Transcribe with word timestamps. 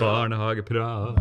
Barnehageprat. 0.00 1.16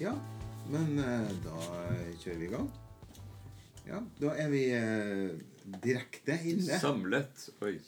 Ja, 0.00 0.14
men 0.70 0.98
eh, 0.98 1.04
da 1.44 1.56
kjører 2.20 2.38
vi 2.38 2.44
i 2.44 2.48
gang. 2.52 2.70
Ja, 3.86 4.00
da 4.20 4.32
er 4.36 4.48
vi 4.52 4.64
eh, 4.74 5.30
direkte 5.84 6.36
inne. 6.44 6.78
Samlet. 6.80 7.48
Oi. 7.62 7.78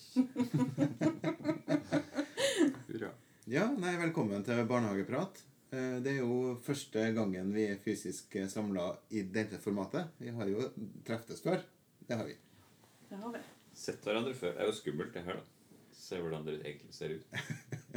Ja, 3.48 3.66
nei, 3.80 3.94
velkommen 4.00 4.42
til 4.44 4.60
Barnehageprat. 4.68 5.42
Eh, 5.72 5.98
Det 6.02 6.12
er 6.12 6.18
jo 6.22 6.56
første 6.64 7.06
gangen 7.16 7.52
vi 7.54 7.64
er 7.70 7.78
fysisk 7.80 8.36
samla 8.48 8.96
i 9.10 9.22
dette 9.22 9.58
formatet. 9.58 10.08
Vi 10.18 10.28
har 10.30 10.48
jo 10.48 10.66
treftes 11.06 11.40
før. 11.44 11.62
Det 12.08 12.16
har 12.16 12.24
vi. 12.26 12.34
Det 13.08 13.16
har 13.16 13.32
vi. 13.32 13.38
Sett 13.74 14.04
hverandre 14.04 14.34
før. 14.34 14.52
Det 14.52 14.60
er 14.60 14.66
jo 14.66 14.72
skummelt, 14.76 15.12
det 15.14 15.22
her, 15.24 15.34
da. 15.40 15.42
Se 15.98 16.16
hvordan 16.20 16.44
dere 16.46 16.60
egentlig 16.64 16.94
ser 16.94 17.16
ut. 17.16 17.24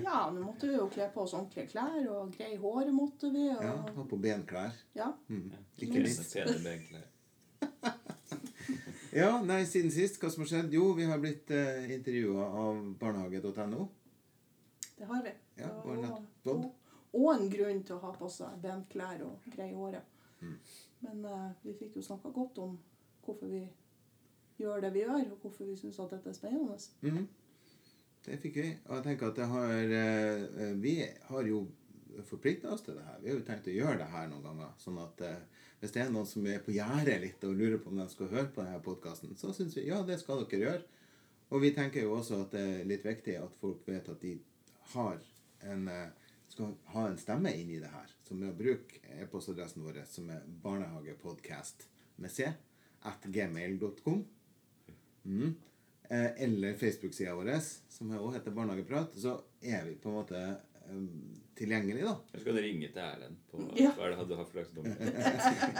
Ja, 0.01 0.31
nå 0.33 0.41
måtte 0.41 0.65
vi 0.67 0.73
jo 0.73 0.87
kle 0.89 1.05
på 1.13 1.21
oss 1.21 1.33
ordentlige 1.37 1.67
klær, 1.69 2.07
og 2.09 2.31
greie 2.33 2.57
håret 2.57 2.93
måtte 2.95 3.29
vi. 3.31 3.43
Og, 3.53 3.61
Ja, 3.63 3.73
Ha 3.95 4.03
på 4.09 4.17
benklær. 4.17 4.71
ja. 4.95 5.11
Mm. 5.29 5.51
Ja. 5.51 5.59
Ikke 5.77 6.01
minst. 6.01 6.33
pene 6.33 6.59
benklær. 6.63 7.07
Ja, 9.11 9.41
nei, 9.43 9.65
siden 9.67 9.91
sist, 9.91 10.17
hva 10.21 10.29
som 10.31 10.41
har 10.45 10.47
skjedd? 10.47 10.71
Jo, 10.73 10.93
vi 10.95 11.03
har 11.03 11.19
blitt 11.19 11.51
eh, 11.51 11.91
intervjua 11.91 12.45
av 12.63 12.77
barnehage.no. 13.01 13.89
Det 14.97 15.05
har 15.09 15.23
vi. 15.25 15.33
Ja, 15.57 15.69
Og- 16.45 16.71
og 17.13 17.33
en 17.33 17.49
grunn 17.49 17.83
til 17.83 17.95
å 17.95 17.99
ha 18.05 18.11
på 18.15 18.29
seg 18.31 18.61
benklær 18.63 19.21
og 19.25 19.39
greie 19.51 19.75
håret. 19.75 20.03
Mm. 20.41 20.55
Men 21.01 21.25
uh, 21.25 21.49
vi 21.63 21.73
fikk 21.73 21.95
jo 21.95 22.01
snakka 22.05 22.31
godt 22.31 22.57
om 22.63 22.77
hvorfor 23.25 23.47
vi 23.51 23.65
gjør 24.61 24.81
det 24.81 24.93
vi 24.93 25.03
gjør, 25.03 25.31
og 25.33 25.41
hvorfor 25.43 25.65
vi 25.67 25.75
syns 25.75 25.99
at 25.99 26.13
dette 26.15 26.29
er 26.29 26.37
spennende. 26.37 26.77
Mm. 27.01 27.27
Det 28.25 28.37
fikk 28.39 28.55
vi. 28.61 28.69
Og 28.87 28.95
jeg 28.95 29.03
tenker 29.03 29.27
at 29.27 29.35
det 29.41 29.47
har, 29.51 29.95
uh, 29.97 30.81
vi 30.81 30.95
har 31.27 31.49
jo 31.49 31.65
forplikta 32.27 32.71
oss 32.71 32.81
til 32.85 32.95
det 32.95 33.03
her. 33.05 33.19
Vi 33.23 33.29
har 33.29 33.37
jo 33.39 33.45
tenkt 33.47 33.67
å 33.67 33.75
gjøre 33.75 33.97
det 34.03 34.07
her 34.13 34.31
noen 34.31 34.43
ganger. 34.47 34.71
Sånn 34.81 34.99
at 35.03 35.21
uh, 35.27 35.35
hvis 35.81 35.91
det 35.95 36.03
er 36.03 36.13
noen 36.13 36.27
som 36.29 36.47
er 36.47 36.63
på 36.63 36.73
gjerdet 36.75 37.19
litt 37.23 37.43
og 37.47 37.57
lurer 37.57 37.79
på 37.81 37.89
om 37.91 37.99
de 37.99 38.07
skal 38.11 38.31
høre 38.31 38.51
på 38.53 38.63
denne 38.63 38.81
podkasten, 38.85 39.35
så 39.35 39.51
syns 39.55 39.75
vi 39.77 39.87
ja, 39.89 39.99
det 40.07 40.19
skal 40.21 40.45
dere 40.45 40.63
gjøre. 40.63 40.83
Og 41.51 41.61
vi 41.63 41.73
tenker 41.75 42.05
jo 42.05 42.15
også 42.15 42.43
at 42.45 42.53
det 42.55 42.61
er 42.61 42.87
litt 42.87 43.03
viktig 43.05 43.35
at 43.41 43.55
folk 43.59 43.83
vet 43.89 44.07
at 44.13 44.21
de 44.23 44.37
har 44.93 45.17
en 45.69 45.87
eh, 45.87 46.07
skal 46.51 46.73
ha 46.93 47.07
en 47.07 47.17
stemme 47.17 47.53
inn 47.55 47.69
i 47.71 47.79
det 47.79 47.91
her. 47.93 48.11
Så 48.27 48.35
med 48.35 48.51
å 48.51 48.57
bruke 48.57 48.99
e-postadressen 49.21 49.83
vår, 49.85 50.01
som 50.09 50.29
er 50.33 50.41
barnehagepodcast 50.63 51.87
med 52.21 52.31
c, 52.31 52.49
at 53.07 53.23
gmail.com. 53.23 54.25
Mm. 55.23 55.53
Eh, 56.09 56.43
eller 56.43 56.73
Facebook-sida 56.75 57.35
vår, 57.37 57.53
som 57.89 58.11
også 58.17 58.33
heter 58.35 58.51
Barnehageprat, 58.57 59.15
så 59.15 59.37
er 59.61 59.85
vi 59.87 59.95
på 60.01 60.09
en 60.11 60.17
måte 60.17 60.41
eh, 60.41 60.99
tilgjengelig, 61.55 62.03
da. 62.03 62.15
Jeg 62.33 62.43
skal 62.43 62.59
ringe 62.65 62.89
til 62.91 63.03
Erlend 63.05 63.39
på 63.51 63.63
Ja. 63.79 63.93
hva 63.95 64.09
er 64.09 64.17
det 64.17 64.27
du 64.27 64.35
har 64.35 64.43
for 64.43 64.57
slags 64.57 64.73
nummer. 64.75 64.95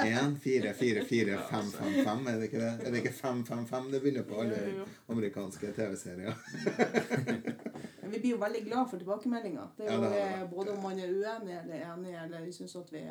1, 0.08 0.38
4, 0.46 0.74
4, 0.80 1.06
4, 1.09 1.40
5, 1.52 1.72
5, 1.76 1.98
5. 2.08 2.28
Er 2.32 2.40
det 2.40 2.48
ikke 2.52 2.64
det? 2.64 2.74
Er 2.80 2.96
det 2.96 3.04
ikke 3.04 3.16
5, 3.20 3.44
5, 3.50 3.66
5? 3.74 3.92
Det 3.92 4.02
begynner 4.06 4.30
på 4.30 4.40
alle 4.46 4.86
amerikanske 5.12 5.74
TV-serier. 5.76 6.38
Vi 8.12 8.20
blir 8.20 8.34
jo 8.36 8.42
veldig 8.42 8.64
glad 8.66 8.90
for 8.90 9.02
tilbakemeldinger. 9.02 9.70
Det 9.78 9.88
er 9.88 9.94
Ja, 9.94 10.00
det 10.02 10.09
vært, 10.12 10.50
både 10.52 10.76
om 10.76 10.84
man 10.84 11.00
er 11.00 11.14
uenig 11.14 11.56
eller 11.59 11.86
enig, 11.94 12.16
eller 12.23 12.45
vi 12.45 12.52
syns 12.56 12.76
at 12.76 12.92
vi 12.94 13.03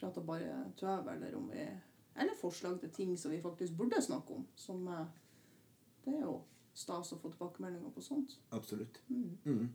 prater 0.00 0.24
bare 0.26 0.56
tøv, 0.76 1.08
eller 1.12 1.36
om 1.36 1.50
vi 1.52 1.66
Eller 2.16 2.36
forslag 2.38 2.80
til 2.80 2.90
ting 2.94 3.16
som 3.18 3.32
vi 3.32 3.40
faktisk 3.42 3.72
burde 3.76 4.02
snakke 4.02 4.34
om. 4.34 4.46
Som 4.54 4.88
eh, 4.88 5.06
Det 6.04 6.14
er 6.14 6.20
jo 6.20 6.42
stas 6.74 7.12
å 7.12 7.18
få 7.18 7.30
tilbakemeldinger 7.32 7.90
på 7.90 8.02
sånt. 8.02 8.36
Absolutt. 8.52 9.00
Mm. 9.08 9.38
Mm. 9.44 9.68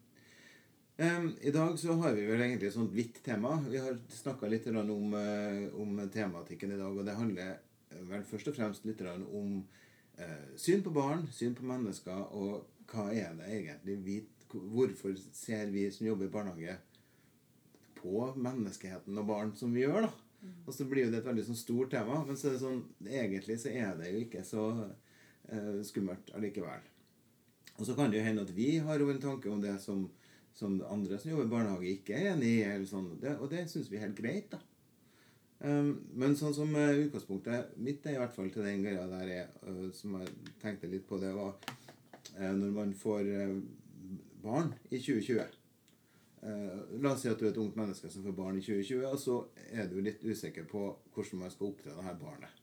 Um, 0.99 1.37
I 1.41 1.51
dag 1.51 1.79
så 1.79 1.93
har 1.93 2.13
vi 2.13 2.25
vel 2.27 2.41
egentlig 2.41 2.67
et 2.67 2.73
sånt 2.73 2.91
vidt 2.95 3.21
tema. 3.23 3.53
Vi 3.69 3.77
har 3.79 3.97
snakka 4.11 4.47
litt 4.47 4.67
om, 4.67 5.13
eh, 5.13 5.75
om 5.81 6.09
tematikken 6.11 6.71
i 6.71 6.77
dag, 6.77 6.97
og 6.97 7.05
det 7.05 7.15
handler 7.15 7.59
vel 8.09 8.23
først 8.23 8.47
og 8.51 8.55
fremst 8.55 8.85
litt 8.85 9.01
om 9.01 9.65
eh, 10.17 10.55
syn 10.59 10.83
på 10.83 10.91
barn, 10.91 11.27
syn 11.31 11.55
på 11.55 11.63
mennesker, 11.63 12.19
og 12.35 12.67
hva 12.91 13.07
er 13.13 13.33
det 13.37 13.47
egentlig 13.47 13.97
vi 14.03 14.17
Hvorfor 14.49 15.13
ser 15.35 15.69
vi 15.73 15.85
som 15.93 16.07
jobber 16.07 16.25
i 16.25 16.33
barnehage, 16.33 16.77
på 17.99 18.29
menneskeheten 18.39 19.17
og 19.19 19.27
barn 19.27 19.49
som 19.59 19.73
vi 19.75 19.83
gjør, 19.83 20.07
da? 20.07 20.11
Og 20.65 20.71
så 20.73 20.85
blir 20.87 21.07
jo 21.07 21.11
det 21.11 21.19
et 21.19 21.27
veldig 21.27 21.43
sånn 21.49 21.59
stort 21.59 21.91
tema, 21.91 22.21
men 22.23 22.37
så 22.39 22.53
det 22.53 22.61
sånn, 22.61 22.79
egentlig 23.03 23.57
så 23.59 23.73
er 23.75 23.97
det 23.99 24.13
jo 24.13 24.21
ikke 24.23 24.43
så 24.47 24.65
eh, 25.51 25.81
skummelt 25.83 26.31
allikevel. 26.37 26.85
Og 27.79 27.87
så 27.87 27.95
kan 27.97 28.11
det 28.11 28.19
jo 28.19 28.25
hende 28.25 28.45
at 28.47 28.53
vi 28.55 28.69
har 28.83 29.01
jo 29.01 29.09
en 29.11 29.21
tanke 29.23 29.51
om 29.51 29.59
det 29.63 29.75
som, 29.83 30.05
som 30.55 30.77
andre 30.87 31.19
som 31.19 31.33
jobber 31.33 31.47
i 31.47 31.53
barnehage, 31.53 31.93
ikke 31.95 32.15
er 32.15 32.33
enig 32.33 32.53
i. 32.57 32.63
Eller 32.67 32.87
sånn. 32.87 33.13
det, 33.21 33.35
og 33.39 33.51
det 33.51 33.65
syns 33.71 33.91
vi 33.91 33.99
er 33.99 34.07
helt 34.07 34.19
greit, 34.19 34.51
da. 34.55 34.61
Um, 35.59 35.89
men 36.15 36.37
sånn 36.39 36.53
som 36.55 36.69
uh, 36.71 37.01
utgangspunktet 37.01 37.73
mitt 37.83 38.05
er 38.07 38.15
i 38.15 38.19
hvert 38.21 38.31
fall 38.31 38.47
til 38.53 38.63
den 38.63 38.85
greia 38.85 39.03
der 39.11 39.27
jeg, 39.27 39.47
uh, 39.67 39.89
som 39.91 40.13
jeg 40.15 40.53
tenkte 40.61 40.87
litt 40.87 41.03
på, 41.07 41.19
det 41.19 41.33
var 41.35 41.51
uh, 42.37 42.53
når 42.55 42.71
man 42.77 42.93
får 42.95 43.27
barn 44.49 44.73
i 44.89 44.97
2020. 44.97 45.41
Eh, 46.41 46.99
la 47.01 47.13
oss 47.13 47.21
si 47.21 47.29
at 47.29 47.39
du 47.39 47.45
er 47.45 47.51
et 47.51 47.59
ungt 47.59 47.75
menneske 47.79 48.09
som 48.11 48.23
får 48.25 48.35
barn 48.37 48.57
i 48.57 48.63
2020, 48.63 49.05
og 49.09 49.19
så 49.19 49.35
er 49.71 49.89
du 49.91 49.99
litt 50.03 50.23
usikker 50.23 50.67
på 50.69 50.85
hvordan 51.15 51.43
man 51.43 51.51
skal 51.53 51.71
oppdra 51.73 51.97
det 51.97 52.07
her 52.07 52.17
barnet. 52.21 52.53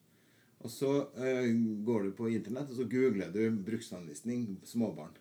Og 0.64 0.70
så 0.72 0.92
eh, 1.20 1.50
går 1.86 2.00
du 2.06 2.10
på 2.16 2.30
internett 2.32 2.70
og 2.72 2.76
så 2.78 2.86
googler 2.90 3.28
du 3.34 3.42
bruksanvisning 3.66 4.56
småbarn. 4.64 5.14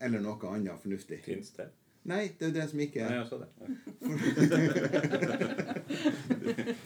Eller 0.00 0.20
noe 0.22 0.52
annet 0.52 0.82
fornuftig. 0.82 1.18
Fins 1.24 1.50
det? 1.56 1.68
Nei, 2.06 2.28
det 2.38 2.52
er 2.52 2.54
det 2.54 2.66
som 2.70 2.80
ikke 2.84 3.02
Nei, 3.02 3.16
jeg 3.18 3.26
sa 3.32 3.36
det. 3.42 3.50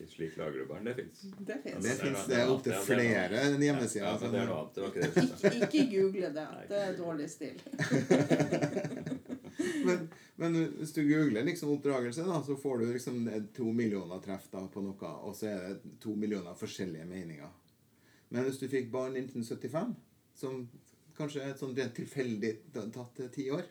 Slik, 0.00 0.10
slik 0.10 0.36
lager 0.36 0.58
du 0.58 0.66
barn. 0.66 0.84
Det 0.84 0.94
fins. 0.94 1.20
Det 1.38 1.62
fins. 1.62 1.84
Det 1.84 1.96
det 2.02 2.12
det 2.28 2.36
er 2.40 2.50
opptil 2.50 2.72
er 2.72 2.84
flere 2.84 3.40
hjemmesider. 3.60 4.06
Ja, 4.06 4.16
men 4.20 4.32
det 4.32 4.38
er 4.40 4.46
noe 4.48 4.60
annet. 4.60 4.74
Det 4.74 4.80
var 4.80 4.88
ikke 4.88 5.00
det. 5.02 5.24
Ikke, 5.50 5.66
ikke 5.66 5.82
google 5.90 6.30
det. 6.36 6.44
Det 6.70 6.78
er 6.84 6.96
dårlig 6.96 7.26
stil. 7.30 7.60
men, 9.86 10.08
men 10.40 10.56
hvis 10.78 10.96
du 10.96 11.02
googler 11.04 11.44
liksom 11.44 11.74
oppdragelse, 11.74 12.24
da, 12.24 12.40
så 12.46 12.56
får 12.56 12.78
du 12.80 12.86
liksom 12.94 13.20
to 13.56 13.68
millioner 13.76 14.24
treff 14.24 14.48
da, 14.54 14.64
på 14.72 14.84
noe, 14.86 15.12
og 15.20 15.36
så 15.36 15.52
er 15.52 15.66
det 15.66 15.94
to 16.00 16.16
millioner 16.16 16.56
forskjellige 16.56 17.04
meninger. 17.10 17.52
Men 18.30 18.48
hvis 18.48 18.62
du 18.62 18.68
fikk 18.72 18.88
barn 18.94 19.20
i 19.20 19.26
1975, 19.26 19.92
som 20.40 20.64
kanskje 21.18 21.44
er 21.44 21.52
et 21.52 21.60
sånn 21.60 21.76
rent 21.76 21.92
tilfeldig 21.98 22.56
tatt 22.72 23.24
tiår, 23.36 23.68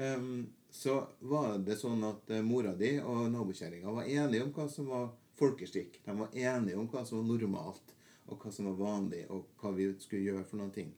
um, 0.00 0.46
så 0.72 1.02
var 1.28 1.58
det 1.60 1.76
sånn 1.76 2.00
at 2.08 2.30
eh, 2.32 2.40
mora 2.40 2.72
di 2.72 2.94
og 3.04 3.26
nabokjerringa 3.28 3.92
var 3.92 4.06
enige 4.08 4.46
om 4.46 4.54
hva 4.56 4.64
som 4.72 4.86
var 4.88 5.10
folkeskikk. 5.38 6.00
De 6.04 6.16
var 6.18 6.34
enige 6.34 6.78
om 6.78 6.88
hva 6.92 7.04
som 7.06 7.20
var 7.22 7.28
normalt, 7.30 7.94
og 8.28 8.38
hva 8.42 8.52
som 8.54 8.68
var 8.70 8.78
vanlig, 8.80 9.24
og 9.30 9.46
hva 9.60 9.72
vi 9.76 9.88
skulle 10.00 10.26
gjøre 10.28 10.44
for 10.48 10.60
noen 10.62 10.74
ting. 10.74 10.92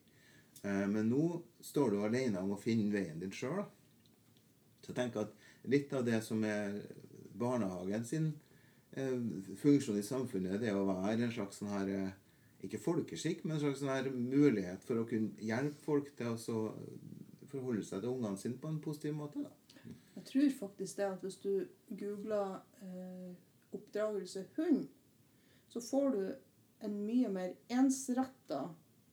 Eh, 0.62 0.87
Men 0.89 1.09
nå 1.11 1.43
står 1.61 1.91
du 1.91 2.03
alene 2.05 2.41
om 2.43 2.53
å 2.56 2.61
finne 2.61 2.93
veien 2.93 3.21
din 3.21 3.33
sjøl. 3.34 3.65
Så 4.83 4.93
jeg 4.93 4.97
tenker 4.99 5.25
at 5.25 5.33
litt 5.65 5.93
av 5.97 6.05
det 6.05 6.21
som 6.22 6.43
er 6.45 6.83
barnehagen 7.34 8.05
sin 8.05 8.33
eh, 8.93 9.17
funksjon 9.62 9.99
i 9.99 10.05
samfunnet, 10.05 10.61
det 10.61 10.69
er 10.71 10.77
å 10.77 10.87
være 10.87 11.25
en 11.25 11.33
slags 11.33 11.59
sånn 11.62 11.72
her 11.72 11.89
eh, 11.95 12.12
Ikke 12.65 12.78
folkeskikk, 12.81 13.43
men 13.45 13.56
en 13.56 13.61
slags 13.61 13.83
sånn 13.83 13.91
her 13.93 14.06
mulighet 14.11 14.84
for 14.84 14.97
å 14.97 15.09
kunne 15.09 15.37
hjelpe 15.45 15.83
folk 15.84 16.15
til 16.16 16.31
å 16.33 16.62
forholde 17.51 17.83
seg 17.84 18.01
til 18.01 18.15
ungene 18.15 18.41
sine 18.41 18.57
på 18.57 18.71
en 18.71 18.78
positiv 18.81 19.13
måte. 19.19 19.42
da. 19.45 19.51
Jeg 20.15 20.25
tror 20.31 20.54
faktisk 20.60 20.97
det 20.97 21.04
at 21.10 21.21
hvis 21.27 21.36
du 21.42 21.66
googler 21.91 22.54
eh, 22.81 23.34
oppdragelse 23.74 24.44
hund, 24.56 24.86
så 25.68 25.80
får 25.80 26.10
du 26.15 26.24
en 26.84 26.97
mye 27.06 27.28
mer 27.32 27.54
ensretta 27.72 28.62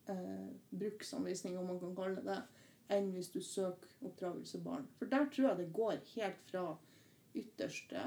eh, 0.06 0.48
bruksanvisning, 0.70 1.58
om 1.58 1.66
man 1.66 1.80
kan 1.80 1.96
kalle 1.96 2.20
det 2.20 2.26
det, 2.28 2.40
enn 2.92 3.12
hvis 3.14 3.30
du 3.32 3.40
søker 3.40 3.92
oppdragelse 4.04 4.60
barn. 4.64 4.88
For 4.98 5.10
der 5.10 5.28
tror 5.32 5.48
jeg 5.48 5.60
det 5.62 5.72
går 5.74 6.00
helt 6.14 6.42
fra 6.50 6.66
ytterste 7.34 8.02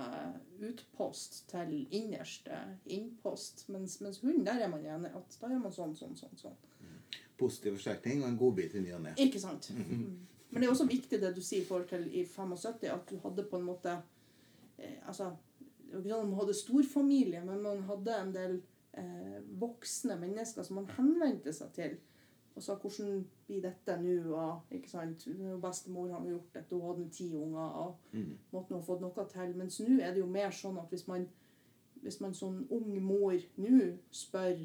utpost 0.62 1.48
til 1.50 1.88
innerste 1.90 2.60
innpost. 2.86 3.66
Mens, 3.74 3.98
mens 4.02 4.20
hund, 4.22 4.46
der 4.46 4.62
er 4.62 4.70
man 4.70 4.86
enig. 4.86 5.12
At 5.18 5.38
da 5.42 5.50
gjør 5.50 5.64
man 5.64 5.74
sånn, 5.74 5.96
sånn, 5.98 6.14
sånn. 6.20 6.38
sånn. 6.38 6.60
Positiv 7.40 7.80
forsterkning 7.80 8.22
og 8.24 8.30
en 8.30 8.38
godbit 8.40 8.78
i 8.78 8.84
ny 8.86 8.94
og 8.96 9.02
ne. 9.08 9.16
Ikke 9.26 9.42
sant? 9.42 9.72
Mm. 9.74 10.28
Men 10.50 10.62
det 10.62 10.68
er 10.68 10.76
også 10.76 10.88
viktig 10.88 11.20
det 11.20 11.34
du 11.36 11.42
sier 11.44 11.64
i 11.64 11.68
forhold 11.68 11.90
til 11.90 12.06
i 12.14 12.22
75, 12.30 12.86
at 12.94 13.10
du 13.10 13.18
hadde 13.24 13.48
på 13.50 13.60
en 13.60 13.66
måte 13.68 13.98
eh, 14.78 15.02
Altså, 15.10 15.34
man 16.04 16.34
hadde 16.40 16.54
storfamilie, 16.54 17.44
men 17.46 17.62
man 17.62 17.84
hadde 17.88 18.18
en 18.22 18.34
del 18.36 18.58
eh, 18.94 19.40
voksne 19.60 20.18
mennesker 20.20 20.64
som 20.64 20.76
man 20.82 20.90
henvendte 20.98 21.54
seg 21.54 21.72
til 21.74 21.98
og 22.56 22.64
sa 22.64 22.78
hvordan 22.80 23.26
blir 23.48 23.62
dette 23.66 23.98
nå? 24.00 24.14
Og, 24.32 24.62
ikke 24.72 24.88
sant? 24.88 25.26
Bestemor 25.62 26.14
har 26.14 26.24
gjort 26.30 26.54
dette, 26.56 26.76
hun 26.76 26.86
hadde 26.88 27.10
ti 27.12 27.26
unger 27.36 27.74
og 27.82 27.98
Mm. 28.14 28.38
måtte 28.54 28.72
nå 28.72 28.78
ha 28.80 28.86
fått 28.86 29.02
noe 29.02 29.26
til. 29.28 29.56
Mens 29.58 29.80
nå 29.84 30.00
er 30.00 30.14
det 30.14 30.22
jo 30.22 30.26
mer 30.32 30.52
sånn 30.56 30.78
at 30.80 30.88
hvis 30.90 31.04
man, 31.08 31.28
hvis 32.02 32.22
man 32.22 32.34
som 32.34 32.62
ung 32.72 32.96
mor 33.04 33.36
nå 33.58 33.98
spør 34.12 34.64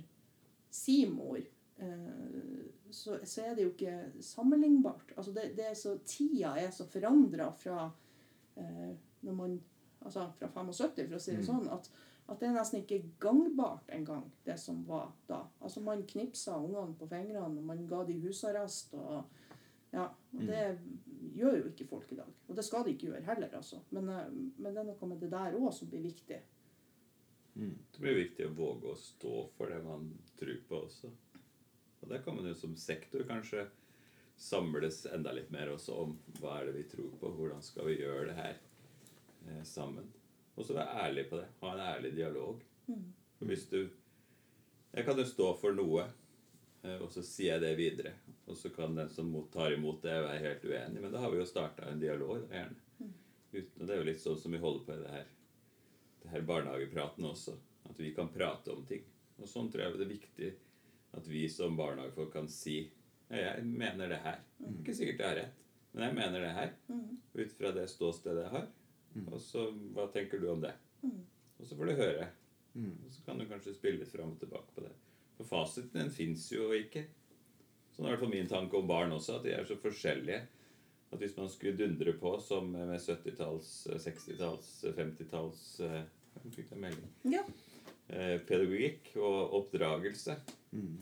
si 0.71 1.05
mor, 1.11 1.41
eh, 1.79 2.71
så, 2.91 3.19
så 3.25 3.43
er 3.43 3.55
det 3.57 3.65
jo 3.65 3.73
ikke 3.75 4.13
sammenlignbart. 4.23 5.13
Altså 5.17 5.33
det, 5.35 5.57
det 5.57 5.67
er 5.67 5.75
så, 5.75 5.99
tida 6.07 6.55
er 6.63 6.71
så 6.71 6.87
forandra 6.87 7.51
fra 7.59 7.91
eh, 8.57 8.95
når 9.27 9.33
man 9.35 9.61
Altså 10.05 10.31
fra 10.39 10.49
75, 10.49 11.09
for 11.09 11.17
å 11.17 11.21
si 11.21 11.33
det 11.33 11.43
Mm. 11.43 11.47
sånn, 11.47 11.73
at, 11.73 11.91
at 12.29 12.41
det 12.41 12.49
er 12.49 12.55
nesten 12.55 12.81
ikke 12.83 13.03
gangbart 13.21 13.91
engang, 13.93 14.31
det 14.45 14.59
som 14.59 14.85
var 14.87 15.13
da. 15.29 15.43
Altså 15.61 15.81
Man 15.83 16.07
knipsa 16.07 16.57
ungene 16.57 16.97
på 16.97 17.09
fingrene, 17.09 17.43
og 17.59 17.65
man 17.65 17.87
ga 17.87 18.05
de 18.05 18.21
husarrest. 18.21 18.95
og 18.95 19.25
ja, 19.93 20.05
og 20.07 20.47
Det 20.47 20.79
gjør 21.35 21.57
jo 21.59 21.69
ikke 21.73 21.89
folk 21.89 22.13
i 22.13 22.17
dag. 22.17 22.33
Og 22.49 22.57
det 22.57 22.65
skal 22.65 22.85
de 22.85 22.95
ikke 22.95 23.11
gjøre 23.11 23.25
heller, 23.27 23.49
altså. 23.57 23.81
Men, 23.91 24.09
eh, 24.09 24.31
men 24.31 24.75
det 24.75 24.81
er 24.81 24.85
noe 24.85 25.09
med 25.09 25.21
det 25.21 25.31
der 25.31 25.59
òg 25.59 25.73
som 25.75 25.89
blir 25.91 26.03
viktig. 26.03 26.41
Det 27.55 27.99
blir 28.01 28.15
viktig 28.15 28.47
å 28.47 28.55
våge 28.55 28.93
å 28.93 28.97
stå 28.97 29.51
for 29.57 29.69
det 29.69 29.83
man 29.85 30.07
tror 30.39 30.57
på 30.69 30.85
også. 30.87 31.11
Og 32.01 32.09
der 32.09 32.23
kan 32.23 32.37
man 32.37 32.47
jo 32.47 32.55
som 32.55 32.77
sektor 32.77 33.25
kanskje 33.29 33.67
samles 34.41 35.03
enda 35.13 35.33
litt 35.37 35.51
mer 35.51 35.69
også 35.75 35.97
om 36.07 36.19
hva 36.39 36.61
er 36.61 36.71
det 36.71 36.77
vi 36.79 36.85
tror 36.95 37.11
på, 37.21 37.33
hvordan 37.37 37.61
skal 37.63 37.91
vi 37.91 37.99
gjøre 37.99 38.31
det 38.31 38.37
her 38.39 38.61
eh, 39.49 39.63
sammen. 39.65 40.07
Og 40.55 40.67
så 40.67 40.77
være 40.77 41.07
ærlig 41.07 41.27
på 41.31 41.41
det. 41.41 41.49
Ha 41.61 41.73
en 41.73 41.85
ærlig 41.87 42.15
dialog. 42.17 42.63
For 43.39 43.47
hvis 43.47 43.69
du 43.71 43.89
Jeg 44.91 45.05
kan 45.07 45.19
jo 45.19 45.25
stå 45.25 45.53
for 45.55 45.71
noe, 45.71 46.03
eh, 46.83 46.97
og 46.99 47.13
så 47.15 47.23
sier 47.23 47.53
jeg 47.53 47.63
det 47.63 47.77
videre. 47.79 48.13
Og 48.51 48.57
så 48.59 48.73
kan 48.75 48.97
den 48.97 49.09
som 49.09 49.31
tar 49.53 49.71
imot 49.73 50.03
det, 50.03 50.17
være 50.25 50.41
helt 50.43 50.65
uenig. 50.65 51.03
Men 51.03 51.13
da 51.13 51.21
har 51.23 51.31
vi 51.31 51.39
jo 51.39 51.47
starta 51.47 51.87
en 51.87 52.01
dialog, 52.01 52.41
da, 52.43 52.57
gjerne. 52.57 53.13
Uten, 53.53 53.77
og 53.81 53.87
det 53.87 53.95
er 53.95 54.01
jo 54.01 54.09
litt 54.09 54.23
sånn 54.23 54.39
som 54.39 54.53
vi 54.55 54.59
holder 54.63 54.83
på 54.87 54.97
i 54.97 55.05
det 55.05 55.13
her 55.15 55.29
det 56.23 56.29
her 56.29 56.41
barnehagepraten 56.41 57.25
også. 57.25 57.57
At 57.83 58.01
vi 58.01 58.15
kan 58.15 58.29
prate 58.29 58.73
om 58.73 58.85
ting. 58.87 59.05
Og 59.41 59.49
sånn 59.49 59.71
tror 59.73 59.85
jeg 59.85 59.97
det 59.97 60.07
er 60.07 60.15
viktig 60.15 60.51
at 61.17 61.27
vi 61.27 61.47
som 61.51 61.79
barnehagefolk 61.79 62.33
kan 62.35 62.49
si 62.51 62.83
ja, 63.31 63.39
jeg 63.39 63.65
mener 63.65 64.11
det 64.11 64.21
her. 64.25 64.41
Ikke 64.81 64.95
sikkert 64.95 65.23
jeg 65.23 65.29
har 65.29 65.39
rett, 65.39 65.65
men 65.93 66.05
jeg 66.05 66.17
mener 66.19 66.45
det 66.45 66.53
her. 66.57 66.73
Ut 67.39 67.53
fra 67.57 67.71
det 67.77 67.87
ståstedet 67.91 68.45
jeg 68.45 68.55
har. 68.57 68.69
Og 69.33 69.41
så 69.43 69.67
hva 69.95 70.07
tenker 70.13 70.39
du 70.43 70.49
om 70.53 70.61
det? 70.63 70.73
Og 71.59 71.67
så 71.67 71.77
får 71.77 71.87
du 71.91 71.95
høre. 71.99 72.29
Og 72.77 73.11
så 73.13 73.25
kan 73.27 73.39
du 73.41 73.47
kanskje 73.51 73.75
spille 73.75 73.99
litt 73.99 74.13
fram 74.13 74.31
og 74.37 74.39
tilbake 74.41 74.75
på 74.77 74.85
det. 74.85 74.93
For 75.37 75.49
fasiten 75.49 75.91
den 75.99 76.11
fins 76.15 76.47
jo 76.53 76.69
ikke. 76.77 77.07
Sånn 77.95 78.07
er 78.07 78.13
i 78.13 78.15
hvert 78.15 78.23
fall 78.23 78.33
min 78.35 78.49
tanke 78.51 78.77
om 78.79 78.87
barn 78.89 79.13
også, 79.17 79.39
at 79.41 79.45
de 79.49 79.53
er 79.57 79.65
så 79.67 79.77
forskjellige. 79.83 80.43
At 81.11 81.19
hvis 81.19 81.35
man 81.37 81.49
skulle 81.51 81.75
dundre 81.81 82.13
på 82.21 82.37
som 82.41 82.71
med 82.71 83.01
70-talls, 83.03 83.71
60-talls, 84.05 84.69
50-talls 84.95 85.65
eh, 85.83 86.03
Jeg 86.45 86.53
fikk 86.55 86.71
en 86.77 86.85
melding. 86.85 87.09
Ja. 87.35 87.43
Eh, 88.09 88.37
pedagogikk 88.47 89.17
og 89.19 89.57
oppdragelse, 89.63 90.39
Mm. 90.71 91.01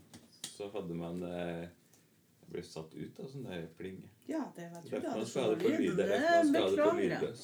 så 0.49 0.71
hadde 0.73 0.95
man 0.97 1.19
eh, 1.29 1.67
ble 2.49 2.63
satt 2.65 2.95
ut 2.97 3.19
av 3.21 3.27
sånn 3.29 3.45
der 3.45 3.67
plinge. 3.77 4.09
ja, 4.27 4.47
det 4.57 4.65
jeg 4.65 4.73
tror 4.73 4.89
jeg. 4.89 4.97
er 4.97 5.03
derfor 5.03 5.19
man 5.19 5.27
skal 5.29 5.43
ha 5.43 5.51
det 5.51 5.59
på 5.61 5.69
det. 5.69 5.79
lydløs. 7.05 7.43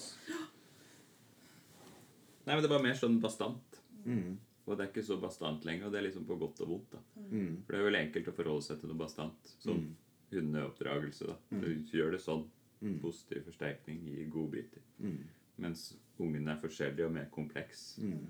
Nei, 2.46 2.54
men 2.54 2.62
det 2.62 2.70
var 2.70 2.82
mer 2.84 2.94
sånn 2.98 3.20
bastant. 3.22 3.80
Mm. 4.04 4.38
Og 4.66 4.76
det 4.78 4.84
er 4.86 4.90
ikke 4.92 5.04
så 5.06 5.16
bastant 5.20 5.64
lenger, 5.64 5.86
og 5.86 5.92
det 5.92 5.98
er 6.00 6.06
liksom 6.08 6.24
på 6.28 6.38
godt 6.40 6.60
og 6.64 6.68
vondt. 6.68 6.90
da. 6.92 6.98
Mm. 7.30 7.62
For 7.64 7.72
det 7.72 7.80
er 7.80 7.84
vel 7.90 7.98
enkelt 8.00 8.28
å 8.28 8.34
forholde 8.36 8.62
seg 8.66 8.80
til 8.80 8.88
noe 8.92 8.98
bastant. 9.00 9.52
Som 9.60 9.76
Mm. 9.80 9.96
hundeoppdragelse. 10.32 11.26
da. 11.26 11.36
Du 11.50 11.68
gjør 11.92 12.10
det 12.12 12.20
sånn. 12.20 12.46
Mm. 12.82 12.98
Positiv 13.00 13.44
forsterkning 13.46 14.00
gir 14.04 14.26
godbiter. 14.30 14.82
Mm. 15.00 15.18
Mens 15.58 15.94
ungen 16.20 16.48
er 16.48 16.56
forskjellig 16.60 17.04
og 17.06 17.12
mer 17.12 17.28
kompleks. 17.32 17.98
Mm. 18.02 18.26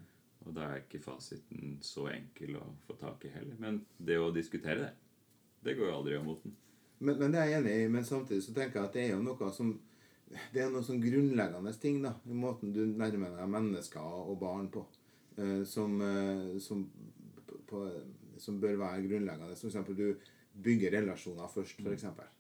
Og 0.46 0.55
da 0.55 0.61
er 0.75 0.82
ikke 0.82 1.00
fasiten 1.02 1.78
så 1.82 2.06
enkel 2.12 2.56
å 2.61 2.66
få 2.87 2.96
tak 3.00 3.25
i 3.25 3.28
heller. 3.28 3.56
Men 3.58 3.81
det 3.99 4.19
å 4.20 4.32
diskutere 4.34 4.76
det, 4.78 4.93
det 5.64 5.76
går 5.78 5.88
jo 5.88 5.96
aldri 5.96 6.16
av 6.19 6.25
moten. 6.26 6.52
Men, 7.00 7.19
men 7.19 7.32
det 7.32 7.40
er 7.40 7.46
jeg 7.50 7.62
enig 7.62 7.72
i, 7.84 7.88
men 7.88 8.05
samtidig 8.05 8.43
så 8.44 8.55
tenker 8.55 8.81
jeg 8.81 8.84
at 8.84 8.93
det 8.93 9.02
er 9.08 9.14
jo 9.16 9.22
noe 9.22 9.50
som 9.52 9.72
Det 10.53 10.63
er 10.63 10.71
noen 10.73 10.87
sånn 10.87 11.03
grunnleggende 11.03 11.73
ting 11.81 12.01
da, 12.03 12.15
i 12.27 12.37
måten 12.37 12.73
du 12.75 12.83
nærmer 12.87 13.37
deg 13.39 13.51
mennesker 13.51 14.21
og 14.25 14.37
barn 14.41 14.71
på, 14.73 14.85
eh, 15.39 15.63
som, 15.69 15.97
eh, 16.03 16.57
som, 16.63 16.85
på, 17.71 17.83
som 18.41 18.61
bør 18.63 18.79
være 18.81 19.05
grunnleggende. 19.07 19.57
Som 19.59 19.71
eksempel 19.71 19.99
du 19.99 20.31
bygger 20.65 20.95
relasjoner 20.99 21.51
først, 21.51 21.81
for 21.81 21.95
eksempel. 21.95 22.31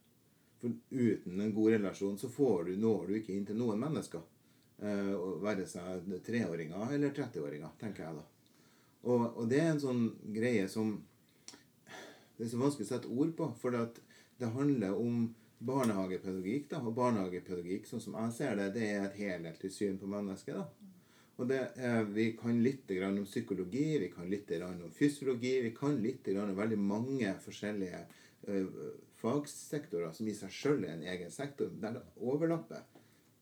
For 0.62 0.74
uten 0.90 1.40
en 1.40 1.54
god 1.54 1.76
relasjon 1.76 2.18
så 2.18 2.30
får 2.30 2.70
du, 2.70 2.76
når 2.82 3.08
du 3.08 3.16
ikke 3.18 3.34
inn 3.34 3.46
til 3.46 3.58
noen 3.58 3.82
mennesker. 3.82 4.22
Eh, 4.82 5.14
være 5.42 5.66
seg 5.70 6.06
treåringer 6.26 6.94
eller 6.96 7.14
30-åringer, 7.14 7.74
tenker 7.80 8.08
jeg 8.08 8.20
da. 8.20 8.28
Og, 9.04 9.26
og 9.36 9.50
det 9.50 9.60
er 9.60 9.74
en 9.74 9.82
sånn 9.82 10.06
greie 10.34 10.64
som 10.72 10.96
det 12.34 12.46
er 12.46 12.50
så 12.50 12.58
vanskelig 12.58 12.86
å 12.88 12.90
sette 12.90 13.10
ord 13.14 13.32
på, 13.38 13.46
for 13.60 13.74
det 13.74 14.48
handler 14.56 14.96
om 14.98 15.28
barnehagepedagogikk. 15.66 16.68
da, 16.70 16.80
Og 16.80 16.94
barnehagepedagogikk, 16.94 17.86
sånn 17.88 18.02
som 18.02 18.18
jeg 18.20 18.32
ser 18.38 18.56
det, 18.56 18.72
det 18.74 18.88
er 18.90 19.04
et 19.04 19.20
helhetlig 19.20 19.72
syn 19.72 19.98
på 19.98 20.10
mennesket. 20.10 20.54
da. 20.54 20.66
Og 21.36 21.48
det, 21.48 21.60
eh, 21.76 22.04
Vi 22.04 22.32
kan 22.32 22.62
litt 22.62 22.86
grann 22.86 23.18
om 23.18 23.24
psykologi, 23.24 23.98
vi 23.98 24.08
kan 24.08 24.30
litt 24.30 24.46
grann 24.46 24.82
om 24.82 24.90
fysiologi, 24.90 25.60
vi 25.62 25.70
kan 25.70 26.02
litt 26.02 26.24
grann 26.24 26.50
om 26.50 26.56
veldig 26.56 26.78
mange 26.78 27.34
forskjellige 27.40 28.06
eh, 28.46 28.66
fagsektorer 29.16 30.12
som 30.12 30.28
i 30.28 30.34
seg 30.34 30.50
sjøl 30.50 30.84
er 30.84 30.94
en 30.94 31.08
egen 31.14 31.30
sektor. 31.30 31.70
Der 31.80 31.92
det 31.92 32.02
overlapper, 32.20 32.84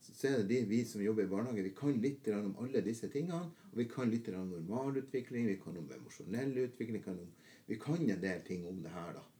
så 0.00 0.28
er 0.28 0.38
det 0.38 0.48
de, 0.48 0.64
vi 0.64 0.84
som 0.84 1.02
jobber 1.02 1.24
i 1.24 1.30
barnehage, 1.30 1.62
vi 1.62 1.74
kan 1.76 2.00
litt 2.00 2.24
grann 2.24 2.46
om 2.46 2.56
alle 2.64 2.80
disse 2.80 3.10
tingene. 3.12 3.50
Og 3.72 3.76
vi 3.78 3.84
kan 3.84 4.10
litt 4.10 4.26
grann 4.26 4.48
om 4.48 4.54
normalutvikling, 4.54 5.46
vi 5.46 5.60
kan 5.62 5.76
om 5.76 5.90
emosjonell 5.98 6.56
utvikling, 6.64 6.98
vi 7.00 7.04
kan, 7.04 7.20
om, 7.20 7.28
vi 7.66 7.78
kan 7.78 8.10
en 8.10 8.20
del 8.20 8.42
ting 8.46 8.66
om 8.66 8.82
det 8.82 8.94
her. 8.94 9.12
da. 9.18 9.31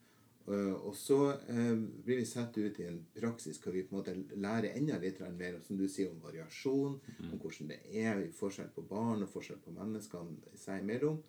Eh, 0.47 0.73
og 0.75 0.95
så 0.99 1.19
eh, 1.31 1.75
blir 1.77 2.19
vi 2.19 2.27
satt 2.27 2.57
ut 2.59 2.81
i 2.81 2.87
en 2.89 2.99
praksis 3.15 3.61
hvor 3.63 3.77
vi 3.77 3.85
på 3.87 3.95
en 3.95 4.01
måte 4.01 4.39
lærer 4.43 4.75
enda 4.75 4.99
litt 5.03 5.21
mer 5.37 5.61
som 5.67 5.79
du 5.79 5.87
sier, 5.87 6.11
om 6.11 6.23
variasjon, 6.25 6.99
om 7.29 7.37
hvordan 7.37 7.71
det 7.71 7.79
er 8.03 8.25
forskjell 8.35 8.73
på 8.75 8.87
barn 8.91 9.23
og 9.23 9.31
forskjell 9.31 9.61
på 9.63 9.75
menneskene 9.77 10.57
seg 10.59 10.83
imellom. 10.83 11.21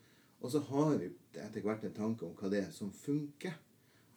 Og 0.43 0.51
så 0.51 0.63
har 0.71 0.97
vi 0.99 1.11
etter 1.39 1.63
hvert 1.63 1.85
en 1.87 1.95
tanke 1.95 2.25
om 2.27 2.33
hva 2.35 2.49
det 2.51 2.65
er 2.65 2.73
som 2.75 2.89
funker. 2.91 3.53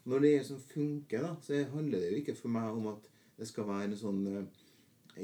Når 0.06 0.22
det 0.22 0.32
er 0.36 0.46
som 0.46 0.62
funker, 0.62 1.22
da, 1.22 1.34
så 1.42 1.60
handler 1.74 2.02
det 2.02 2.12
jo 2.12 2.22
ikke 2.22 2.38
for 2.38 2.54
meg 2.54 2.72
om 2.74 2.88
at 2.94 3.06
det 3.36 3.46
skal 3.50 3.68
være 3.68 3.90
en 3.90 3.98
sånn 4.00 4.22
eh, 4.30 4.64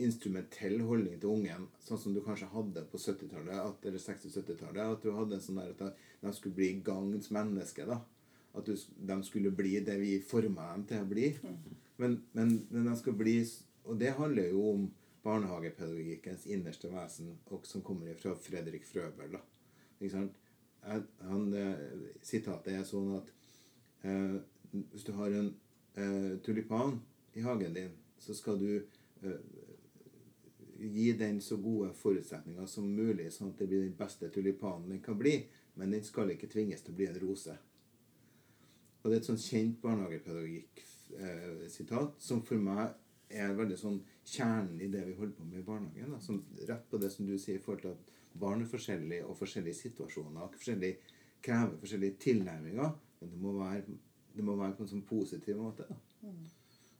instrumentell 0.05 0.81
holdning 0.85 1.19
til 1.21 1.33
ungen, 1.33 1.69
sånn 1.85 2.01
som 2.01 2.15
du 2.15 2.21
kanskje 2.25 2.51
hadde 2.53 2.85
på 2.93 3.01
70-tallet, 3.01 3.87
eller 3.89 4.05
60-70-tallet. 4.05 4.83
At 4.85 5.05
du 5.05 5.13
hadde 5.17 5.39
en 5.39 5.45
sånn 5.45 5.61
der 5.63 5.73
at 5.73 6.03
de 6.23 6.35
skulle 6.37 6.59
bli 6.61 6.75
gagns 6.85 7.33
menneske. 7.35 7.87
da. 7.89 8.03
At 8.55 8.69
de 8.69 9.17
skulle 9.25 9.51
bli 9.57 9.79
det 9.81 9.97
vi 10.01 10.17
forma 10.21 10.73
dem 10.75 10.85
til 10.89 11.05
å 11.05 11.09
bli. 11.09 11.31
Men, 11.97 12.19
men, 12.33 12.57
men 12.71 12.89
de 12.91 12.97
skal 12.99 13.17
bli 13.17 13.39
Og 13.85 13.97
det 13.99 14.13
handler 14.19 14.53
jo 14.53 14.67
om 14.71 14.85
barnehagepedagogikkens 15.23 16.47
innerste 16.47 16.91
vesen, 16.91 17.33
og 17.51 17.67
som 17.67 17.83
kommer 17.83 18.15
fra 18.19 18.35
Fredrik 18.35 18.85
Frøbel. 18.87 19.37
Han, 20.83 21.53
eh, 21.55 21.83
sitatet 22.23 22.73
er 22.75 22.87
sånn 22.87 23.13
at 23.19 23.31
eh, 24.07 24.39
hvis 24.93 25.07
du 25.07 25.13
har 25.19 25.35
en 25.39 25.53
eh, 25.95 26.39
tulipan 26.43 27.01
i 27.35 27.43
hagen 27.43 27.75
din, 27.75 27.93
så 28.19 28.35
skal 28.35 28.59
du 28.59 28.71
eh, 29.23 29.39
gi 30.79 31.13
den 31.13 31.41
så 31.41 31.57
gode 31.57 31.93
forutsetninger 31.95 32.67
som 32.67 32.89
mulig, 32.91 33.31
sånn 33.33 33.53
at 33.53 33.63
det 33.63 33.69
blir 33.71 33.85
den 33.87 33.99
beste 33.99 34.31
tulipanen 34.35 34.91
den 34.91 35.03
kan 35.05 35.19
bli. 35.19 35.37
Men 35.75 35.95
den 35.95 36.03
skal 36.05 36.31
ikke 36.35 36.51
tvinges 36.53 36.83
til 36.85 36.93
å 36.93 36.99
bli 36.99 37.07
en 37.09 37.21
rose. 37.23 37.55
Og 39.03 39.11
det 39.11 39.15
er 39.17 39.21
et 39.23 39.31
sånn 39.31 39.43
kjent 39.43 39.77
barnehagepedagogikk-sitat 39.83 42.11
som 42.23 42.39
for 42.47 42.59
meg 42.63 42.87
er 43.33 43.55
veldig 43.57 43.79
sånn 43.81 44.03
kjernen 44.29 44.81
i 44.81 44.89
det 44.93 45.03
vi 45.07 45.15
holder 45.19 45.37
på 45.37 45.45
med 45.49 45.59
i 45.63 45.67
barnehagen. 45.67 46.13
Da. 46.15 46.21
Som 46.23 46.43
rett 46.69 46.89
på 46.91 47.01
det 47.03 47.11
som 47.15 47.27
du 47.27 47.35
sier 47.39 47.59
i 47.59 47.65
forhold 47.65 47.83
til 47.83 47.95
at 47.97 48.03
barn 48.39 48.63
er 48.63 48.71
forskjellige 48.71 49.27
og 49.27 49.39
forskjellige 49.41 49.81
situasjoner. 49.81 50.41
og 50.43 50.55
forskjellige, 50.55 50.97
krever 51.43 51.79
forskjellige 51.81 52.19
tilnærminger. 52.23 52.91
Men 53.21 53.31
det 53.31 53.39
må 53.43 53.53
være, 53.59 53.83
det 54.37 54.45
må 54.45 54.57
være 54.57 54.77
på 54.79 54.85
en 54.85 54.93
sånn 54.95 55.09
positiv 55.09 55.57
måte. 55.59 55.85
Da. 55.89 55.97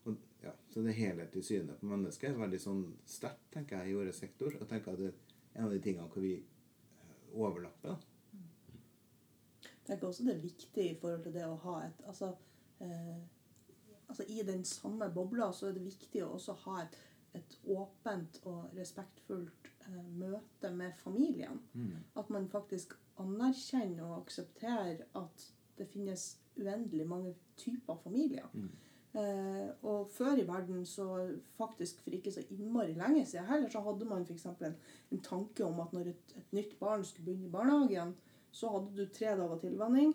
Og, 0.05 0.17
ja, 0.43 0.51
så 0.69 0.83
det 0.83 0.97
helhetlige 0.97 1.47
synet 1.47 1.79
på 1.79 1.87
mennesket 1.87 2.29
er 2.29 2.41
veldig 2.41 2.59
sånn 2.59 2.83
sterkt, 3.07 3.45
tenker 3.53 3.79
jeg, 3.79 3.93
i 3.93 3.99
vår 3.99 4.11
sektor. 4.15 4.57
Og 4.59 4.67
tenker 4.67 4.91
at 4.91 4.99
det 4.99 5.13
er 5.13 5.61
en 5.61 5.69
av 5.69 5.71
de 5.71 5.79
tingene 5.83 6.09
hvor 6.11 6.25
vi 6.25 6.35
eh, 6.35 7.23
overlapper. 7.31 7.95
da. 7.95 8.12
Jeg 9.83 9.87
tenker 9.87 10.07
også 10.07 10.23
det 10.23 10.35
er 10.35 10.43
viktig 10.43 10.83
i 10.91 10.99
forhold 10.99 11.23
til 11.23 11.33
det 11.35 11.45
å 11.47 11.55
ha 11.65 11.79
et 11.83 12.03
altså, 12.07 12.29
eh, 12.79 13.17
altså 14.07 14.23
I 14.31 14.45
den 14.47 14.63
samme 14.65 15.09
bobla 15.11 15.49
så 15.51 15.67
er 15.67 15.75
det 15.75 15.83
viktig 15.83 16.23
å 16.23 16.29
også 16.37 16.55
ha 16.63 16.77
et, 16.85 16.95
et 17.35 17.57
åpent 17.75 18.39
og 18.47 18.77
respektfullt 18.77 19.67
eh, 19.89 20.05
møte 20.15 20.71
med 20.71 20.95
familien. 21.01 21.59
At 22.15 22.29
man 22.29 22.47
faktisk 22.47 22.95
anerkjenner 23.19 24.05
og 24.05 24.21
aksepterer 24.21 25.03
at 25.19 25.51
det 25.77 25.89
finnes 25.89 26.37
uendelig 26.57 27.07
mange 27.09 27.35
typer 27.57 27.97
familier. 28.03 28.47
Eh, 29.13 29.69
og 29.85 30.09
før 30.09 30.39
i 30.41 30.47
verden, 30.47 30.85
så 30.85 31.05
faktisk 31.57 32.01
for 32.01 32.15
ikke 32.15 32.31
så 32.33 32.41
innmari 32.49 32.95
lenge 32.97 33.25
siden 33.25 33.45
heller, 33.45 33.69
så 33.69 33.81
hadde 33.85 34.05
man 34.09 34.25
f.eks. 34.25 34.45
En, 34.45 34.77
en 35.11 35.21
tanke 35.21 35.65
om 35.65 35.81
at 35.83 35.93
når 35.93 36.13
et, 36.13 36.37
et 36.37 36.55
nytt 36.57 36.79
barn 36.79 37.05
skulle 37.05 37.25
begynne 37.25 37.49
i 37.49 37.53
barnehagen, 37.53 38.15
så 38.53 38.69
hadde 38.69 38.93
du 38.97 39.09
tre 39.09 39.33
dager 39.37 39.61
tilvenning. 39.63 40.13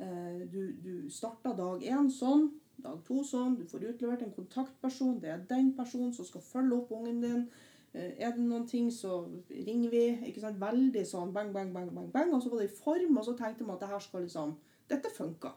Eh, 0.00 0.42
du, 0.52 0.60
du 0.84 0.92
starta 1.12 1.54
dag 1.56 1.82
én 1.84 2.10
sånn, 2.12 2.50
dag 2.80 3.00
to 3.06 3.22
sånn. 3.24 3.56
Du 3.58 3.64
får 3.68 3.88
utlevert 3.94 4.24
en 4.24 4.34
kontaktperson. 4.36 5.18
Det 5.22 5.32
er 5.32 5.46
den 5.48 5.72
personen 5.76 6.12
som 6.16 6.28
skal 6.28 6.44
følge 6.44 6.76
opp 6.76 6.92
ungen 6.96 7.22
din. 7.24 7.46
Eh, 7.92 8.12
er 8.20 8.36
det 8.36 8.44
noen 8.44 8.66
ting, 8.68 8.90
så 8.92 9.22
ringer 9.48 9.94
vi. 9.94 10.04
ikke 10.28 10.44
sant, 10.44 10.60
Veldig 10.60 11.06
sånn 11.08 11.32
bang, 11.36 11.54
bang, 11.56 11.72
bang, 11.74 11.88
bang, 11.96 12.12
bang. 12.12 12.36
Og 12.36 12.44
så 12.44 12.52
var 12.52 12.62
det 12.62 12.70
i 12.70 12.76
form, 12.76 13.16
og 13.16 13.26
så 13.26 13.36
tenkte 13.38 13.66
man 13.66 13.78
at 13.78 13.86
det 13.86 13.92
her 13.94 14.06
skal 14.06 14.26
liksom 14.26 14.58
Dette 14.90 15.06
funka. 15.14 15.52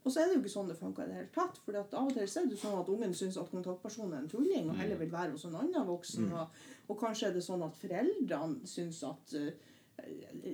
Og 0.00 0.10
så 0.10 0.18
er 0.18 0.26
det 0.26 0.34
jo 0.34 0.40
ikke 0.40 0.50
sånn 0.50 0.70
det 0.70 0.74
funka 0.74 1.04
i 1.04 1.10
det 1.10 1.16
hele 1.18 1.28
tatt. 1.30 1.58
For 1.62 1.76
av 1.76 1.92
og 2.00 2.14
til 2.16 2.24
er 2.24 2.46
det 2.50 2.56
sånn 2.58 2.78
at 2.80 2.88
ungen 2.90 3.12
syns 3.14 3.36
at 3.38 3.50
kontaktpersonen 3.52 4.16
er 4.16 4.24
en 4.24 4.30
tulling, 4.32 4.70
og 4.72 4.80
heller 4.80 4.98
vil 4.98 5.12
være 5.12 5.36
hos 5.36 5.44
en 5.46 5.58
annen 5.60 5.86
voksen. 5.86 6.32
Og, 6.34 6.56
og 6.90 6.98
kanskje 6.98 7.28
er 7.28 7.36
det 7.36 7.44
sånn 7.46 7.62
at 7.62 7.76
foreldrene 7.78 8.66
syns 8.66 9.04
at 9.06 9.36
uh, 9.38 9.52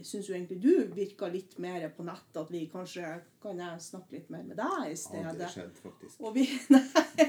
Syns 0.03 0.29
jo 0.29 0.35
egentlig 0.35 0.59
du 0.63 0.71
virka 0.95 1.29
litt 1.33 1.57
mer 1.63 1.89
på 1.97 2.05
nett, 2.07 2.37
at 2.37 2.51
vi 2.53 2.65
kanskje 2.73 3.09
kan 3.43 3.59
jeg 3.63 3.81
snakke 3.85 4.17
litt 4.17 4.31
mer 4.33 4.43
med 4.43 4.57
deg 4.59 4.67
i 4.67 4.93
Aldri 4.93 4.97
stedet. 4.99 5.51
skjedd, 5.55 5.77
faktisk. 5.83 6.21
Og 6.21 6.35
vi, 6.35 6.45
nei, 6.75 7.27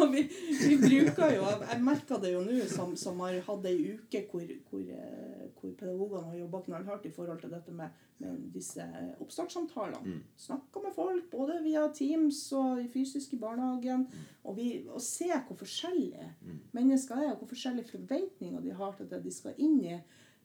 og 0.00 0.12
vi, 0.12 0.22
vi 0.28 0.76
bruker 0.82 1.32
jo 1.34 1.46
Jeg 1.70 1.80
merka 1.84 2.18
det 2.20 2.32
jo 2.34 2.42
nå, 2.44 2.58
som, 2.70 2.92
som 3.00 3.20
har 3.24 3.38
hatt 3.46 3.66
ei 3.70 3.76
uke 3.96 4.22
hvor, 4.30 4.44
hvor, 4.70 4.84
eh, 4.84 5.46
hvor 5.60 5.74
pedagogene 5.80 6.24
har 6.28 6.38
jobba 6.42 6.62
knallhardt 6.66 7.06
i 7.08 7.12
forhold 7.14 7.40
til 7.42 7.52
dette 7.54 7.72
med, 7.76 7.96
med 8.20 8.40
disse 8.54 8.84
oppstartssamtalene. 9.20 10.02
Mm. 10.16 10.22
Snakka 10.36 10.82
med 10.84 10.94
folk 10.96 11.30
både 11.32 11.60
via 11.64 11.86
Teams 11.96 12.42
og 12.56 12.80
i 12.84 12.88
fysisk 12.92 13.34
i 13.36 13.40
barnehagen. 13.42 14.06
Og, 14.44 14.56
vi, 14.58 14.68
og 14.88 15.00
se 15.04 15.30
hvor 15.32 15.56
forskjellige 15.60 16.28
Mm. 16.40 16.56
mennesker 16.72 17.14
er, 17.20 17.32
og 17.34 17.38
hvor 17.42 17.50
forskjellige 17.50 17.90
forventninger 17.90 18.60
de 18.64 18.70
har 18.74 18.92
til 18.96 19.08
det 19.10 19.18
de 19.24 19.30
skal 19.34 19.54
inn 19.60 19.76
i. 19.84 19.98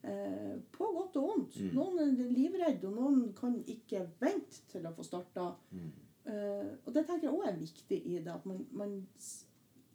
Eh, 0.06 0.58
på 0.72 0.86
godt 0.94 1.16
og 1.18 1.30
vondt. 1.30 1.56
Mm. 1.62 1.72
Noen 1.74 2.02
er 2.04 2.34
livredde, 2.34 2.90
og 2.90 2.94
noen 2.94 3.32
kan 3.38 3.56
ikke 3.66 4.04
vente 4.22 4.66
til 4.70 4.86
å 4.86 4.94
få 4.94 5.06
starta. 5.08 5.48
Mm. 5.74 5.88
Eh, 6.30 6.70
og 6.84 6.92
det 6.94 7.06
tenker 7.08 7.28
jeg 7.28 7.34
òg 7.34 7.48
er 7.50 7.58
viktig 7.58 8.00
i 8.12 8.20
det. 8.20 8.36
At 8.36 8.46
man, 8.46 8.62
man 8.76 9.00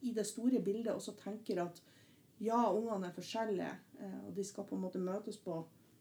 i 0.03 0.15
det 0.17 0.27
store 0.27 0.63
bildet 0.65 0.93
også 0.95 1.15
tenker 1.21 1.63
at 1.63 1.79
ja, 2.41 2.59
ungene 2.73 3.11
er 3.11 3.15
forskjellige, 3.15 3.71
eh, 4.01 4.19
og 4.27 4.35
de 4.35 4.47
skal 4.49 4.67
på 4.67 4.75
en 4.75 4.83
måte 4.83 5.03
møtes 5.03 5.39
på, 5.45 5.61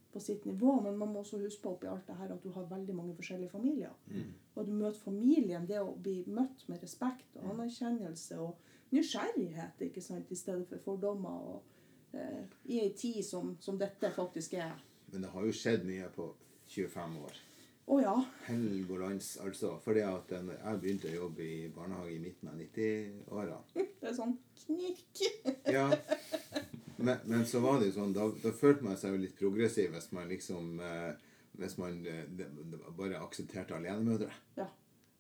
på 0.10 0.24
sitt 0.24 0.46
nivå, 0.50 0.80
men 0.82 0.98
man 0.98 1.14
må 1.14 1.22
også 1.22 1.42
huske 1.44 1.62
på 1.68 1.76
oppi 1.76 1.90
alt 1.92 2.08
det 2.10 2.18
her 2.18 2.34
at 2.34 2.44
du 2.44 2.50
har 2.56 2.70
veldig 2.72 2.96
mange 2.96 3.18
forskjellige 3.18 3.54
familier. 3.54 3.94
Mm. 4.08 4.32
Og 4.56 4.66
du 4.66 4.74
møter 4.74 5.04
familien, 5.04 5.68
det 5.70 5.84
å 5.84 5.94
bli 5.94 6.24
møtt 6.26 6.66
med 6.72 6.82
respekt 6.82 7.38
og 7.38 7.52
anerkjennelse 7.54 8.40
og 8.42 8.58
nysgjerrighet, 8.96 9.84
ikke 9.86 10.02
sant, 10.02 10.32
i 10.34 10.40
stedet 10.40 10.66
for 10.72 10.82
fordommer. 10.82 11.52
og 11.54 11.76
I 12.14 12.80
ei 12.84 12.90
tid 12.98 13.24
som, 13.26 13.56
som 13.62 13.78
dette 13.78 14.10
faktisk 14.16 14.54
er. 14.58 14.74
Men 15.12 15.22
det 15.26 15.30
har 15.34 15.46
jo 15.46 15.54
skjedd 15.56 15.86
mye 15.86 16.10
på 16.16 16.32
25 16.70 17.16
år. 17.26 17.38
Å 17.90 17.96
ja. 18.02 18.14
Helgolands, 18.46 19.32
altså. 19.42 19.72
Fordi 19.82 20.04
at 20.06 20.32
en- 20.38 20.52
jeg 20.54 20.82
begynte 20.82 21.10
å 21.10 21.16
jobbe 21.24 21.42
i 21.46 21.70
barnehage 21.74 22.12
i 22.14 22.20
midten 22.22 22.50
av 22.52 22.60
90-åra. 22.60 23.58
Det 24.02 24.10
er 24.12 24.14
sånn 24.18 24.36
knirk. 24.66 25.24
Ja. 25.76 25.88
Men, 27.00 27.18
men 27.26 27.46
så 27.48 27.62
var 27.64 27.80
det 27.80 27.88
jo 27.90 27.96
sånn, 28.02 28.14
da, 28.14 28.26
da 28.44 28.52
følte 28.52 28.84
man 28.84 28.98
seg 29.00 29.14
jo 29.16 29.22
litt 29.24 29.38
progressiv 29.40 29.94
hvis 29.96 30.10
man 30.12 30.28
liksom 30.28 30.82
eh, 30.84 31.14
Hvis 31.60 31.78
man 31.80 32.02
de, 32.04 32.16
de 32.36 32.46
det 32.74 32.80
bare 32.98 33.22
aksepterte 33.24 33.76
alenemødre. 33.78 34.30
Ja. 34.58 34.66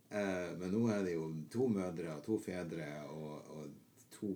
Eh, 0.09 0.49
men 0.59 0.73
nå 0.75 0.85
er 0.91 1.03
det 1.07 1.13
jo 1.15 1.29
to 1.53 1.67
mødre 1.71 2.13
og 2.17 2.23
to 2.25 2.37
fedre 2.43 2.87
og, 3.13 3.49
og 3.55 4.07
to 4.13 4.33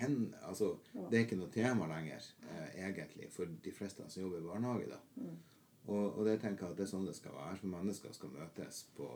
hen... 0.00 0.34
Altså, 0.42 0.74
Ja. 0.94 1.06
det 1.10 1.18
er 1.18 1.24
ikke 1.26 1.38
noe 1.40 1.50
tema 1.54 1.86
lenger, 1.90 2.22
eh, 2.50 2.68
egentlig, 2.86 3.30
for 3.32 3.46
de 3.64 3.72
fleste 3.72 4.06
som 4.08 4.22
jobber 4.22 4.38
i 4.42 4.48
barnehage. 4.48 4.88
da. 4.90 5.00
Mm. 5.16 5.38
Og, 5.86 6.18
og 6.18 6.24
det 6.24 6.40
tenker 6.40 6.66
jeg 6.66 6.72
at 6.72 6.78
det 6.78 6.84
er 6.86 6.92
sånn 6.96 7.06
det 7.06 7.16
skal 7.16 7.34
være. 7.36 7.56
For 7.60 7.72
mennesker 7.74 8.12
skal 8.16 8.30
møtes 8.32 8.84
på, 8.96 9.08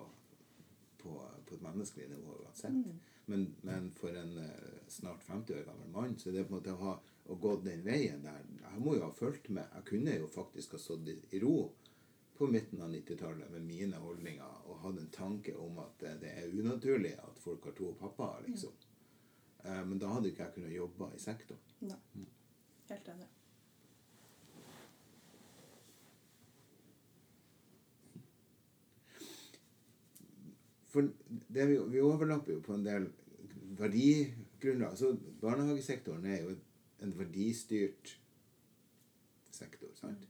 på, 0.98 1.14
på 1.46 1.54
et 1.54 1.62
menneskelig 1.64 2.08
nivå 2.10 2.40
uansett. 2.44 2.74
Mm. 2.76 2.98
Men, 3.28 3.46
men 3.62 3.90
for 3.96 4.16
en 4.16 4.38
eh, 4.40 4.82
snart 4.88 5.22
50 5.24 5.54
år 5.58 5.64
gammel 5.68 5.92
mann, 5.92 6.18
så 6.18 6.30
det 6.32 6.42
er 6.42 6.48
på 6.48 6.54
en 6.54 6.58
måte 6.60 6.74
å 6.76 6.82
ha 6.82 6.96
å 7.28 7.36
gått 7.36 7.64
den 7.66 7.82
veien 7.84 8.22
der 8.24 8.44
Jeg 8.62 8.80
må 8.80 8.94
jo 8.96 9.02
ha 9.04 9.12
fulgt 9.12 9.50
med. 9.52 9.66
Jeg 9.74 9.84
kunne 9.90 10.14
jo 10.16 10.28
faktisk 10.32 10.72
ha 10.76 10.80
stått 10.80 11.08
i, 11.12 11.40
ro 11.42 11.70
på 12.38 12.46
midten 12.46 12.80
av 12.84 12.92
90-tallet 12.94 13.50
med 13.50 13.64
mine 13.66 13.98
holdninger 14.00 14.68
og 14.70 14.78
hatt 14.84 15.00
en 15.00 15.10
tanke 15.12 15.56
om 15.58 15.80
at 15.82 16.04
eh, 16.06 16.16
det 16.22 16.30
er 16.40 16.52
unaturlig 16.54 17.16
at 17.20 17.40
folk 17.42 17.64
har 17.68 17.74
to 17.76 17.90
pappaer, 18.00 18.44
liksom. 18.46 18.72
Eh, 18.72 18.87
men 19.86 19.98
da 20.00 20.12
hadde 20.12 20.30
ikke 20.30 20.46
jeg 20.46 20.54
kunnet 20.54 20.76
jobbe 20.76 21.10
i 21.14 21.20
sektoren. 21.22 21.74
Nei. 21.88 22.26
Helt 22.88 23.08
enig. 23.12 23.28
For 30.88 31.08
det 31.54 31.66
vi, 31.68 31.76
vi 31.92 32.00
overlapper 32.00 32.56
jo 32.56 32.60
på 32.64 32.74
en 32.74 32.86
del 32.86 33.10
verdigrunnlag. 33.78 34.96
Så 34.98 35.12
barnehagesektoren 35.40 36.24
er 36.26 36.42
jo 36.42 36.54
en 37.04 37.18
verdistyrt 37.18 38.14
sektor. 39.50 39.88
sant? 39.94 40.28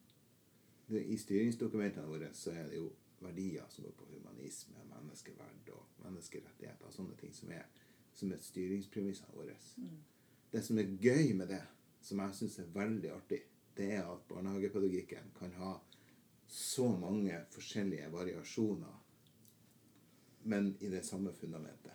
Det, 0.88 1.04
I 1.04 1.16
styringsdokumentene 1.16 2.08
våre 2.08 2.32
så 2.32 2.50
er 2.50 2.68
det 2.68 2.80
jo 2.80 2.90
verdier 3.20 3.64
som 3.68 3.84
går 3.84 3.94
på 3.98 4.08
humanisme, 4.12 4.82
menneskeverd 4.88 5.70
og 5.74 6.04
menneskerettigheter 6.04 6.86
og 6.86 6.94
sånne 6.94 7.16
ting 7.20 7.34
som 7.34 7.50
er, 7.52 7.66
som 8.18 8.32
er 8.34 8.42
styringspremissene 8.42 9.34
våre. 9.36 9.54
Det 10.50 10.62
som 10.64 10.78
er 10.80 10.96
gøy 10.98 11.34
med 11.38 11.52
det, 11.52 11.62
som 12.02 12.20
jeg 12.24 12.34
syns 12.34 12.58
er 12.58 12.72
veldig 12.74 13.12
artig, 13.14 13.42
det 13.78 13.92
er 13.94 14.08
at 14.10 14.24
barnehagepedagogikken 14.30 15.30
kan 15.38 15.52
ha 15.60 15.76
så 16.48 16.88
mange 16.98 17.36
forskjellige 17.52 18.08
variasjoner 18.10 18.96
men 20.48 20.76
i 20.80 20.88
det 20.88 21.02
samme 21.02 21.32
fundamentet. 21.32 21.92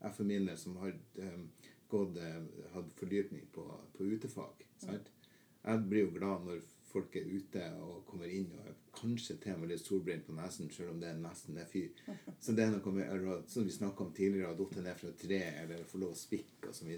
Jeg 0.00 0.14
for 0.16 0.24
min 0.24 0.46
del 0.46 0.58
som 0.58 0.76
har 0.80 0.92
um, 1.14 1.48
gått, 1.88 2.16
eh, 2.16 2.44
hatt 2.72 2.92
fordypning 2.96 3.48
på, 3.52 3.64
på 3.96 4.06
utefag. 4.14 4.62
Sant? 4.80 5.10
Jeg 5.64 5.82
blir 5.88 6.06
jo 6.06 6.14
glad 6.14 6.46
når 6.46 6.62
folk 6.90 7.16
er 7.16 7.28
ute 7.30 7.64
og 7.84 8.04
kommer 8.08 8.30
inn 8.30 8.50
og 8.56 8.66
er 8.66 8.76
kanskje 8.96 9.36
til 9.42 9.54
og 9.54 9.62
med 9.62 9.72
litt 9.72 9.84
solbrent 9.84 10.26
på 10.26 10.36
nesen, 10.36 10.70
selv 10.74 10.94
om 10.94 11.00
det 11.02 11.12
nesten 11.18 11.58
er 11.60 11.68
fyr. 11.70 11.90
Så 12.42 12.54
det 12.56 12.66
er 12.66 12.74
noe 12.74 12.94
med, 12.94 13.50
som 13.50 13.66
vi 13.66 13.74
snakka 13.74 14.06
om 14.06 14.14
tidligere, 14.16 14.52
å 14.52 14.58
datte 14.58 14.84
ned 14.84 14.98
fra 14.98 15.12
tre 15.24 15.42
eller 15.62 15.86
få 15.88 16.02
lov 16.02 16.16
å 16.16 16.20
spikke 16.20 16.72
osv. 16.72 16.90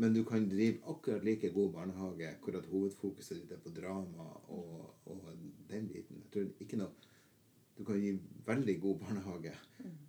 Men 0.00 0.14
du 0.14 0.22
kan 0.24 0.46
drive 0.48 0.78
akkurat 0.90 1.24
like 1.26 1.50
god 1.54 1.72
barnehage 1.74 2.34
hvor 2.42 2.58
at 2.58 2.68
hovedfokuset 2.70 3.40
ditt 3.40 3.54
er 3.56 3.62
på 3.62 3.72
drama 3.74 4.26
og, 4.54 4.84
og 5.10 5.30
den 5.70 5.88
biten. 5.90 6.22
Jeg 6.24 6.34
tror 6.34 6.52
ikke 6.62 6.78
noe 6.78 7.08
du 7.80 7.84
kan 7.88 7.96
gi 7.96 8.12
veldig 8.44 8.76
god 8.80 8.98
barnehage 9.00 9.54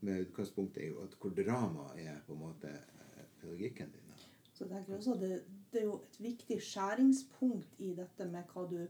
med 0.04 0.26
utgangspunkt 0.26 0.78
i 0.84 0.90
hvor 0.92 1.34
drama 1.38 1.94
er 1.96 2.18
på 2.28 2.36
en 2.36 2.42
måte 2.42 2.68
eh, 2.68 3.28
pedagogikken 3.40 3.94
din. 3.94 4.11
Da. 4.62 4.70
tenker 4.72 4.94
jeg 4.94 5.01
også 5.01 5.18
det, 5.20 5.44
det 5.72 5.82
er 5.82 5.88
jo 5.89 6.00
et 6.06 6.18
viktig 6.24 6.58
skjæringspunkt 6.63 7.80
i 7.80 7.94
dette 7.98 8.27
med 8.30 8.56
du, 8.72 8.82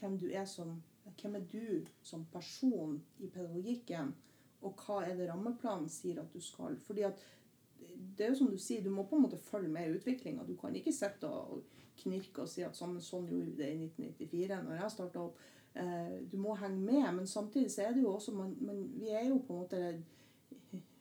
hvem 0.00 0.18
du 0.18 0.30
er 0.30 0.44
som 0.44 0.80
Hvem 1.20 1.34
er 1.34 1.42
du 1.52 1.86
som 2.06 2.22
person 2.32 3.02
i 3.18 3.26
pedagogikken, 3.28 4.12
og 4.62 4.78
hva 4.78 5.00
er 5.04 5.16
det 5.18 5.26
rammeplanen 5.28 5.88
sier 5.90 6.20
at 6.20 6.32
du 6.32 6.40
skal? 6.40 6.76
Fordi 6.86 7.02
at 7.02 7.18
det 8.16 8.24
er 8.24 8.30
jo 8.30 8.38
som 8.38 8.50
du 8.50 8.58
sier, 8.60 8.82
du 8.84 8.90
må 8.90 9.02
på 9.08 9.16
en 9.16 9.24
måte 9.24 9.38
følge 9.42 9.68
med 9.68 9.88
i 9.88 9.96
utviklinga. 9.98 10.44
Du 10.46 10.54
kan 10.56 10.76
ikke 10.76 10.92
sitte 10.94 11.28
og 11.28 11.64
knirke 12.00 12.44
og 12.44 12.48
si 12.48 12.62
at 12.64 12.76
sånn, 12.76 13.00
sånn 13.04 13.28
gjorde 13.28 13.50
vi 13.50 13.56
det 13.58 13.70
i 13.72 13.88
1994 13.88 14.60
når 14.66 14.78
jeg 14.78 14.94
starta 14.94 15.24
opp. 15.24 15.42
Eh, 15.74 16.14
du 16.30 16.38
må 16.40 16.54
henge 16.58 16.80
med, 16.82 17.08
men 17.18 17.28
samtidig 17.30 17.72
så 17.72 17.86
er 17.86 17.94
det 17.94 18.04
jo 18.04 18.14
også 18.14 18.34
man, 18.34 18.56
man, 18.60 18.80
Vi 18.98 19.10
er 19.10 19.28
jo 19.28 19.38
på 19.46 19.54
en 19.54 19.60
måte 19.64 19.82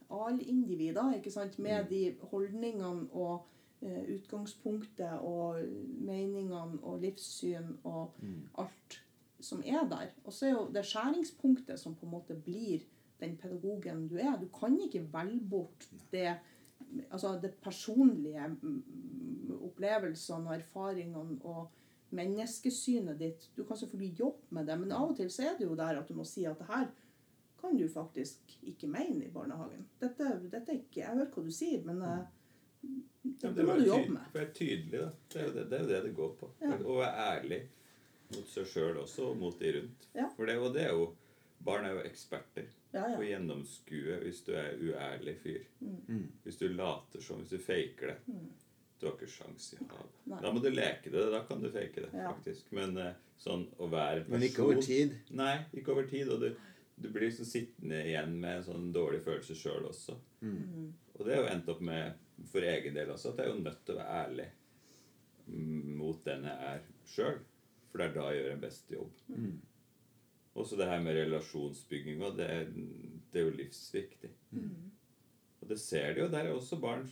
alle 0.09 0.43
individer, 0.43 1.15
ikke 1.17 1.31
sant, 1.31 1.59
med 1.62 1.89
de 1.89 2.15
holdningene 2.31 3.09
og 3.13 3.45
utgangspunktet 3.81 5.21
og 5.24 5.62
meningene 6.03 6.81
og 6.83 7.00
livssyn 7.00 7.77
og 7.88 8.17
alt 8.59 8.98
som 9.39 9.63
er 9.65 9.88
der. 9.89 10.12
Og 10.24 10.33
så 10.33 10.48
er 10.48 10.51
jo 10.51 10.69
det 10.74 10.86
skjæringspunktet 10.86 11.79
som 11.79 11.95
på 11.95 12.05
en 12.05 12.12
måte 12.12 12.36
blir 12.36 12.83
den 13.19 13.38
pedagogen 13.38 14.07
du 14.07 14.17
er. 14.17 14.38
Du 14.39 14.48
kan 14.59 14.75
ikke 14.79 15.05
velge 15.13 15.41
bort 15.50 15.89
det, 16.12 16.36
altså 17.12 17.39
det 17.41 17.53
personlige 17.63 18.48
mm, 18.62 19.59
opplevelsene 19.62 20.50
og 20.50 20.55
erfaringene 20.55 21.39
og 21.43 21.69
menneskesynet 22.09 23.19
ditt. 23.19 23.51
Du 23.57 23.63
kan 23.63 23.77
selvfølgelig 23.77 24.19
jobbe 24.19 24.55
med 24.55 24.67
det, 24.67 24.79
men 24.79 24.91
av 24.91 25.12
og 25.12 25.17
til 25.17 25.31
så 25.31 25.50
er 25.50 25.57
det 25.59 25.67
jo 25.67 25.77
der 25.77 26.00
at 26.00 26.09
du 26.09 26.17
må 26.17 26.24
si 26.24 26.43
at 26.50 26.59
det 26.59 26.67
her 26.67 26.89
kan 27.59 27.75
du 27.77 27.88
faktisk 27.91 28.59
ikke 28.63 28.88
mene 28.88 29.25
i 29.25 29.31
barnehagen. 29.31 29.88
Dette, 30.00 30.39
dette 30.51 30.74
ikke, 30.74 31.01
Jeg 31.01 31.15
hører 31.15 31.31
hva 31.33 31.43
du 31.43 31.51
sier, 31.51 31.83
men 31.83 32.01
eh, 32.01 32.21
Ja, 33.23 33.31
dette 33.41 33.53
det 33.57 33.65
må 33.67 33.75
du 33.79 33.85
jobbe 33.88 34.13
med. 34.15 34.27
Være 34.33 34.51
tydelig, 34.55 34.99
da. 35.01 35.09
Det 35.33 35.41
er 35.41 35.47
jo 35.47 35.53
det 35.57 35.65
det, 35.71 35.79
er 35.79 35.88
det, 35.91 36.01
det 36.07 36.13
går 36.15 36.29
på. 36.39 36.49
Ja. 36.63 36.77
Å 36.79 36.97
være 37.01 37.25
ærlig 37.33 37.61
mot 38.35 38.47
seg 38.53 38.67
sjøl 38.69 38.99
også, 39.01 39.31
og 39.31 39.38
mot 39.41 39.59
de 39.59 39.73
rundt. 39.79 40.07
Ja. 40.15 40.27
For 40.38 40.45
det, 40.49 40.57
og 40.61 40.73
det 40.77 40.85
er 40.88 40.93
jo 40.95 41.09
Barn 41.59 41.83
er 41.83 41.91
jo 41.97 42.03
eksperter 42.07 42.69
Ja, 42.93 43.01
på 43.11 43.19
å 43.19 43.25
gjennomskue 43.27 44.21
hvis 44.23 44.38
du 44.47 44.53
er 44.55 44.77
uærlig 44.79 45.33
fyr. 45.43 45.65
Mm. 45.83 46.29
Hvis 46.45 46.55
du 46.61 46.69
later 46.71 47.19
som, 47.21 47.41
hvis 47.41 47.51
du 47.51 47.59
faker 47.59 48.13
det. 48.13 48.15
Mm. 48.31 48.45
Du 48.99 49.05
har 49.09 49.17
ikke 49.17 49.27
sjans 49.31 49.65
i 49.75 49.79
havet. 49.81 50.15
Nei. 50.31 50.39
Da 50.45 50.53
må 50.55 50.61
du 50.63 50.69
leke 50.71 51.11
det. 51.11 51.25
Da 51.33 51.41
kan 51.49 51.59
du 51.63 51.67
fake 51.71 52.05
det, 52.05 52.13
Ja. 52.15 52.31
faktisk. 52.31 52.71
Men 52.75 52.95
eh, 52.97 53.11
sånn 53.43 53.67
å 53.77 53.89
være 53.91 54.23
Men 54.31 54.43
ikke 54.47 54.63
over 54.69 54.79
tid. 54.83 55.17
Nei, 55.35 55.57
ikke 55.75 55.91
over 55.97 56.07
tid. 56.07 56.31
Og 56.31 56.39
du, 56.43 56.49
du 56.95 57.09
blir 57.09 57.27
liksom 57.27 57.47
sittende 57.51 58.01
igjen 58.07 58.39
med 58.39 58.61
en 58.61 58.65
sånn 58.71 58.89
dårlig 58.95 59.19
følelse 59.27 59.55
sjøl 59.59 59.88
også. 59.91 60.15
Mm. 60.41 60.89
Og 61.19 61.25
det 61.27 61.35
har 61.35 61.43
jo 61.43 61.51
endt 61.57 61.69
opp 61.75 61.83
med, 61.91 62.15
for 62.51 62.65
egen 62.65 62.96
del 62.96 63.12
også, 63.13 63.34
at 63.34 63.41
jeg 63.41 63.50
er 63.50 63.55
jo 63.55 63.63
nødt 63.63 63.86
til 63.86 63.96
å 63.96 64.00
være 64.00 64.19
ærlig 64.24 64.50
mm, 65.48 65.96
mot 66.00 66.25
den 66.25 66.46
jeg 66.50 66.74
er 66.74 66.86
sjøl. 67.10 67.39
For 67.89 68.01
det 68.01 68.08
er 68.08 68.15
da 68.15 68.27
jeg 68.29 68.43
gjør 68.43 68.53
en 68.53 68.63
best 68.63 68.91
jobb. 68.93 69.24
Mm. 69.27 69.55
Også 70.60 70.77
det 70.77 70.89
her 70.89 71.01
med 71.01 71.17
relasjonsbygging, 71.17 72.22
det, 72.38 72.50
det 73.34 73.41
er 73.41 73.48
jo 73.48 73.55
livsviktig. 73.58 74.29
Mm. 74.51 74.91
Og 75.62 75.72
det 75.72 75.79
ser 75.81 76.13
de 76.13 76.24
jo. 76.24 76.29
Der 76.31 76.46
er 76.46 76.53
også 76.53 76.79
barn 76.81 77.08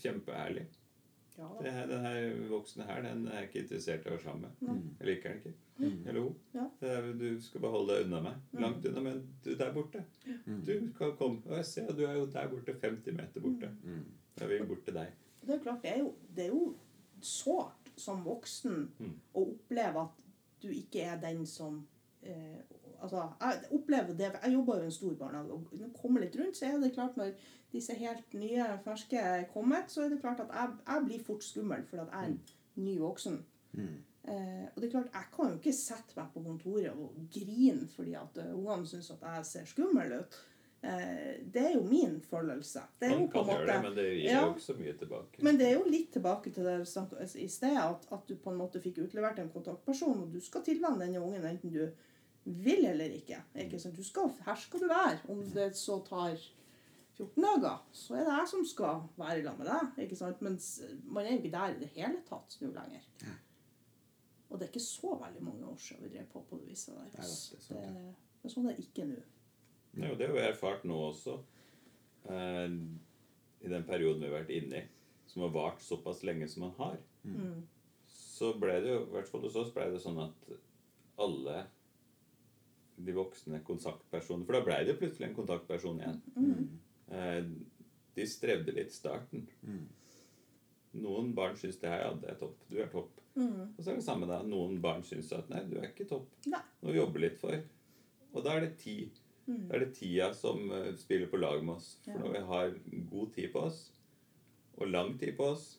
kjempeærlige. 0.00 0.66
Ja, 1.38 1.48
Det 1.62 1.72
her, 1.72 1.86
den 1.86 2.00
her 2.00 2.48
voksne 2.48 2.84
her, 2.84 3.02
den 3.02 3.26
er 3.26 3.40
jeg 3.40 3.48
ikke 3.48 3.62
interessert 3.64 4.04
i 4.04 4.08
å 4.08 4.14
være 4.14 4.22
sammen 4.22 4.44
med. 4.44 4.68
Mm. 4.68 4.90
Jeg 5.00 5.08
liker 5.08 5.32
den 5.32 5.38
ikke. 5.40 5.54
Eller 6.08 6.20
hun. 6.20 6.34
Ja. 6.54 6.66
Er, 6.86 7.08
du 7.18 7.40
skal 7.42 7.64
bare 7.64 7.74
holde 7.74 7.96
deg 7.96 8.04
unna 8.06 8.20
meg. 8.22 8.36
Langt 8.62 8.86
unna, 8.86 9.02
men 9.02 9.22
du 9.44 9.50
der 9.58 9.72
borte. 9.74 10.04
Du 10.46 10.74
kan 10.98 11.16
komme. 11.18 11.42
Og 11.48 11.56
jeg 11.58 11.66
ser, 11.66 11.90
du 11.90 12.04
er 12.06 12.20
jo 12.20 12.28
der 12.30 12.52
borte, 12.52 12.76
50 12.82 13.18
meter 13.18 13.42
borte. 13.42 13.72
Mm. 13.82 14.04
Jeg 14.40 14.48
vil 14.48 14.66
bort 14.66 14.84
til 14.84 14.94
deg. 14.94 15.12
Det 15.46 15.54
er 15.54 15.62
klart, 15.62 15.82
det 15.82 15.90
er 15.92 15.98
jo, 15.98 16.14
det 16.36 16.44
er 16.44 16.48
jo 16.48 16.74
sårt 17.20 17.90
som 17.96 18.24
voksen 18.24 18.88
Mm. 18.98 19.12
å 19.34 19.42
oppleve 19.52 20.00
at 20.02 20.22
du 20.62 20.68
ikke 20.72 21.02
er 21.02 21.20
den 21.20 21.46
som 21.46 21.86
eh, 22.22 22.62
Altså, 23.04 23.20
jeg 23.40 23.64
opplever 23.76 24.14
det 24.16 24.30
Jeg 24.42 24.52
jobber 24.54 24.76
jo 24.78 24.82
i 24.82 24.84
en 24.86 24.92
stor 24.92 25.14
barnehage, 25.14 25.52
og 25.52 25.66
når 25.72 25.86
jeg 25.86 25.96
kommer 26.02 26.20
litt 26.20 26.36
rundt, 26.40 26.56
så 26.56 26.66
er 26.66 26.78
det 26.80 26.92
klart 26.94 27.16
når 27.16 27.34
disse 27.72 27.94
helt 27.94 28.34
nye, 28.34 28.64
ferske 28.84 29.18
er 29.18 29.44
kommet, 29.52 29.90
så 29.92 30.02
er 30.04 30.08
det 30.14 30.20
klart 30.22 30.40
at 30.40 30.48
jeg, 30.54 30.70
jeg 30.86 31.04
blir 31.04 31.24
fort 31.26 31.44
skummel 31.44 31.82
fordi 31.84 32.02
jeg 32.02 32.08
er 32.12 32.30
en 32.30 32.38
ny 32.76 32.94
voksen. 33.02 33.36
Mm. 33.72 33.98
Eh, 34.24 34.64
og 34.74 34.80
det 34.80 34.86
er 34.88 34.90
klart, 34.94 35.10
jeg 35.12 35.28
kan 35.36 35.50
jo 35.50 35.58
ikke 35.58 35.72
sette 35.76 36.16
meg 36.16 36.30
på 36.32 36.42
kontoret 36.46 36.90
og 36.96 37.12
grine 37.34 37.88
fordi 37.92 38.14
at 38.16 38.38
eh, 38.40 38.54
ungene 38.56 38.86
syns 38.88 39.10
at 39.10 39.26
jeg 39.28 39.46
ser 39.50 39.64
skummel 39.74 40.12
ut. 40.22 40.38
Eh, 40.84 41.36
det 41.54 41.62
er 41.64 41.74
jo 41.78 41.82
min 41.88 42.18
følelse. 42.20 42.82
Det 43.00 43.08
er 43.08 43.14
jo 43.16 43.26
på 43.32 43.40
en 43.40 43.46
måte 43.48 43.66
det, 43.70 43.76
men 43.82 43.94
det 43.96 44.04
gir 44.18 44.26
Ja. 44.30 44.40
jo 44.44 44.50
ikke 44.52 44.64
så 44.66 44.74
mye 44.76 44.92
tilbake. 45.00 45.42
men 45.46 45.56
det 45.58 45.68
er 45.68 45.78
jo 45.78 45.84
litt 45.88 46.10
tilbake 46.12 46.50
til 46.52 46.64
det 46.68 46.74
snakket 46.88 47.36
i 47.40 47.46
sted, 47.48 47.76
at, 47.80 48.04
at 48.12 48.26
du 48.28 48.34
på 48.36 48.50
en 48.52 48.58
måte 48.58 48.82
fikk 48.84 48.98
utlevert 49.06 49.38
en 49.40 49.48
kontaktperson, 49.54 50.20
og 50.26 50.32
du 50.34 50.40
skal 50.44 50.62
tilvenne 50.66 51.00
denne 51.00 51.22
ungen 51.24 51.44
enten 51.48 51.72
du 51.72 51.86
vil 52.44 52.84
eller 52.84 53.14
ikke. 53.16 53.38
ikke 53.56 53.78
sant? 53.80 53.96
Du 53.96 54.04
skal, 54.04 54.28
her 54.44 54.54
skal 54.60 54.80
du 54.80 54.86
være. 54.90 55.18
Om 55.32 55.40
det 55.54 55.70
så 55.80 55.96
tar 56.04 56.36
14 57.16 57.42
dager, 57.42 57.78
så 57.92 58.14
er 58.18 58.24
det 58.26 58.34
jeg 58.36 58.48
som 58.50 58.64
skal 58.66 59.00
være 59.16 59.42
sammen 59.46 59.58
med 59.64 59.70
deg. 59.72 60.04
ikke 60.04 60.16
sant? 60.20 60.42
Mens 60.42 60.68
man 61.06 61.24
er 61.24 61.30
jo 61.30 61.38
ikke 61.40 61.54
der 61.56 61.72
i 61.76 61.78
det 61.80 61.88
hele 61.94 62.20
tatt 62.28 62.58
nå 62.60 62.68
lenger. 62.74 63.06
Og 64.50 64.58
det 64.60 64.66
er 64.66 64.72
ikke 64.74 64.84
så 64.84 65.14
veldig 65.22 65.42
mange 65.42 65.64
år 65.66 65.76
siden 65.80 66.04
vi 66.04 66.12
drev 66.18 66.26
på 66.32 66.42
på 66.50 66.58
det 66.60 66.68
viset 66.68 66.94
der. 66.94 67.08
Det 67.10 67.18
er 67.18 67.22
sant, 67.22 67.64
det, 67.68 67.76
det. 67.80 68.14
det 68.42 68.50
er 68.50 68.52
sånn 68.52 68.66
det 68.68 68.74
er 68.76 68.82
ikke 68.84 69.06
nå. 69.08 69.22
Ja, 69.96 70.10
og 70.10 70.18
det 70.18 70.26
har 70.28 70.34
vi 70.34 70.40
erfart 70.48 70.84
nå 70.88 70.96
også. 71.10 71.38
Eh, 72.28 72.74
I 73.64 73.70
den 73.72 73.84
perioden 73.88 74.20
vi 74.24 74.28
har 74.30 74.40
vært 74.42 74.50
inne 74.54 74.80
i, 74.82 74.86
som 75.30 75.42
har 75.46 75.52
vart 75.54 75.80
såpass 75.84 76.22
lenge 76.26 76.48
som 76.50 76.66
man 76.68 76.74
har, 76.78 76.98
Mm. 77.24 77.62
så 78.06 78.50
ble 78.60 78.74
det 78.84 78.90
jo, 78.90 78.98
i 79.06 79.12
hvert 79.14 79.28
fall 79.30 79.40
hos 79.46 79.54
oss, 79.56 79.70
ble 79.72 79.86
det 79.94 80.00
sånn 80.02 80.18
at 80.20 80.50
alle 81.18 81.62
de 82.98 83.12
voksne 83.16 83.60
kontaktpersonene 83.64 84.44
For 84.46 84.52
da 84.58 84.60
ble 84.66 84.76
det 84.84 84.98
plutselig 85.00 85.28
en 85.30 85.34
kontaktperson 85.38 86.00
igjen. 86.02 86.20
Eh, 87.10 87.44
de 88.14 88.26
strevde 88.26 88.72
litt 88.76 88.92
i 88.92 88.94
starten. 88.94 89.46
Mm. 89.62 89.86
Noen 91.02 91.32
barn 91.34 91.56
syns 91.58 91.80
det 91.80 91.88
her, 91.90 92.04
ja, 92.04 92.12
det 92.14 92.28
er 92.30 92.36
topp. 92.38 92.60
Du 92.70 92.76
er 92.78 92.86
topp. 92.92 93.10
Mm. 93.34 93.72
Og 93.76 93.80
så 93.82 93.90
er 93.90 93.96
det 93.98 94.04
samme 94.06 94.28
da. 94.30 94.42
Noen 94.46 94.76
barn 94.84 95.02
syns 95.02 95.32
at 95.34 95.48
nei, 95.50 95.64
du 95.66 95.78
er 95.80 95.88
ikke 95.88 96.06
topp. 96.06 96.28
Nei. 96.46 96.60
Nå 96.84 96.94
jobber 96.94 97.24
litt 97.24 97.38
for. 97.40 97.56
Og 98.34 98.44
da 98.44 98.54
er 98.54 98.60
det 98.68 98.76
tid. 98.84 99.18
Mm. 99.46 99.68
Da 99.68 99.74
er 99.76 99.84
det 99.84 99.94
tida 99.98 100.30
som 100.34 100.70
eh, 100.72 100.92
spiller 100.96 101.26
på 101.28 101.36
lag 101.40 101.62
med 101.64 101.74
oss. 101.76 101.98
For 102.04 102.12
Ja. 102.12 102.18
når 102.24 102.32
vi 102.32 102.44
har 102.50 102.74
god 103.10 103.32
tid 103.34 103.52
på 103.52 103.64
oss, 103.68 103.80
og 104.78 104.88
lang 104.88 105.18
tid 105.18 105.36
på 105.36 105.44
oss, 105.52 105.78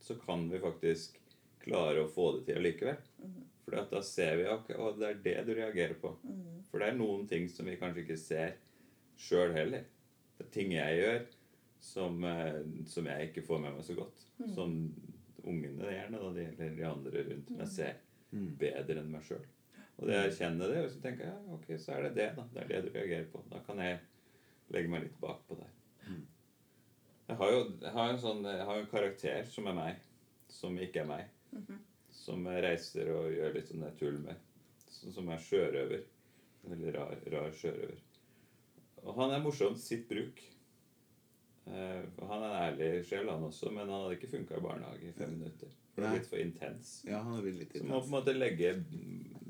så 0.00 0.14
kan 0.20 0.48
vi 0.50 0.58
faktisk 0.62 1.18
klare 1.62 2.02
å 2.04 2.10
få 2.10 2.28
det 2.38 2.46
til 2.46 2.56
allikevel. 2.60 2.96
Mm. 3.22 3.40
For 3.64 3.70
da 3.90 4.00
ser 4.02 4.36
vi 4.36 4.46
at 4.50 4.70
å, 4.74 4.92
det 4.98 5.08
er 5.12 5.20
det 5.22 5.46
du 5.46 5.52
reagerer 5.54 5.94
på. 5.94 6.16
Mm. 6.26 6.62
For 6.70 6.78
det 6.82 6.88
er 6.88 6.96
noen 6.98 7.26
ting 7.30 7.48
som 7.48 7.66
vi 7.66 7.76
kanskje 7.76 8.02
ikke 8.04 8.18
ser 8.18 8.56
sjøl 9.18 9.52
heller. 9.54 9.84
Det 10.38 10.46
er 10.46 10.50
ting 10.54 10.72
jeg 10.74 10.98
gjør 11.02 11.26
som, 11.82 12.24
eh, 12.24 12.62
som 12.86 13.06
jeg 13.06 13.28
ikke 13.30 13.44
får 13.46 13.60
med 13.62 13.76
meg 13.76 13.84
så 13.86 13.94
godt. 13.98 14.24
Mm. 14.38 14.54
Som 14.54 14.94
ungene 15.44 15.90
gjerne, 15.92 16.18
da, 16.22 16.32
de, 16.32 16.46
eller 16.56 16.76
de 16.78 16.86
andre 16.88 17.24
rundt 17.30 17.50
meg, 17.58 17.68
ser 17.68 17.94
Mm. 18.32 18.56
bedre 18.56 18.98
enn 19.02 19.10
meg 19.12 19.22
sjøl. 19.26 19.42
Og 20.02 20.08
det 20.10 20.16
jeg 20.16 20.34
kjenner 20.40 20.72
det, 20.72 20.80
og 20.82 20.90
så 20.90 21.00
tenker 21.02 21.28
jeg 21.28 21.30
ja, 21.30 21.54
ok, 21.54 21.66
så 21.78 21.92
er 21.94 22.08
det 22.08 22.16
det, 22.16 22.24
da. 22.34 22.44
Det 22.50 22.62
er 22.62 22.70
det 22.72 22.80
du 22.82 22.96
reagerer 22.96 23.26
på. 23.30 23.42
Da 23.52 23.60
kan 23.62 23.78
jeg 23.78 24.00
legge 24.74 24.90
meg 24.90 25.04
litt 25.04 25.20
bakpå 25.22 25.58
der. 25.60 25.68
Mm. 26.08 26.24
Jeg 27.28 27.38
har 27.38 27.52
jo 27.54 27.60
jeg 27.84 27.92
har 27.94 28.10
en 28.10 28.18
sånn, 28.24 28.40
jeg 28.50 28.66
har 28.66 28.80
en 28.80 28.88
karakter 28.90 29.46
som 29.46 29.68
er 29.70 29.76
meg, 29.78 30.00
som 30.50 30.78
ikke 30.88 31.04
er 31.04 31.10
meg. 31.12 31.28
Mhm. 31.54 31.78
Som 32.12 32.48
jeg 32.50 32.64
reiser 32.66 33.12
og 33.14 33.30
gjør 33.32 33.54
litt 33.54 33.70
sånn 33.70 33.86
tull 34.00 34.18
med. 34.24 34.42
Sånn 34.90 35.14
som 35.14 35.30
er 35.30 35.46
sjørøver. 35.46 36.02
Veldig 36.66 36.96
rar, 36.98 37.22
rar 37.34 37.54
sjørøver. 37.56 38.02
Og 39.02 39.14
han 39.16 39.32
er 39.34 39.42
morsom 39.42 39.78
til 39.78 39.84
sitt 39.86 40.04
bruk. 40.10 40.42
Eh, 41.66 42.02
han 42.28 42.42
er 42.42 42.48
en 42.48 42.62
ærlig 42.72 43.04
sjel, 43.06 43.28
han 43.30 43.44
også, 43.46 43.70
men 43.70 43.86
han 43.88 44.02
hadde 44.02 44.16
ikke 44.18 44.30
funka 44.32 44.56
i 44.58 44.64
barnehage 44.64 45.08
i 45.08 45.12
fem 45.14 45.30
minutter. 45.36 45.68
For 45.94 46.00
det 46.02 46.08
Nei. 46.08 46.14
er 46.14 46.18
blitt 46.18 46.30
for 46.30 46.40
intens. 46.42 46.90
Ja, 47.06 47.18
han 47.22 47.36
er 47.38 47.42
intens. 47.66 47.82
Så 47.82 47.84
må 47.88 48.00
på 48.00 48.08
en 48.08 48.14
måte 48.16 48.32
legge, 48.34 48.70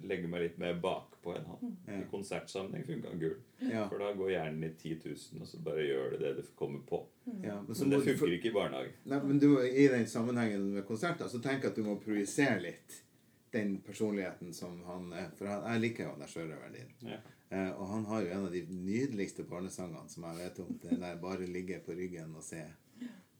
legge 0.02 0.28
meg 0.28 0.42
litt 0.42 0.58
mer 0.58 0.74
bakpå 0.82 1.36
enn 1.38 1.46
han. 1.46 1.76
Ja. 1.86 2.00
I 2.02 2.08
konsertsammenheng 2.10 2.84
funka 2.88 3.12
han 3.12 3.20
gul. 3.22 3.36
Ja. 3.62 3.84
For 3.88 4.02
da 4.02 4.10
går 4.18 4.32
hjernen 4.34 4.66
i 4.66 4.72
10 4.74 4.96
000, 5.06 5.40
og 5.40 5.48
så 5.48 5.60
bare 5.64 5.86
gjør 5.86 6.10
det 6.16 6.20
det 6.24 6.32
det 6.40 6.46
kommer 6.58 6.82
på. 6.88 7.04
ja. 7.44 7.60
Men, 7.62 7.74
så 7.74 7.86
Men 7.86 7.90
det 7.94 8.02
funker 8.04 8.18
for- 8.24 8.34
ikke 8.36 8.50
i 8.50 8.56
barnehage. 8.58 8.92
Nei, 9.04 9.22
men 9.24 9.38
du, 9.38 9.48
I 9.62 9.88
den 9.88 10.06
sammenhengen 10.06 10.68
med 10.74 10.84
konserter 10.86 11.28
så 11.30 11.40
jeg 11.62 11.64
at 11.70 11.76
du 11.76 11.82
må 11.86 11.96
projisere 12.02 12.60
litt 12.60 13.00
den 13.52 13.78
personligheten 13.84 14.54
som 14.56 14.78
han 14.88 15.10
er. 15.12 15.30
For 15.38 15.50
han, 15.50 15.64
jeg 15.74 15.84
liker 15.84 16.06
jo 16.06 16.12
han 16.14 16.22
der 16.24 16.32
sjørøveren 16.32 16.76
din. 16.76 16.94
Ja. 17.10 17.18
Eh, 17.52 17.70
og 17.72 17.90
han 17.90 18.06
har 18.08 18.22
jo 18.22 18.30
en 18.32 18.46
av 18.46 18.54
de 18.54 18.62
nydeligste 18.70 19.44
barnesangene 19.48 20.08
som 20.08 20.24
jeg 20.28 20.40
vet 20.40 20.62
om. 20.64 20.78
Den 20.86 21.04
der 21.04 21.20
'Bare 21.20 21.46
ligge 21.46 21.82
på 21.84 21.96
ryggen 21.98 22.36
og 22.36 22.46
se'. 22.46 22.64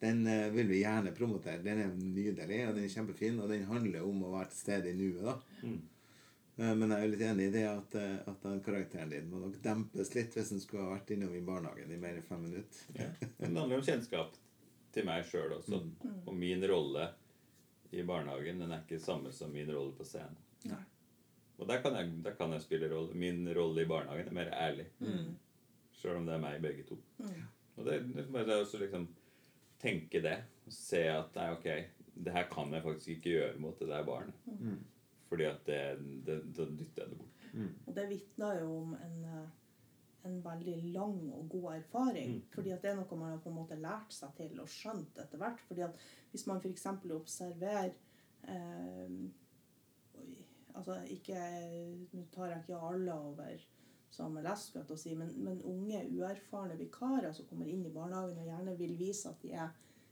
Den 0.02 0.26
eh, 0.26 0.50
vil 0.50 0.68
vi 0.68 0.82
gjerne 0.82 1.14
promotere. 1.14 1.62
Den 1.62 1.78
er 1.78 1.94
nydelig, 1.94 2.68
og 2.68 2.74
den 2.74 2.84
er 2.84 2.94
kjempefin. 2.96 3.40
Og 3.40 3.48
den 3.48 3.64
handler 3.64 4.02
om 4.02 4.24
å 4.24 4.34
være 4.36 4.50
til 4.50 4.58
stede 4.58 4.90
i 4.90 4.98
nuet, 4.98 5.24
da. 5.24 5.36
Mm. 5.62 5.80
Eh, 6.56 6.74
men 6.76 6.90
jeg 6.90 6.98
er 7.04 7.12
litt 7.12 7.24
enig 7.26 7.48
i 7.48 7.54
det 7.54 7.64
at, 7.70 7.94
eh, 7.96 8.16
at 8.28 8.42
den 8.44 8.60
karakteren 8.66 9.12
din 9.14 9.30
må 9.30 9.40
nok 9.40 9.56
dempes 9.64 10.12
litt 10.16 10.34
hvis 10.36 10.52
den 10.52 10.60
skulle 10.60 10.84
ha 10.84 10.96
vært 10.96 11.14
innom 11.14 11.32
i 11.34 11.44
barnehagen 11.46 11.94
i 11.94 12.00
mer 12.02 12.18
enn 12.18 12.26
fem 12.26 12.42
minutter. 12.44 12.82
Ja. 12.98 13.08
Den 13.38 13.56
handler 13.56 13.80
om 13.80 13.86
kjennskap 13.86 14.36
til 14.92 15.08
meg 15.08 15.24
sjøl 15.30 15.56
også. 15.56 15.80
Og 16.26 16.34
min 16.36 16.66
rolle 16.68 17.08
i 17.92 18.04
barnehagen 18.08 18.60
den 18.62 18.72
er 18.72 18.82
ikke 18.84 19.00
samme 19.02 19.32
som 19.32 19.52
min 19.52 19.70
rolle 19.72 19.94
på 19.96 20.06
scenen. 20.08 20.38
Nei. 20.70 20.82
Og 21.60 21.68
der 21.68 21.82
kan, 21.84 21.94
jeg, 21.94 22.12
der 22.24 22.34
kan 22.34 22.52
jeg 22.56 22.64
spille 22.64 22.88
rolle. 22.90 23.14
Min 23.14 23.44
rolle 23.54 23.84
i 23.84 23.88
barnehagen 23.88 24.30
er 24.30 24.38
mer 24.38 24.52
ærlig. 24.56 24.86
Mm. 24.98 25.34
Sjøl 25.94 26.18
om 26.18 26.26
det 26.26 26.34
er 26.34 26.42
meg 26.42 26.62
begge 26.64 26.86
to. 26.88 26.96
Mm. 27.18 27.42
Og 27.76 27.86
det, 27.86 27.98
det 28.16 28.42
er 28.42 28.56
også 28.56 28.80
liksom 28.80 29.06
tenke 29.82 30.22
det. 30.24 30.38
Og 30.66 30.74
se 30.74 31.04
at 31.12 31.36
nei, 31.38 31.50
ok, 31.54 31.68
det 32.24 32.34
her 32.34 32.48
kan 32.50 32.72
jeg 32.74 32.84
faktisk 32.86 33.14
ikke 33.16 33.36
gjøre 33.36 33.60
mot 33.62 33.78
det 33.78 33.90
der 33.92 34.08
barnet. 34.08 34.48
Mm. 34.48 34.80
Fordi 35.28 35.46
at 35.48 35.62
det, 35.66 35.82
det, 36.26 36.40
da 36.56 36.66
dytter 36.68 37.04
jeg 37.04 37.12
det 37.12 37.18
bort. 37.20 37.28
Og 37.86 37.96
det 37.96 38.08
vitner 38.08 38.60
jo 38.60 38.76
om 38.80 38.94
en, 38.96 39.24
eh, 39.28 39.48
en 40.24 40.38
veldig 40.44 40.76
lang 40.94 41.18
og 41.32 41.48
god 41.50 41.74
erfaring. 41.74 42.34
Mm. 42.36 42.42
Fordi 42.54 42.70
at 42.74 42.82
det 42.82 42.90
er 42.92 42.96
noe 43.00 43.18
man 43.18 43.32
har 43.34 43.42
på 43.42 43.50
en 43.50 43.56
måte 43.58 43.78
lært 43.80 44.12
seg 44.14 44.34
til 44.38 44.60
og 44.62 44.68
skjønt 44.70 45.18
etter 45.18 45.40
hvert. 45.40 45.60
Fordi 45.68 45.84
at 45.86 45.96
hvis 46.32 46.46
man 46.46 46.60
f.eks. 46.62 46.86
observerer 47.18 47.92
eh, 48.48 49.16
Altså 50.72 50.94
ikke 51.12 51.36
Nå 52.16 52.22
tar 52.32 52.46
jeg 52.48 52.62
ikke 52.62 52.78
alle 52.80 53.12
over 53.12 53.58
skal 54.12 54.82
jeg 54.82 54.92
å 54.92 54.96
si, 55.00 55.14
men, 55.16 55.30
men 55.40 55.60
unge, 55.64 56.02
uerfarne 56.12 56.74
vikarer 56.76 57.32
som 57.32 57.46
kommer 57.48 57.68
inn 57.68 57.86
i 57.88 57.92
barnehagen 57.92 58.42
og 58.42 58.48
gjerne 58.48 58.74
vil 58.76 58.92
vise 58.98 59.30
at 59.30 59.40
de 59.44 59.54
er 59.56 59.70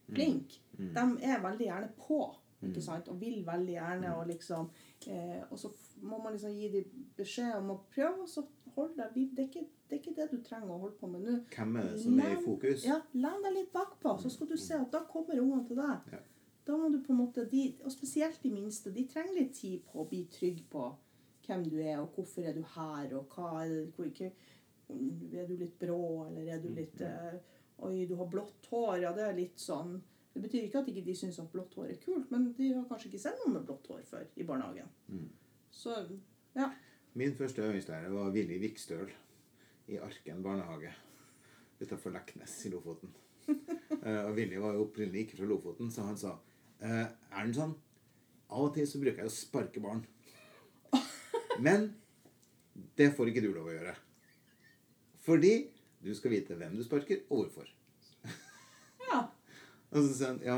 flinke, 0.08 0.62
Mm. 0.78 0.94
de 0.94 1.26
er 1.28 1.42
veldig 1.42 1.66
gjerne 1.66 1.90
på. 1.98 2.20
Ikke 2.64 2.80
sant? 2.84 3.08
Og 3.08 3.20
vil 3.20 3.42
veldig 3.44 3.74
gjerne. 3.74 4.14
Og 4.16 4.26
liksom 4.30 4.70
eh, 5.06 5.42
Og 5.50 5.58
så 5.58 5.70
må 6.02 6.18
man 6.22 6.32
liksom 6.32 6.52
gi 6.56 6.68
dem 6.72 7.06
beskjed 7.16 7.54
om 7.58 7.70
å 7.74 7.78
prøve 7.92 8.24
å 8.24 8.28
holde 8.74 8.96
deg 8.96 9.30
det 9.36 9.44
er, 9.44 9.48
ikke, 9.48 9.64
det 9.88 9.96
er 9.96 10.00
ikke 10.00 10.16
det 10.16 10.26
du 10.30 10.42
trenger 10.46 10.74
å 10.74 10.80
holde 10.84 10.96
på 11.00 11.08
med 11.10 11.26
nå. 11.26 11.36
Hvem 11.54 11.76
er 11.80 11.88
det 11.90 12.00
som 12.02 12.20
er 12.20 12.34
i 12.34 12.40
fokus? 12.44 12.84
Ja, 12.86 12.98
Len 13.14 13.46
deg 13.46 13.56
litt 13.56 13.72
bakpå, 13.74 14.16
så 14.22 14.32
skal 14.32 14.50
du 14.50 14.56
se 14.60 14.78
at 14.78 14.92
da 14.92 15.04
kommer 15.10 15.40
ungene 15.40 15.66
til 15.68 15.80
deg. 15.80 16.12
Ja. 16.14 16.22
Da 16.66 16.76
må 16.76 16.90
du 16.92 17.00
på 17.02 17.14
en 17.14 17.22
måte, 17.22 17.46
de, 17.50 17.62
Og 17.84 17.92
spesielt 17.92 18.42
de 18.42 18.50
minste. 18.52 18.92
De 18.94 19.06
trenger 19.08 19.38
litt 19.38 19.54
tid 19.56 19.82
på 19.88 20.02
å 20.02 20.08
bli 20.08 20.24
trygg 20.30 20.62
på 20.70 20.90
hvem 21.46 21.64
du 21.66 21.78
er, 21.80 21.98
og 21.98 22.14
hvorfor 22.14 22.46
er 22.46 22.54
du 22.54 22.62
her, 22.76 23.14
og 23.18 23.34
hva 23.34 23.64
er 23.64 23.72
det 23.72 23.80
hvor, 23.96 24.06
ikke, 24.06 24.30
Er 24.90 25.46
du 25.46 25.54
litt 25.56 25.78
brå, 25.78 26.26
eller 26.26 26.54
er 26.54 26.62
du 26.62 26.68
litt 26.74 27.00
eh, 27.06 27.40
Oi, 27.86 28.04
du 28.06 28.16
har 28.18 28.28
blått 28.28 28.66
hår. 28.70 28.98
Ja, 29.04 29.12
det 29.16 29.24
er 29.24 29.36
litt 29.38 29.62
sånn 29.62 29.94
Det 30.34 30.42
betyr 30.44 30.66
ikke 30.66 30.82
at 30.82 30.90
ikke 30.92 31.06
de 31.06 31.14
syns 31.16 31.38
at 31.42 31.50
blått 31.52 31.74
hår 31.78 31.94
er 31.94 32.00
kult, 32.02 32.30
men 32.30 32.50
de 32.58 32.72
har 32.74 32.86
kanskje 32.90 33.08
ikke 33.10 33.22
sett 33.22 33.38
noen 33.40 33.56
med 33.56 33.66
blått 33.66 33.88
hår 33.90 34.04
før 34.06 34.28
i 34.36 34.46
barnehagen. 34.46 34.90
Så 35.74 35.96
ja. 36.54 36.68
Min 37.14 37.34
første 37.34 37.62
øvingslærer 37.62 38.08
var 38.14 38.30
Willy 38.30 38.58
Vikstøl 38.62 39.10
i 39.90 39.96
Arken 39.98 40.42
barnehage 40.42 40.92
utenfor 41.80 42.10
Leknes 42.14 42.52
i 42.66 42.70
Lofoten. 42.70 43.10
uh, 43.48 44.24
og 44.28 44.34
Willy 44.36 44.56
var 44.62 44.74
jo 44.76 44.84
opprinnelig 44.84 45.20
ikke 45.26 45.36
fra 45.40 45.48
Lofoten, 45.50 45.90
så 45.90 46.02
han 46.06 46.18
sa 46.20 46.36
uh, 46.36 47.06
Er 47.32 47.42
den 47.44 47.54
sånn? 47.56 47.74
av 48.50 48.64
og 48.66 48.72
til 48.74 48.86
så 48.90 48.98
bruker 48.98 49.22
jeg 49.22 49.30
å 49.30 49.34
sparke 49.34 49.80
barn. 49.82 50.00
Men 51.66 51.84
det 52.98 53.12
får 53.14 53.30
ikke 53.30 53.44
du 53.44 53.52
lov 53.54 53.68
å 53.70 53.74
gjøre. 53.76 53.92
Fordi 55.22 55.52
du 56.02 56.10
skal 56.18 56.32
vite 56.34 56.56
hvem 56.58 56.74
du 56.78 56.82
sparker, 56.82 57.20
og 57.30 57.44
hvorfor. 57.44 57.68
ja. 59.06 59.20
Og 59.92 60.02
så 60.02 60.16
sa 60.18 60.32
han, 60.32 60.40
ja, 60.42 60.56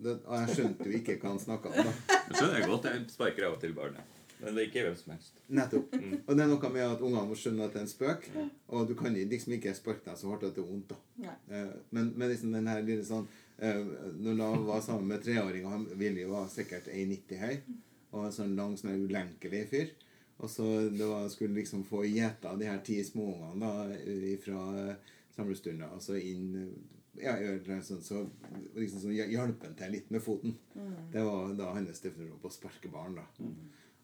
det- 0.00 0.16
og 0.24 0.34
jeg 0.38 0.56
skjønte 0.56 0.88
jo 0.88 0.96
ikke 1.00 1.18
hva 1.20 1.34
han 1.34 1.42
snakka 1.44 1.72
om. 1.74 1.90
da. 1.90 2.18
Jeg 2.30 2.38
skjønner 2.40 2.66
godt. 2.72 2.88
Jeg 2.88 3.04
sparker 3.12 3.48
av 3.50 3.58
og 3.58 3.60
til 3.66 3.76
barnet. 3.76 4.13
Men 4.44 4.54
det 4.54 4.62
er 4.62 4.68
ikke 4.68 4.82
hvem 4.86 4.96
som 5.00 5.12
helst. 5.14 5.38
Nettopp. 5.48 5.94
Og 5.96 6.30
det 6.36 6.44
er 6.44 6.50
noe 6.50 6.70
med 6.74 6.84
at 6.84 7.00
ungene 7.04 7.24
må 7.30 7.38
skjønne 7.38 7.64
at 7.64 7.72
det 7.72 7.80
er 7.80 7.86
en 7.86 7.90
spøk. 7.92 8.28
Og 8.68 8.88
du 8.90 8.94
kan 8.98 9.16
liksom 9.16 9.56
ikke 9.56 9.72
sparke 9.76 10.04
deg 10.10 10.20
så 10.20 10.30
hardt 10.30 10.44
at 10.48 10.54
det 10.58 10.62
er 10.64 10.68
vondt. 10.68 10.92
da. 10.92 10.98
Nei. 11.24 11.36
Eh, 11.50 11.72
Men, 11.90 12.12
men 12.16 12.30
liksom 12.32 12.52
den 12.52 12.68
her 12.68 12.82
lille 12.84 13.04
sånn 13.06 13.26
eh, 13.58 13.80
Når 14.20 14.38
Lav 14.40 14.64
var 14.68 14.80
sammen 14.84 15.08
med 15.08 15.24
treåringer 15.24 15.72
han 15.72 15.86
Willy 16.00 16.24
var 16.28 16.48
sikkert 16.52 16.88
1,90 16.92 17.40
høy 17.40 17.56
og 18.14 18.26
en 18.28 18.34
sånn 18.36 18.52
lang, 18.54 18.76
sånn 18.78 19.06
ulenkelig 19.08 19.64
fyr. 19.72 19.88
Og 20.38 20.50
så 20.50 20.64
det 20.90 21.06
var, 21.06 21.24
skulle 21.32 21.56
liksom 21.58 21.82
få 21.88 22.04
gjeta 22.06 22.52
de 22.58 22.68
her 22.68 22.78
ti 22.86 23.00
småungene 23.02 23.58
da 23.64 24.34
fra 24.44 24.94
samlestunda 25.34 25.88
så 26.02 26.14
inn 26.20 26.52
ja, 27.18 27.36
eller 27.38 27.82
sånn, 27.86 28.02
så 28.02 28.20
liksom 28.74 29.00
sånn, 29.04 29.14
hjelpe 29.14 29.70
til 29.78 29.92
litt 29.94 30.08
med 30.14 30.22
foten. 30.22 30.54
Det 31.12 31.22
var 31.22 31.52
da 31.58 31.72
hans 31.76 32.02
definisjon 32.02 32.40
på 32.42 32.50
å 32.50 32.54
sparke 32.54 32.90
barn. 32.90 33.18
da. 33.18 33.26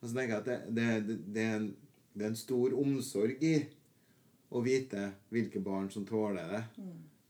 Og 0.00 0.08
så 0.08 0.14
tenker 0.16 0.34
jeg 0.34 0.40
at 0.40 0.48
det, 0.48 0.58
det, 0.76 1.18
det, 1.34 1.44
er 1.44 1.56
en, 1.60 1.70
det 2.14 2.24
er 2.24 2.32
en 2.32 2.40
stor 2.40 2.74
omsorg 2.80 3.42
i 3.44 3.54
å 4.50 4.62
vite 4.64 5.10
hvilke 5.30 5.60
barn 5.62 5.90
som 5.92 6.06
tåler 6.08 6.48
det. 6.54 6.62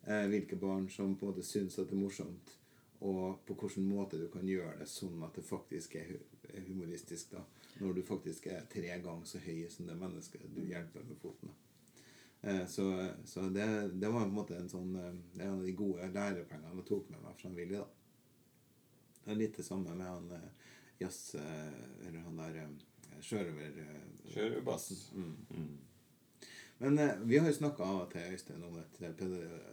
Eh, 0.07 0.27
hvilke 0.31 0.57
barn 0.57 0.89
som 0.91 1.17
på 1.17 1.27
en 1.27 1.33
måte 1.33 1.47
syns 1.47 1.79
at 1.79 1.91
det 1.91 1.99
er 1.99 2.05
morsomt. 2.05 2.55
Og 3.01 3.41
på 3.49 3.57
hvilken 3.57 3.89
måte 3.89 4.21
du 4.21 4.29
kan 4.33 4.47
gjøre 4.49 4.79
det 4.81 4.89
sånn 4.89 5.23
at 5.27 5.37
det 5.37 5.45
faktisk 5.45 5.97
er 6.01 6.15
humoristisk. 6.69 7.35
da, 7.35 7.45
Når 7.81 7.99
du 7.99 8.03
faktisk 8.03 8.47
er 8.47 8.69
tre 8.73 8.89
ganger 9.03 9.27
så 9.27 9.43
høy 9.45 9.67
som 9.69 9.89
det 9.89 9.99
mennesket 9.99 10.47
du 10.55 10.63
hjelper 10.63 11.05
med 11.09 11.19
foten. 11.21 11.51
da. 11.51 11.67
Eh, 12.43 12.67
så 12.67 13.09
så 13.25 13.49
det, 13.53 13.67
det 14.01 14.09
var 14.09 14.23
på 14.25 14.29
en 14.29 14.35
måte 14.35 14.57
en 14.57 14.69
sånn 14.69 14.95
eh, 14.97 15.17
det 15.35 15.43
er 15.43 15.49
en 15.51 15.59
av 15.59 15.67
de 15.67 15.73
gode 15.77 16.07
lærepengene 16.15 16.77
jeg 16.79 16.87
tok 16.89 17.11
med 17.11 17.25
meg 17.25 17.37
fra 17.37 17.51
Willy. 17.57 17.77
da. 17.77 17.89
Det 19.25 19.33
er 19.35 19.41
litt 19.43 19.57
det 19.57 19.67
samme 19.67 19.95
med 19.95 20.07
han 20.07 20.31
jazz... 21.01 21.35
eh, 21.35 22.09
Eller 22.09 22.21
han 22.27 22.39
der 22.39 22.55
eh, 22.63 22.65
eh, 22.65 22.69
Sjørøverbassen. 24.31 24.97
Mm. 25.15 25.37
Mm. 25.51 25.79
Men 26.81 26.93
vi 27.29 27.37
har 27.37 27.47
jo 27.51 27.59
snakka 27.59 27.81
av 27.85 27.99
og 28.07 28.11
til, 28.13 28.23
Øystein, 28.33 28.63
om 28.65 28.77
et, 28.81 28.95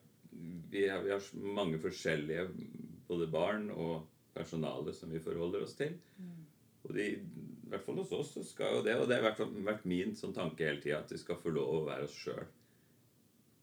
vi 0.71 0.85
har, 0.89 1.01
vi 1.05 1.11
har 1.11 1.29
mange 1.59 1.79
forskjellige 1.81 2.47
både 3.09 3.27
barn 3.31 3.69
og 3.73 4.07
personale 4.33 4.93
som 4.93 5.11
vi 5.11 5.21
forholder 5.23 5.65
oss 5.65 5.75
til. 5.79 5.95
Og 6.83 6.93
de, 6.95 7.07
i 7.17 7.71
hvert 7.71 7.83
fall 7.85 7.99
hos 8.01 8.13
oss 8.15 8.31
så 8.37 8.43
skal 8.45 8.79
jo 8.79 8.85
det, 8.85 8.95
og 9.01 9.09
det 9.09 9.19
har 9.19 9.35
vært 9.65 9.87
min 9.89 10.15
sånn 10.17 10.35
tanke 10.35 10.65
hele 10.65 10.81
tida, 10.81 11.01
at 11.03 11.11
vi 11.13 11.19
skal 11.21 11.39
få 11.41 11.51
lov 11.53 11.81
å 11.81 11.85
være 11.89 12.07
oss 12.07 12.17
sjøl. 12.17 12.45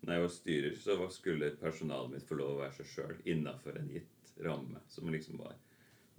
Når 0.07 0.15
jeg 0.15 0.23
var 0.23 0.35
styrer, 0.35 0.75
så 0.79 0.97
skulle 1.11 1.55
personalet 1.59 2.13
mitt 2.13 2.29
få 2.29 2.39
lov 2.39 2.53
å 2.55 2.61
være 2.61 2.77
seg 2.79 2.91
sjøl 2.93 3.17
innafor 3.33 3.79
en 3.81 3.89
gitt 3.91 4.35
ramme 4.45 4.83
som 4.93 5.09
liksom 5.11 5.41
var, 5.41 5.57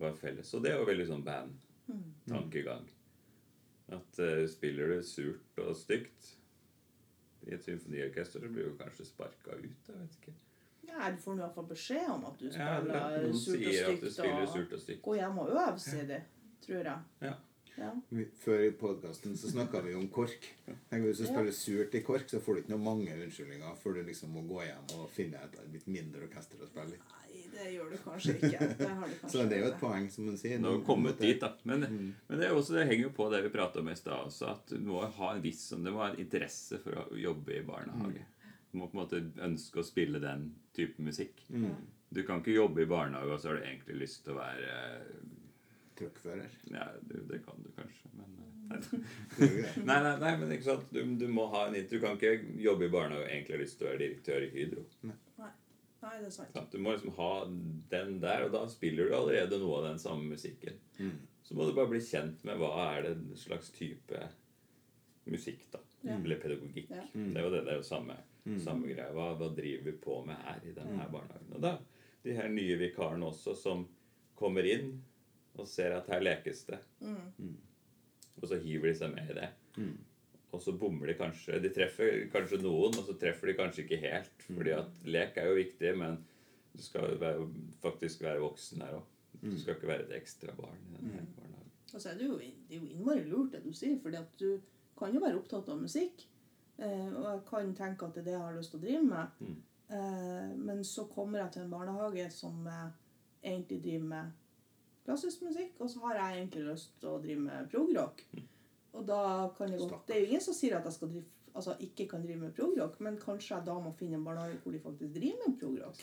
var 0.02 0.18
felles. 0.18 0.52
Og 0.58 0.66
det 0.66 0.74
er 0.74 0.82
jo 0.82 0.90
veldig 0.90 1.06
sånn 1.12 1.24
band-tankegang. 1.28 2.90
At 3.96 4.20
uh, 4.20 4.44
spiller 4.52 4.92
du 4.92 5.06
surt 5.08 5.62
og 5.64 5.78
stygt 5.80 6.34
i 7.48 7.54
et 7.56 7.64
symfoniorkester, 7.64 8.44
så 8.44 8.52
blir 8.52 8.68
du 8.68 8.82
kanskje 8.82 9.08
sparka 9.08 9.56
ut. 9.56 9.88
Jeg 9.88 10.02
vet 10.02 10.20
ikke. 10.20 10.36
Ja, 10.88 11.12
du 11.14 11.18
får 11.24 11.34
i 11.36 11.42
hvert 11.44 11.56
fall 11.56 11.68
beskjed 11.70 12.08
om 12.14 12.26
at 12.30 12.40
du 12.40 12.48
Ja, 12.48 12.80
det 12.82 12.96
er 12.96 13.10
spiller 13.10 13.28
noen 13.28 13.42
surt 13.44 13.60
og 13.60 13.74
sier 13.74 13.90
at 13.92 14.00
du 14.02 14.08
stygt. 14.08 14.18
spiller 14.18 14.48
surt 14.56 14.74
og 14.74 14.80
stygt. 14.86 15.02
gå 15.06 15.16
hjem 15.20 15.38
og 15.44 15.52
øve, 15.54 15.80
sier 15.84 16.08
de. 16.10 16.22
Tror 16.68 16.90
jeg. 16.92 16.98
Ja. 17.28 17.34
Ja. 17.78 17.92
Før 18.42 18.62
i 18.66 18.72
podkasten 18.74 19.36
så 19.38 19.52
snakka 19.52 19.84
vi 19.86 19.92
om 19.94 20.08
KORK. 20.10 20.48
Tenk 20.90 21.04
Hvis 21.06 21.20
du 21.22 21.28
spiller 21.28 21.54
surt 21.54 21.94
i 21.94 22.02
KORK, 22.02 22.26
så 22.32 22.40
får 22.42 22.56
du 22.56 22.62
ikke 22.64 22.72
noe 22.74 22.82
mange 22.82 23.14
unnskyldninger 23.14 23.76
før 23.84 24.00
du 24.00 24.08
liksom 24.08 24.32
må 24.34 24.42
gå 24.50 24.64
hjem 24.66 24.88
og 24.98 25.12
finne 25.14 25.38
et 25.46 25.60
litt 25.76 25.86
mindre 25.86 26.24
orkester 26.26 26.58
å 26.58 26.66
spille 26.72 26.98
i. 26.98 27.02
Nei, 27.12 27.44
det 27.54 27.68
gjør 27.76 27.92
du 27.94 27.98
kanskje 28.02 28.34
ikke. 28.40 28.70
Det 28.80 28.88
har 28.90 29.06
du 29.06 29.14
kanskje 29.20 29.30
Så 29.36 29.46
det 29.46 29.60
er 29.60 29.62
jo 29.62 29.70
et 29.70 29.78
poeng, 29.84 30.10
som 30.10 30.26
man 30.26 30.40
sier. 30.42 30.58
Nå 30.64 30.72
har 30.74 30.82
kommet 30.90 31.22
dit, 31.22 31.38
da. 31.44 31.52
Men, 31.70 31.86
men 32.26 32.34
det, 32.42 32.48
er 32.50 32.58
også, 32.58 32.74
det 32.80 32.88
henger 32.90 33.12
jo 33.12 33.14
på 33.20 33.30
det 33.36 33.44
vi 33.46 33.54
prata 33.54 33.80
om 33.86 33.94
i 33.94 33.96
stad 34.02 34.26
også, 34.26 34.50
at 34.56 34.74
du 34.74 34.82
må 34.90 35.06
ha 35.06 35.30
en 35.36 35.46
viss 35.46 35.68
sånn, 35.70 35.86
du 35.86 35.94
må 35.94 36.02
ha 36.02 36.10
en 36.16 36.20
interesse 36.26 36.82
for 36.82 36.98
å 36.98 37.06
jobbe 37.14 37.60
i 37.60 37.64
barnehage. 37.68 38.26
Du 38.26 38.37
må 38.78 38.88
på 38.90 38.98
en 38.98 39.04
måte 39.04 39.22
ønske 39.46 39.82
å 39.82 39.86
spille 39.86 40.22
den 40.24 40.52
type 40.78 41.02
musikk. 41.04 41.42
Du 42.10 42.22
kan 42.24 42.40
ikke 42.40 42.56
jobbe 42.56 42.86
i 42.86 42.90
barnehage, 42.90 43.34
og 43.34 43.42
så 43.42 43.52
har 43.52 43.60
du 43.60 43.66
egentlig 43.68 43.98
lyst 44.06 44.24
til 44.24 44.36
å 44.36 44.40
være 44.40 44.78
Truckfører. 45.98 46.50
Ja, 46.70 46.86
det, 47.10 47.24
det 47.30 47.40
kan 47.46 47.64
du 47.64 47.72
kanskje, 47.74 48.10
men 48.14 48.36
eh, 48.38 48.58
nei. 48.70 49.00
Jo 49.42 49.48
greit. 49.56 49.78
Nei, 49.82 49.96
nei, 50.06 50.12
nei, 50.22 50.34
men 50.38 50.52
ikke 50.54 50.68
sant? 50.68 50.92
Du, 50.94 51.00
du 51.18 51.26
må 51.34 51.48
ha 51.56 51.64
en 51.68 51.78
Du 51.90 51.96
kan 52.04 52.20
ikke 52.20 52.36
jobbe 52.62 52.86
i 52.86 52.94
barnehage 52.94 53.26
og 53.26 53.32
egentlig 53.32 53.56
ha 53.58 53.62
lyst 53.64 53.80
til 53.80 53.88
å 53.88 53.90
være 53.90 54.04
direktør 54.04 54.46
i 54.46 54.52
Hydro. 54.54 54.84
Nei, 55.10 55.18
Nei 56.04 56.14
det 56.22 56.30
er 56.30 56.36
sant. 56.36 56.60
Du 56.70 56.78
må 56.84 56.94
liksom 56.94 57.16
ha 57.18 57.32
den 57.96 58.20
der, 58.22 58.46
og 58.46 58.54
da 58.54 58.62
spiller 58.70 59.10
du 59.10 59.18
allerede 59.18 59.60
noe 59.64 59.82
av 59.82 59.90
den 59.90 60.04
samme 60.04 60.30
musikken. 60.36 60.78
Så 61.48 61.56
må 61.58 61.66
du 61.66 61.74
bare 61.74 61.90
bli 61.96 62.04
kjent 62.04 62.44
med 62.46 62.60
hva 62.62 62.74
er 62.92 63.08
det 63.08 63.40
slags 63.42 63.72
type 63.74 64.22
musikk, 65.34 65.68
da. 65.74 65.82
Ja. 66.02 66.16
Eller 66.18 66.40
pedagogikk. 66.42 66.90
Ja. 66.94 67.04
Det 67.14 67.40
er 67.40 67.46
jo 67.46 67.52
det, 67.54 67.62
det 67.68 67.74
er 67.74 67.80
jo 67.82 67.86
samme, 67.88 68.16
samme 68.64 68.90
greia. 68.90 69.12
Hva, 69.16 69.32
hva 69.40 69.52
driver 69.56 69.88
vi 69.90 69.96
på 70.02 70.20
med 70.28 70.40
her 70.48 70.66
i 70.66 70.74
denne 70.76 70.98
her 71.02 71.12
barnehagen? 71.14 71.54
Og 71.58 71.64
da, 71.64 71.78
de 72.24 72.36
her 72.38 72.52
nye 72.54 72.78
vikarene 72.80 73.28
også, 73.32 73.56
som 73.58 73.88
kommer 74.38 74.68
inn 74.70 74.94
og 75.58 75.66
ser 75.70 75.96
at 75.98 76.10
her 76.14 76.22
lekes 76.22 76.66
det. 76.70 76.78
Og 78.38 78.46
så 78.46 78.60
hiver 78.62 78.92
de 78.92 78.96
seg 79.00 79.14
med 79.16 79.32
i 79.34 79.38
det. 79.40 79.50
Og 80.56 80.62
så 80.64 80.72
bommer 80.80 81.10
de 81.10 81.18
kanskje. 81.20 81.58
De 81.60 81.72
treffer 81.74 82.28
kanskje 82.32 82.62
noen, 82.62 82.96
og 82.96 83.04
så 83.08 83.18
treffer 83.20 83.50
de 83.52 83.58
kanskje 83.58 83.84
ikke 83.84 84.00
helt. 84.06 84.46
Fordi 84.48 84.76
at 84.78 85.02
lek 85.10 85.40
er 85.42 85.50
jo 85.50 85.58
viktig, 85.58 85.94
men 86.00 86.20
du 86.78 86.84
skal 86.86 87.10
jo 87.12 87.20
være, 87.22 87.48
faktisk 87.84 88.22
være 88.24 88.44
voksen 88.46 88.86
her 88.86 89.00
òg. 89.00 89.14
Du 89.42 89.58
skal 89.60 89.76
ikke 89.76 89.90
være 89.90 90.08
et 90.08 90.16
ekstra 90.18 90.54
barn 90.58 90.78
i 90.78 90.96
denne 90.96 91.26
barnehagen. 91.36 91.74
Og 91.94 92.02
så 92.02 92.12
er 92.12 92.18
det, 92.20 92.28
jo, 92.30 92.38
det 92.38 92.78
er 92.78 92.82
jo 92.82 92.90
innmari 92.94 93.26
lurt 93.28 93.54
det 93.56 93.64
du 93.66 93.72
sier, 93.76 93.98
fordi 94.04 94.20
at 94.20 94.40
du 94.40 94.48
kan 94.98 95.14
jo 95.14 95.22
være 95.24 95.40
opptatt 95.40 95.70
av 95.70 95.80
musikk. 95.82 96.26
Eh, 96.78 97.08
og 97.14 97.24
jeg 97.26 97.46
kan 97.48 97.72
tenke 97.78 98.06
at 98.08 98.18
det 98.18 98.24
er 98.24 98.28
det 98.28 98.36
jeg 98.36 98.44
har 98.44 98.58
lyst 98.58 98.74
til 98.74 98.82
å 98.82 98.86
drive 98.86 99.06
med. 99.06 99.40
Mm. 99.42 99.56
Eh, 99.98 100.52
men 100.68 100.84
så 100.86 101.08
kommer 101.10 101.44
jeg 101.44 101.56
til 101.56 101.66
en 101.66 101.74
barnehage 101.74 102.28
som 102.34 102.68
eh, 102.70 102.84
egentlig 103.42 103.80
driver 103.86 104.12
med 104.12 104.36
klassisk 105.08 105.46
musikk, 105.48 105.80
og 105.80 105.90
så 105.90 106.04
har 106.04 106.20
jeg 106.20 106.38
egentlig 106.42 106.68
lyst 106.68 106.94
til 107.00 107.14
å 107.14 107.24
drive 107.24 107.46
med 107.46 107.72
progrock. 107.72 108.22
Og 108.98 109.06
da 109.08 109.24
kan 109.58 109.72
det 109.72 109.80
godt 109.80 110.08
Det 110.08 110.16
er 110.16 110.24
jo 110.24 110.30
ingen 110.32 110.44
som 110.44 110.56
sier 110.58 110.78
at 110.78 110.88
jeg 110.90 110.98
skal 110.98 111.12
drive, 111.14 111.30
altså, 111.54 111.76
ikke 111.86 112.08
kan 112.12 112.24
drive 112.26 112.42
med 112.42 112.56
progrock, 112.58 112.98
men 113.06 113.20
kanskje 113.22 113.56
jeg 113.56 113.68
da 113.70 113.78
må 113.82 113.94
finne 113.98 114.20
en 114.20 114.26
barnehage 114.28 114.60
hvor 114.64 114.76
de 114.76 114.82
faktisk 114.84 115.14
driver 115.16 115.46
med 115.46 115.60
progrock. 115.62 116.02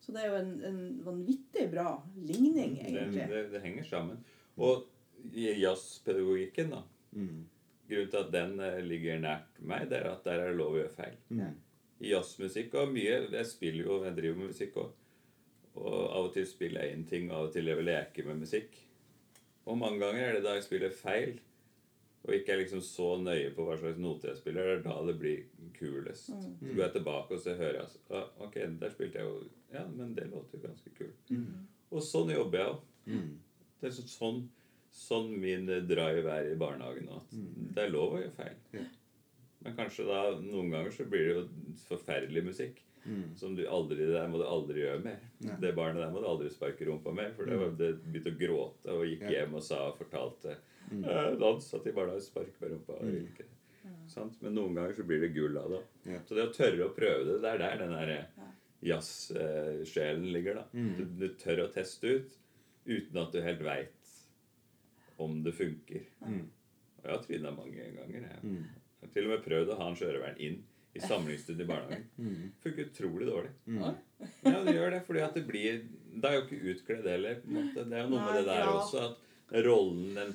Så 0.00 0.14
det 0.16 0.22
er 0.24 0.32
jo 0.32 0.38
en, 0.40 0.52
en 0.64 0.80
vanvittig 1.04 1.66
bra 1.70 1.90
ligning, 2.16 2.78
egentlig. 2.80 3.26
det, 3.30 3.42
det 3.52 3.60
henger 3.62 3.86
sammen. 3.86 4.24
Og 4.56 4.88
jazzpedagogikken, 5.36 6.72
da 6.74 6.82
Mm. 7.10 7.48
Grunnen 7.90 8.12
til 8.12 8.22
at 8.22 8.32
den 8.34 8.54
eh, 8.62 8.78
ligger 8.86 9.20
nært 9.22 9.60
meg, 9.60 9.88
det 9.90 9.98
er 10.00 10.12
at 10.12 10.24
der 10.26 10.44
er 10.44 10.52
det 10.52 10.60
lov 10.60 10.76
å 10.76 10.80
gjøre 10.80 10.94
feil. 10.94 11.18
Mm. 11.34 11.58
I 12.00 12.14
jazzmusikk 12.14 12.74
og 12.80 12.94
mye 12.94 13.16
Jeg 13.28 13.46
spiller 13.50 13.84
jo, 13.84 13.98
jeg 14.06 14.16
driver 14.16 14.38
med 14.38 14.52
musikk 14.54 14.78
òg. 14.80 14.96
Og 15.80 15.98
av 15.98 16.28
og 16.28 16.32
til 16.34 16.46
spiller 16.48 16.86
jeg 16.86 16.96
inn 16.96 17.04
ting, 17.08 17.28
av 17.30 17.48
og 17.48 17.52
til 17.54 17.68
jeg 17.70 17.78
vil 17.78 17.88
leke 17.90 18.24
med 18.26 18.40
musikk. 18.42 18.78
Og 19.68 19.78
mange 19.78 20.00
ganger 20.02 20.24
er 20.24 20.38
det 20.38 20.44
da 20.46 20.56
jeg 20.56 20.66
spiller 20.66 20.94
feil, 20.96 21.36
og 22.20 22.34
ikke 22.36 22.52
er 22.52 22.60
liksom 22.60 22.82
så 22.84 23.14
nøye 23.20 23.52
på 23.56 23.64
hva 23.64 23.76
slags 23.80 24.00
noter 24.00 24.32
jeg 24.32 24.40
spiller. 24.42 24.66
Det 24.66 24.78
er 24.78 24.82
da 24.84 24.96
det 25.08 25.16
blir 25.20 25.68
kulest. 25.78 26.28
Så 26.28 26.38
går 26.60 26.82
jeg 26.84 26.94
tilbake 26.98 27.36
og 27.36 27.40
så 27.40 27.54
hører 27.56 27.78
jeg 27.78 28.16
ah, 28.18 28.26
Ok, 28.44 28.58
der 28.80 28.92
spilte 28.92 29.22
jeg 29.22 29.28
jo 29.28 29.38
Ja, 29.72 29.86
men 29.88 30.12
det 30.16 30.26
låter 30.28 30.58
jo 30.58 30.66
ganske 30.66 30.92
kult. 30.98 31.30
Og 31.90 32.04
sånn 32.04 32.32
jobber 32.34 32.60
jeg 32.60 32.74
òg. 32.74 32.82
Mm. 33.06 33.30
Det 33.80 33.88
er 33.88 33.94
så, 33.96 34.04
sånn, 34.10 34.42
sånn 34.92 35.30
min 35.40 35.68
eh, 35.70 35.80
drive 35.86 36.26
er 36.30 36.52
i 36.52 36.56
barnehagen 36.60 37.06
nå. 37.06 37.16
At 37.20 37.74
det 37.76 37.84
er 37.86 37.90
lov 37.94 38.14
å 38.16 38.20
gjøre 38.22 38.36
feil. 38.36 38.56
Ja. 38.72 38.84
Men 39.62 39.74
kanskje 39.76 40.06
da 40.08 40.20
noen 40.40 40.70
ganger 40.72 40.90
så 40.96 41.04
blir 41.10 41.26
det 41.28 41.34
jo 41.34 41.42
forferdelig 41.88 42.44
musikk. 42.46 42.80
Mm. 43.04 43.34
Som 43.36 43.54
du 43.56 43.62
aldri, 43.68 43.96
det 44.04 44.12
der 44.12 44.28
må 44.28 44.36
du 44.40 44.44
aldri 44.44 44.82
gjøre 44.82 45.02
mer. 45.04 45.20
Nei. 45.40 45.54
Det 45.60 45.70
barnet 45.76 46.02
der 46.02 46.10
må 46.12 46.20
du 46.20 46.26
aldri 46.28 46.50
sparke 46.52 46.84
rumpa 46.88 47.12
med. 47.16 47.32
For 47.36 47.48
det, 47.48 47.56
var, 47.60 47.70
det 47.78 47.90
begynte 48.04 48.32
å 48.34 48.38
gråte 48.40 48.92
og 48.96 49.06
gikk 49.08 49.22
Ja. 49.24 49.30
hjem 49.38 49.54
og 49.56 49.62
sa 49.64 49.86
og 49.90 49.98
fortalte 49.98 50.56
Mm. 50.90 51.04
eh, 51.04 51.36
Dans 51.38 51.74
at 51.74 51.84
de 51.84 51.92
bare 51.92 52.20
sparker 52.20 52.56
med 52.60 52.70
rumpa. 52.72 52.92
Og 52.98 53.04
Mm. 53.04 53.28
Ja. 53.84 53.90
Sant? 54.08 54.40
Men 54.42 54.54
noen 54.54 54.74
ganger 54.74 54.92
så 54.96 55.04
blir 55.06 55.20
det 55.20 55.32
gull 55.34 55.56
av 55.56 55.70
det. 55.70 55.82
Ja. 56.12 56.18
Så 56.26 56.34
det 56.34 56.48
å 56.48 56.52
tørre 56.52 56.88
å 56.88 56.94
prøve 56.96 57.24
det, 57.28 57.40
det 57.42 57.48
er 57.54 57.58
der 57.58 57.76
den 57.78 57.92
der 57.92 58.26
jazzsjelen 58.82 60.32
ligger. 60.32 60.54
da. 60.54 60.64
Mm. 60.74 60.96
Du, 60.96 61.04
du 61.26 61.34
tør 61.40 61.64
å 61.66 61.72
teste 61.72 62.06
ut 62.16 62.36
uten 62.86 63.20
at 63.22 63.32
du 63.32 63.40
helt 63.44 63.62
veit 63.62 63.99
om 65.20 65.38
det 65.44 65.52
funker. 65.56 66.04
Mm. 66.26 66.42
Og 67.00 67.06
jeg 67.06 67.12
har 67.14 67.22
tryna 67.24 67.52
mange 67.56 67.86
ganger. 67.96 68.26
Jeg. 68.26 68.42
Mm. 68.42 68.60
jeg 69.00 69.06
har 69.08 69.14
til 69.14 69.26
og 69.28 69.32
med 69.34 69.44
prøvd 69.46 69.72
å 69.74 69.78
ha 69.80 69.88
en 69.92 69.96
sjørøveren 70.00 70.40
inn 70.46 70.58
i 70.90 71.00
samlingsstund 71.04 71.60
i 71.62 71.66
barnehagen. 71.70 72.06
Mm. 72.20 72.50
Funker 72.64 72.88
utrolig 72.90 73.26
dårlig. 73.30 73.50
Mm. 73.66 73.82
Ja, 74.44 74.60
det 74.66 74.74
gjør 74.76 74.90
det, 74.96 75.02
fordi 75.06 75.20
at 75.24 75.34
det 75.38 75.44
blir 75.48 75.82
Det 76.10 76.28
er 76.28 76.34
jo 76.36 76.42
ikke 76.44 76.58
utkledd 76.74 77.06
heller. 77.08 77.34
på 77.40 77.48
en 77.48 77.54
måte. 77.60 77.84
Det 77.88 77.96
er 77.98 78.02
jo 78.04 78.10
noe 78.12 78.24
med 78.26 78.34
det 78.40 78.46
der 78.50 78.64
ja. 78.64 78.72
også, 78.76 79.04
at 79.08 79.64
rollen 79.64 80.14
den 80.18 80.34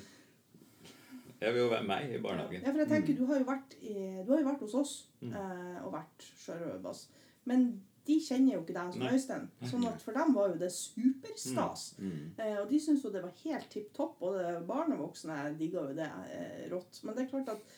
Jeg 1.40 1.52
vil 1.52 1.60
jo 1.60 1.68
være 1.68 1.84
meg 1.86 2.14
i 2.16 2.18
barnehagen. 2.24 2.62
Ja, 2.64 2.70
for 2.72 2.80
jeg 2.80 2.88
tenker, 2.88 3.18
Du 3.18 3.26
har 3.28 3.38
jo 3.42 3.44
vært, 3.50 3.74
i, 3.84 3.94
du 4.24 4.30
har 4.32 4.40
jo 4.40 4.48
vært 4.48 4.64
hos 4.66 4.74
oss 4.80 4.94
Mm. 5.20 5.32
eh, 5.32 5.78
og 5.84 5.92
vært 5.94 6.24
sjørøver. 6.42 6.98
Men 7.48 7.62
de 8.06 8.16
kjenner 8.22 8.54
jo 8.54 8.60
ikke 8.62 8.74
deg 8.76 8.92
som 8.94 9.06
Øystein. 9.10 9.48
Sånn 9.70 9.86
at 9.88 10.02
for 10.04 10.14
dem 10.16 10.34
var 10.36 10.52
jo 10.52 10.58
det 10.60 10.68
superstas. 10.74 11.86
Mm. 11.98 12.20
Eh, 12.38 12.58
og 12.60 12.68
de 12.70 12.78
syntes 12.82 13.04
jo 13.04 13.10
det 13.14 13.22
var 13.24 13.34
helt 13.44 13.70
tipp 13.72 13.90
topp. 13.96 14.22
Og 14.26 14.38
barn 14.68 14.94
og 14.94 15.02
voksne 15.08 15.40
digga 15.58 15.88
jo 15.88 15.96
det 15.98 16.06
eh, 16.30 16.62
rått. 16.72 17.00
Men 17.04 17.16
det 17.16 17.24
er 17.24 17.32
klart 17.32 17.50
at 17.56 17.74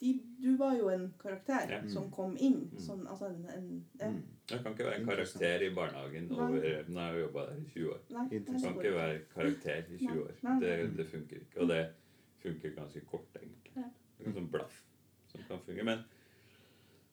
de, 0.00 0.12
du 0.42 0.56
var 0.56 0.72
jo 0.76 0.88
en 0.90 1.12
karakter 1.20 1.70
Ja. 1.70 1.82
som 1.92 2.08
kom 2.10 2.36
inn. 2.40 2.70
Sånn, 2.80 3.04
altså 3.06 3.28
en, 3.30 3.44
en 3.54 3.68
ja. 4.00 4.08
Mm. 4.14 4.22
Jeg 4.46 4.62
kan 4.62 4.72
ikke 4.76 4.86
være 4.86 4.98
en 5.00 5.06
karakter 5.08 5.62
i 5.66 5.68
barnehagen 5.74 6.26
over 6.30 6.66
Nå 6.86 7.00
har 7.02 7.14
jeg 7.16 7.22
jobba 7.24 7.46
der 7.48 7.56
i 7.58 7.64
20 7.72 7.88
år. 7.90 8.02
Nei, 8.14 8.26
Jeg 8.30 8.44
kan 8.46 8.76
ikke 8.76 8.92
være 8.94 9.20
karakter 9.34 9.88
i 9.90 9.96
20 9.98 10.20
år. 10.22 10.60
Det, 10.62 10.74
det 10.96 11.06
funker 11.10 11.40
ikke. 11.42 11.60
Og 11.64 11.70
det 11.72 11.80
funker 12.44 12.74
ganske 12.76 13.02
kort, 13.10 13.40
egentlig. 13.40 13.72
Det 13.74 14.24
er 14.24 14.30
en 14.30 14.36
sånn 14.38 14.50
blaff 14.52 14.76
som 15.32 15.42
kan 15.48 15.62
fungere. 15.66 15.84
Men, 15.88 16.04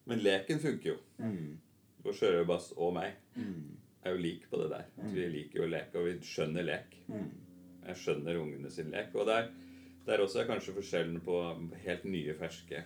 men 0.05 0.21
leken 0.21 0.61
funker 0.61 0.93
jo. 0.93 0.97
Mm. 1.17 1.57
Og 2.03 2.13
sjørøverbass 2.17 2.73
og 2.77 2.93
meg 2.97 3.13
Mm. 3.35 3.77
er 4.03 4.11
jo 4.11 4.17
lik 4.21 4.49
på 4.49 4.57
det 4.61 4.69
der. 4.69 4.85
At 4.97 5.13
Vi 5.13 5.27
liker 5.29 5.59
jo 5.61 5.67
å 5.67 5.71
leke, 5.71 5.95
og 5.99 6.05
vi 6.05 6.17
skjønner 6.27 6.63
lek. 6.67 6.97
Jeg 7.87 7.95
skjønner 7.95 8.37
ungene 8.39 8.69
sin 8.71 8.91
lek. 8.91 9.15
Og 9.15 9.25
der, 9.27 9.49
der 10.05 10.19
også 10.19 10.41
er 10.41 10.47
kanskje 10.47 10.73
forskjellen 10.75 11.21
på 11.21 11.37
helt 11.85 12.03
nye, 12.05 12.33
ferske 12.39 12.83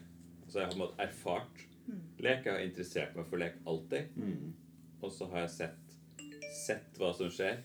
Så 0.47 0.59
jeg 0.59 0.65
har 0.67 0.71
på 0.71 0.77
en 0.77 0.83
måte 0.85 1.01
erfart 1.03 1.65
lek. 2.19 2.45
Jeg 2.45 2.53
har 2.53 2.59
interessert 2.63 3.15
meg 3.15 3.25
for 3.25 3.37
lek 3.37 3.55
alltid. 3.65 4.13
Mm. 4.15 4.53
Og 5.01 5.11
så 5.11 5.25
har 5.31 5.39
jeg 5.39 5.49
sett, 5.49 5.97
sett 6.65 6.97
hva 6.97 7.13
som 7.13 7.29
skjer. 7.29 7.63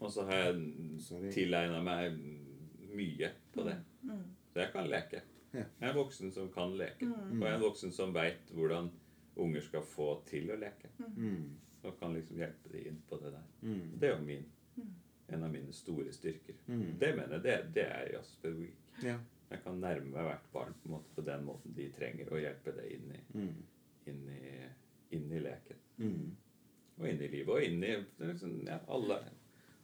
Og 0.00 0.12
så 0.12 0.24
har 0.28 0.36
jeg 0.44 1.32
tilegna 1.32 1.80
meg 1.82 2.14
mye 2.94 3.32
på 3.52 3.64
det. 3.66 3.76
Mm. 4.04 4.22
Så 4.52 4.60
jeg 4.60 4.72
kan 4.72 4.88
leke. 4.88 5.22
Jeg 5.52 5.66
er 5.80 5.88
en 5.90 5.96
voksen 5.96 6.30
som 6.32 6.48
kan 6.52 6.76
leke. 6.78 7.04
Mm. 7.06 7.40
Og 7.40 7.42
jeg 7.46 7.50
er 7.50 7.56
en 7.56 7.64
voksen 7.66 7.92
som 7.92 8.12
veit 8.14 8.50
hvordan 8.54 8.90
unger 9.40 9.60
skal 9.64 9.82
få 9.86 10.08
til 10.28 10.50
å 10.52 10.56
leke. 10.60 10.90
Mm. 11.16 11.50
Og 11.82 11.94
kan 12.00 12.12
liksom 12.14 12.36
hjelpe 12.40 12.72
dem 12.72 12.86
inn 12.90 12.98
på 13.08 13.16
det 13.22 13.30
der. 13.32 13.46
Mm. 13.62 13.84
Det 14.00 14.08
er 14.08 14.16
jo 14.16 14.24
min, 14.26 14.44
en 15.32 15.44
av 15.46 15.52
mine 15.52 15.72
store 15.72 16.12
styrker. 16.12 16.58
Mm. 16.66 16.82
Det 17.00 17.12
mener 17.16 17.36
jeg, 17.38 17.42
det, 17.46 17.56
det 17.78 17.86
er 17.88 18.10
jazzpedagogikk. 18.16 18.90
Ja. 19.06 19.16
Jeg 19.50 19.62
kan 19.64 19.80
nærme 19.82 20.12
meg 20.12 20.26
hvert 20.28 20.50
barn 20.52 20.74
på, 20.78 20.86
en 20.88 20.92
måte, 20.94 21.14
på 21.16 21.24
den 21.26 21.44
måten 21.48 21.72
de 21.74 21.88
trenger, 21.96 22.28
og 22.30 22.42
hjelpe 22.42 22.74
det 22.76 22.86
inn 22.94 23.08
i, 23.16 23.20
Mm. 23.34 23.56
inn 24.12 24.20
i, 24.30 24.52
inn 25.16 25.32
i 25.32 25.40
leken. 25.42 25.80
Mm. 25.98 26.36
Og 27.00 27.08
inn 27.08 27.22
i 27.24 27.28
livet. 27.32 27.48
Og 27.54 27.64
inn 27.64 27.82
i 27.84 27.94
liksom, 28.26 28.60
ja, 28.68 28.78
alle 28.88 29.18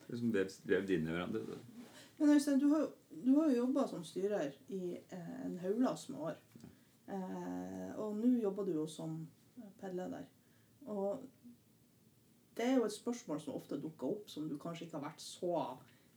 liksom 0.09 0.31
det 0.35 0.45
drevd 0.69 0.91
inn 0.95 1.09
i 1.09 1.15
hverandre. 1.17 1.59
Men 2.19 2.31
Øystein, 2.37 2.61
du 2.63 2.69
har 2.71 2.85
jo, 2.85 2.91
du 3.25 3.33
har 3.41 3.51
jobba 3.57 3.87
som 3.91 4.05
styrer 4.07 4.53
i 4.73 4.97
eh, 5.11 5.33
en 5.47 5.57
hauglass 5.65 6.07
med 6.13 6.21
år. 6.31 6.37
Eh, 7.09 7.91
og 8.03 8.17
nå 8.19 8.31
jobber 8.43 8.67
du 8.67 8.73
jo 8.81 8.87
som 8.91 9.19
pedleder. 9.81 10.27
Og 10.93 11.25
det 12.57 12.65
er 12.65 12.79
jo 12.79 12.87
et 12.87 12.95
spørsmål 12.95 13.41
som 13.43 13.57
ofte 13.59 13.79
dukker 13.81 14.09
opp, 14.15 14.31
som 14.33 14.49
du 14.49 14.57
kanskje 14.61 14.87
ikke 14.87 14.99
har 14.99 15.09
vært 15.11 15.23
så 15.25 15.53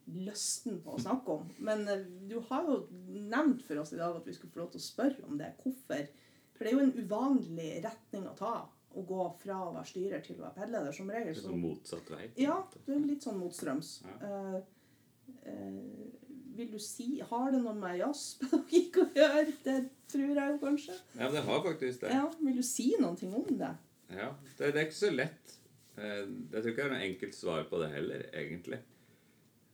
lysten 0.10 0.80
på 0.84 0.96
å 0.96 1.02
snakke 1.02 1.36
om. 1.36 1.50
Men 1.66 1.86
eh, 1.92 2.06
du 2.30 2.40
har 2.50 2.66
jo 2.68 2.82
nevnt 3.10 3.62
for 3.66 3.82
oss 3.82 3.94
i 3.94 4.00
dag 4.00 4.16
at 4.18 4.28
vi 4.28 4.36
skulle 4.36 4.54
få 4.54 4.64
lov 4.64 4.72
til 4.74 4.82
å 4.82 4.88
spørre 4.88 5.28
om 5.28 5.38
det. 5.40 5.52
Hvorfor? 5.64 6.08
For 6.56 6.66
det 6.66 6.72
er 6.72 6.78
jo 6.78 6.86
en 6.88 6.98
uvanlig 6.98 7.72
retning 7.86 8.26
å 8.30 8.36
ta. 8.40 8.56
Å 8.90 9.04
gå 9.06 9.26
fra 9.38 9.60
å 9.68 9.74
være 9.76 9.86
styrer 9.92 10.24
til 10.26 10.40
å 10.40 10.48
være 10.48 10.64
pedleder. 10.64 10.96
Som 10.96 11.12
regel 11.14 11.36
så 11.38 11.46
sånn 11.46 11.62
motsatt 11.62 12.10
vei. 12.10 12.24
ja, 12.42 12.58
det 12.74 12.82
du 12.88 12.96
er 12.96 13.06
litt 13.06 13.28
sånn 13.28 13.38
motstrøms. 13.38 13.92
Ja. 14.08 14.16
Uh, 14.24 15.28
uh, 15.46 16.26
vil 16.58 16.74
du 16.74 16.80
si 16.82 17.22
Har 17.30 17.54
det 17.54 17.62
noe 17.62 17.76
med 17.78 18.00
jazzpedagogikk 18.02 18.98
å 19.04 19.06
gjøre? 19.16 19.46
Det 19.64 19.78
tror 20.12 20.36
jeg 20.36 20.52
jo 20.54 20.58
kanskje. 20.64 20.96
Ja, 21.16 21.24
men 21.30 21.38
det 21.38 21.44
har 21.48 21.64
faktisk 21.66 22.02
det. 22.04 22.12
Ja, 22.16 22.26
Vil 22.44 22.56
du 22.60 22.64
si 22.66 22.88
noe 23.00 23.14
om 23.40 23.58
det? 23.60 23.72
Ja, 24.10 24.30
det, 24.58 24.72
det 24.74 24.82
er 24.82 24.86
ikke 24.88 24.98
så 25.00 25.12
lett. 25.14 25.56
Eh, 26.00 26.24
Jeg 26.26 26.62
tror 26.64 26.70
ikke 26.72 26.82
jeg 26.82 26.88
har 26.90 26.96
noe 26.96 27.08
enkelt 27.10 27.36
svar 27.38 27.64
på 27.70 27.80
det 27.84 27.92
heller, 27.94 28.24
egentlig. 28.34 28.80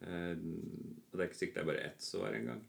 Eh, 0.02 0.36
Og 0.36 1.18
det 1.18 1.24
er 1.24 1.30
ikke 1.30 1.40
sikkert 1.42 1.56
det 1.56 1.64
er 1.64 1.70
bare 1.72 1.86
ett 1.92 2.02
svar 2.04 2.36
engang. 2.36 2.64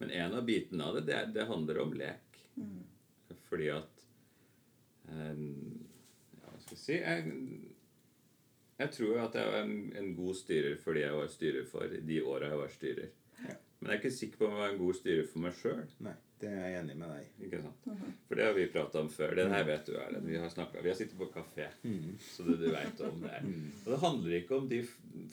Men 0.00 0.10
en 0.14 0.34
av 0.38 0.44
bitene 0.46 0.84
av 0.86 0.94
det, 0.98 1.04
det, 1.08 1.14
er- 1.18 1.32
det 1.34 1.46
handler 1.50 1.80
om 1.82 1.92
lek. 1.98 2.40
Fordi 3.48 3.68
at 3.74 4.02
eh, 5.08 5.42
Ja, 6.38 6.50
hva 6.50 6.60
skal 6.60 6.76
jeg 6.76 6.82
si 6.84 6.96
Jeg, 6.98 7.36
jeg 8.78 8.90
tror 8.94 9.08
jo 9.14 9.20
at 9.24 9.34
jeg 9.38 9.46
var 9.52 9.62
en, 9.64 9.76
en 9.98 10.10
god 10.18 10.34
styrer 10.38 10.76
fordi 10.82 11.00
jeg 11.02 11.14
var 11.16 11.30
styrer 11.32 11.64
for 11.66 11.94
de 12.10 12.18
åra 12.22 12.50
jeg 12.52 12.58
var 12.60 12.68
styrer. 12.74 13.08
Ja. 13.44 13.54
Men 13.80 13.90
jeg 13.90 13.94
er 13.96 14.02
ikke 14.02 14.16
sikker 14.18 14.38
på 14.42 14.46
om 14.48 14.52
jeg 14.56 14.60
var 14.64 14.72
en 14.74 14.78
god 14.82 14.94
styrer 14.98 15.26
for 15.30 15.42
meg 15.46 15.56
sjøl. 15.58 15.84
Det 16.38 16.46
er 16.46 16.68
jeg 16.70 16.78
enig 16.78 16.94
med 17.00 17.10
deg 17.10 17.24
i. 17.24 17.46
Ikke 17.48 17.60
sant? 17.64 17.86
For 18.28 18.38
det 18.38 18.44
har 18.46 18.54
vi 18.54 18.66
prata 18.70 19.00
om 19.02 19.08
før. 19.10 19.34
Det 19.34 19.46
her 19.50 19.64
vet 19.66 19.88
du, 19.88 19.92
Erlend. 19.98 20.28
Vi 20.30 20.38
har 20.38 20.52
snakket, 20.52 20.84
vi 20.84 20.92
har 20.92 20.98
sittet 20.98 21.18
på 21.18 21.26
kafé, 21.34 21.66
så 22.22 22.46
det, 22.46 22.58
du 22.60 22.68
veit 22.70 23.02
om 23.08 23.20
det. 23.24 23.40
Og 23.84 23.88
det 23.90 24.00
handler 24.04 24.36
ikke 24.38 24.60
om 24.60 24.68
de 24.70 24.80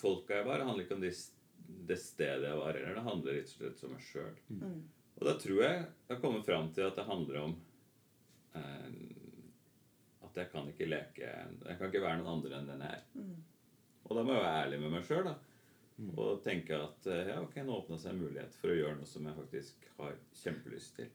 folka 0.01 0.39
jeg 0.39 0.47
var, 0.47 0.61
det 0.61 0.69
handler 0.69 0.87
ikke 0.87 0.97
om 0.97 1.05
de, 1.05 1.11
det 1.91 1.99
stedet 2.01 2.49
jeg 2.49 2.61
var, 2.61 2.79
eller 2.79 2.97
det 2.97 3.05
handler 3.05 3.37
rett 3.37 3.53
og 3.53 3.59
slett 3.59 3.85
om 3.85 3.93
meg 3.93 4.07
sjøl. 4.09 4.41
Mm. 4.49 4.79
Og 5.15 5.29
da 5.29 5.35
tror 5.39 5.61
jeg 5.61 5.77
jeg 5.77 6.11
har 6.15 6.21
kommet 6.23 6.47
fram 6.47 6.71
til 6.75 6.89
at 6.89 6.97
det 6.97 7.07
handler 7.07 7.41
om 7.43 7.53
eh, 8.57 8.89
at 10.25 10.41
jeg 10.41 10.51
kan 10.51 10.65
ikke 10.67 10.87
leke 10.89 11.27
Jeg 11.29 11.77
kan 11.77 11.87
ikke 11.87 12.03
være 12.03 12.19
noen 12.19 12.33
andre 12.33 12.57
enn 12.57 12.71
den 12.73 12.83
jeg 12.83 12.97
er. 12.97 13.29
Og 14.05 14.17
da 14.17 14.23
må 14.25 14.35
jeg 14.35 14.43
være 14.43 14.63
ærlig 14.65 14.79
med 14.81 14.91
meg 14.97 15.05
sjøl, 15.07 15.29
da. 15.29 15.37
Og 16.17 16.41
tenker 16.43 16.81
at 16.89 17.07
eh, 17.07 17.29
ja, 17.31 17.37
ok, 17.39 17.55
nå 17.63 17.77
åpna 17.79 17.97
seg 18.01 18.11
en 18.11 18.23
mulighet 18.25 18.55
for 18.59 18.73
å 18.73 18.75
gjøre 18.75 18.97
noe 18.99 19.07
som 19.07 19.27
jeg 19.29 19.37
faktisk 19.37 19.85
har 19.99 20.17
kjempelyst 20.41 20.97
til. 20.97 21.13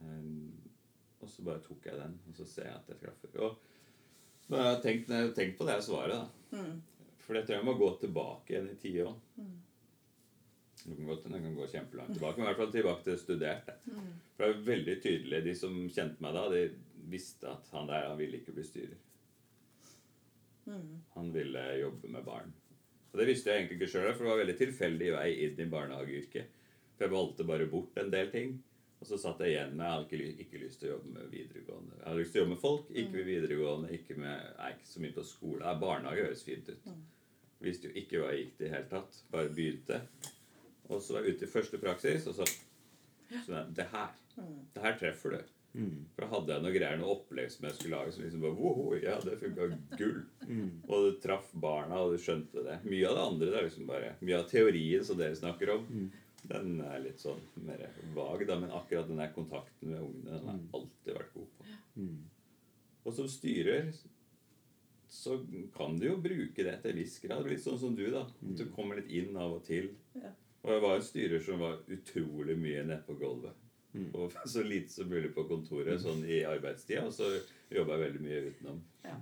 Um, 0.00 0.54
og 1.20 1.28
så 1.28 1.44
bare 1.44 1.62
tok 1.64 1.86
jeg 1.88 2.00
den, 2.00 2.16
og 2.28 2.38
så 2.38 2.46
ser 2.48 2.70
jeg 2.70 2.78
at 2.78 2.88
jeg 2.92 3.00
treffer. 3.02 3.36
Og 3.44 4.48
når 4.48 4.60
jeg 4.60 4.70
har 4.70 4.82
tenkt, 4.84 5.12
jeg 5.12 5.28
har 5.28 5.36
tenkt 5.36 5.58
på 5.60 5.68
det 5.68 5.78
svaret, 5.84 6.24
da 6.24 6.30
Mm. 6.54 6.82
For 7.24 7.34
jeg 7.34 7.46
tror 7.46 7.56
jeg 7.56 7.64
må 7.64 7.72
gå 7.80 7.86
tilbake 7.98 8.52
igjen 8.52 8.66
i 8.70 8.74
tida 8.76 9.06
òg. 9.08 9.20
Det 10.84 10.96
kan 10.96 11.06
godt 11.08 11.22
hende 11.24 11.38
jeg 11.38 11.44
kan 11.46 11.54
gå 11.56 11.66
kjempelangt 11.72 12.12
tilbake, 12.12 12.36
men 12.36 12.44
i 12.44 12.48
hvert 12.50 12.58
fall 12.60 12.72
tilbake 12.74 13.04
til 13.06 13.18
studert. 13.18 13.66
da. 13.66 13.76
For 14.36 14.44
det 14.44 14.48
er 14.50 14.66
veldig 14.66 14.96
tydelig, 15.02 15.44
De 15.44 15.54
som 15.56 15.78
kjente 15.88 16.20
meg 16.22 16.34
da, 16.36 16.42
de 16.52 16.60
visste 17.08 17.48
at 17.48 17.70
han 17.72 17.88
der 17.88 18.08
han 18.08 18.18
ville 18.18 18.36
ikke 18.36 18.52
bli 18.52 18.64
styrer. 18.68 18.98
Han 21.14 21.32
ville 21.32 21.62
jobbe 21.80 22.08
med 22.08 22.24
barn. 22.24 22.52
Og 23.14 23.20
Det 23.20 23.26
visste 23.28 23.50
jeg 23.50 23.62
egentlig 23.62 23.76
ikke 23.78 23.92
sjøl, 23.92 24.12
for 24.12 24.26
det 24.26 24.30
var 24.32 24.40
veldig 24.40 24.54
tilfeldig 24.58 25.10
vei 25.14 25.28
inn 25.46 25.60
i 25.62 25.70
barnehageyrket. 25.70 26.62
For 26.96 27.06
jeg 27.06 27.12
valgte 27.14 27.46
bare 27.46 27.68
bort 27.70 28.00
en 28.02 28.10
del 28.10 28.32
ting. 28.32 28.56
Og 28.98 29.06
så 29.06 29.18
satt 29.20 29.42
jeg 29.44 29.52
igjen 29.52 29.76
med 29.78 29.86
jeg 29.86 29.94
hadde 29.94 30.42
ikke, 30.42 30.60
lyst 30.62 30.80
til 30.80 30.88
å 30.88 30.92
jobbe 30.96 31.12
med 31.14 31.30
videregående. 31.30 31.98
Jeg 32.00 32.06
hadde 32.08 32.20
lyst 32.22 32.34
til 32.34 32.40
å 32.40 32.42
jobbe 32.42 32.54
med 32.54 32.62
folk, 32.64 32.90
ikke 32.90 33.14
med 33.14 33.28
videregående, 33.28 33.90
ikke 33.94 34.16
med, 34.18 34.46
nei, 34.58 34.70
ikke 34.74 34.90
så 34.90 35.02
mye 35.04 35.14
på 35.14 35.24
skole. 35.28 35.60
Ja, 35.62 35.74
barnehage 35.78 36.24
høres 36.26 36.44
fint 36.46 36.70
ut. 36.72 36.88
Visste 37.62 37.90
jo 37.90 38.00
ikke 38.02 38.22
hva 38.22 38.32
jeg 38.32 38.40
gikk 38.40 38.56
til 38.56 38.66
i 38.66 38.68
det 38.68 38.74
hele 38.74 38.90
tatt. 38.90 39.18
Bare 39.30 39.52
begynte. 39.54 40.00
Og 40.88 41.02
så 41.04 41.14
var 41.14 41.22
jeg 41.28 41.36
ute 41.36 41.46
i 41.46 41.52
første 41.54 41.80
praksis, 41.84 42.26
og 42.32 42.38
så 42.40 42.48
så 43.44 43.62
Det 43.76 43.86
her. 43.92 44.10
Det 44.74 44.82
her 44.82 44.98
treffer 44.98 45.36
du. 45.36 45.54
For 45.74 46.22
da 46.22 46.30
hadde 46.30 46.54
jeg 46.54 46.62
noe 46.62 46.74
greier, 46.74 46.98
noe 47.00 47.14
opplegg 47.16 47.50
som 47.50 47.66
jeg 47.66 47.76
skulle 47.76 47.98
lage, 47.98 48.12
som 48.14 48.22
liksom 48.22 48.44
bare 48.44 48.58
wow, 48.58 48.92
Ja, 49.02 49.16
det 49.24 49.38
funka 49.40 49.68
gull. 49.98 50.20
Og 50.86 51.06
det 51.08 51.14
traff 51.24 51.48
barna, 51.64 51.98
og 52.04 52.14
du 52.14 52.22
skjønte 52.22 52.62
det. 52.66 52.76
Mye 52.86 53.08
av 53.10 53.18
det 53.18 53.24
andre 53.24 53.48
det 53.50 53.58
er 53.58 53.66
liksom 53.68 53.88
bare 53.90 54.12
Mye 54.22 54.38
av 54.38 54.46
teorien 54.52 55.06
som 55.06 55.18
dere 55.18 55.38
snakker 55.38 55.74
om, 55.74 55.88
den 56.44 56.74
er 56.84 57.00
litt 57.00 57.22
sånn 57.22 57.40
mer 57.64 57.86
vag, 58.14 58.46
da. 58.46 58.58
Men 58.60 58.74
akkurat 58.76 59.08
den 59.08 59.22
der 59.22 59.32
kontakten 59.34 59.94
med 59.94 60.04
ungene, 60.04 60.38
den 60.38 60.50
har 60.50 60.58
jeg 60.60 60.72
alltid 60.78 61.18
vært 61.18 61.34
god 61.34 61.54
på. 61.58 61.70
Og 63.04 63.16
som 63.18 63.28
styrer 63.28 63.90
så 65.14 65.36
kan 65.76 65.98
du 65.98 66.08
jo 66.08 66.16
bruke 66.18 66.64
det 66.66 66.78
til 66.82 66.90
en 66.90 66.98
viss 66.98 67.18
grad. 67.22 67.46
Litt 67.46 67.62
sånn 67.62 67.78
som 67.78 67.94
du, 67.94 68.06
da. 68.10 68.24
Du 68.40 68.64
kommer 68.74 68.98
litt 68.98 69.12
inn 69.14 69.36
av 69.38 69.58
og 69.58 69.62
til. 69.66 69.92
Ja. 70.18 70.32
Og 70.64 70.72
jeg 70.72 70.82
var 70.82 70.96
en 70.96 71.04
styrer 71.06 71.44
som 71.44 71.60
var 71.60 71.82
utrolig 71.92 72.56
mye 72.58 72.82
nede 72.88 73.02
på 73.06 73.16
gulvet. 73.20 73.63
Og 73.94 74.32
så 74.54 74.62
lite 74.62 74.92
som 74.92 75.10
mulig 75.10 75.30
på 75.34 75.46
kontoret 75.48 76.02
sånn 76.02 76.24
i 76.26 76.42
arbeidstida. 76.48 77.06
Og 77.08 77.14
så 77.14 77.30
jobba 77.72 77.96
jeg 77.96 78.04
veldig 78.06 78.24
mye 78.24 78.42
utenom. 78.50 78.80
Ja. 79.04 79.18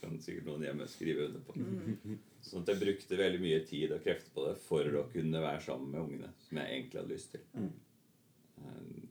Kan 0.00 0.20
sikkert 0.22 0.48
noen 0.48 0.66
hjemme 0.66 0.88
skrive 0.90 1.28
under 1.28 1.44
på. 1.44 1.56
Sånn 2.44 2.64
at 2.64 2.74
jeg 2.74 2.82
brukte 2.82 3.20
veldig 3.20 3.40
mye 3.42 3.62
tid 3.68 3.94
og 3.96 4.04
krefter 4.04 4.34
på 4.34 4.46
det 4.48 4.54
for 4.66 5.00
å 5.00 5.06
kunne 5.12 5.42
være 5.44 5.64
sammen 5.64 5.92
med 5.92 6.02
ungene. 6.02 6.32
Som 6.46 6.60
jeg 6.60 6.76
egentlig 6.78 7.00
hadde 7.00 7.14
lyst 7.14 7.32
til. 7.34 7.46
Um, 8.64 9.08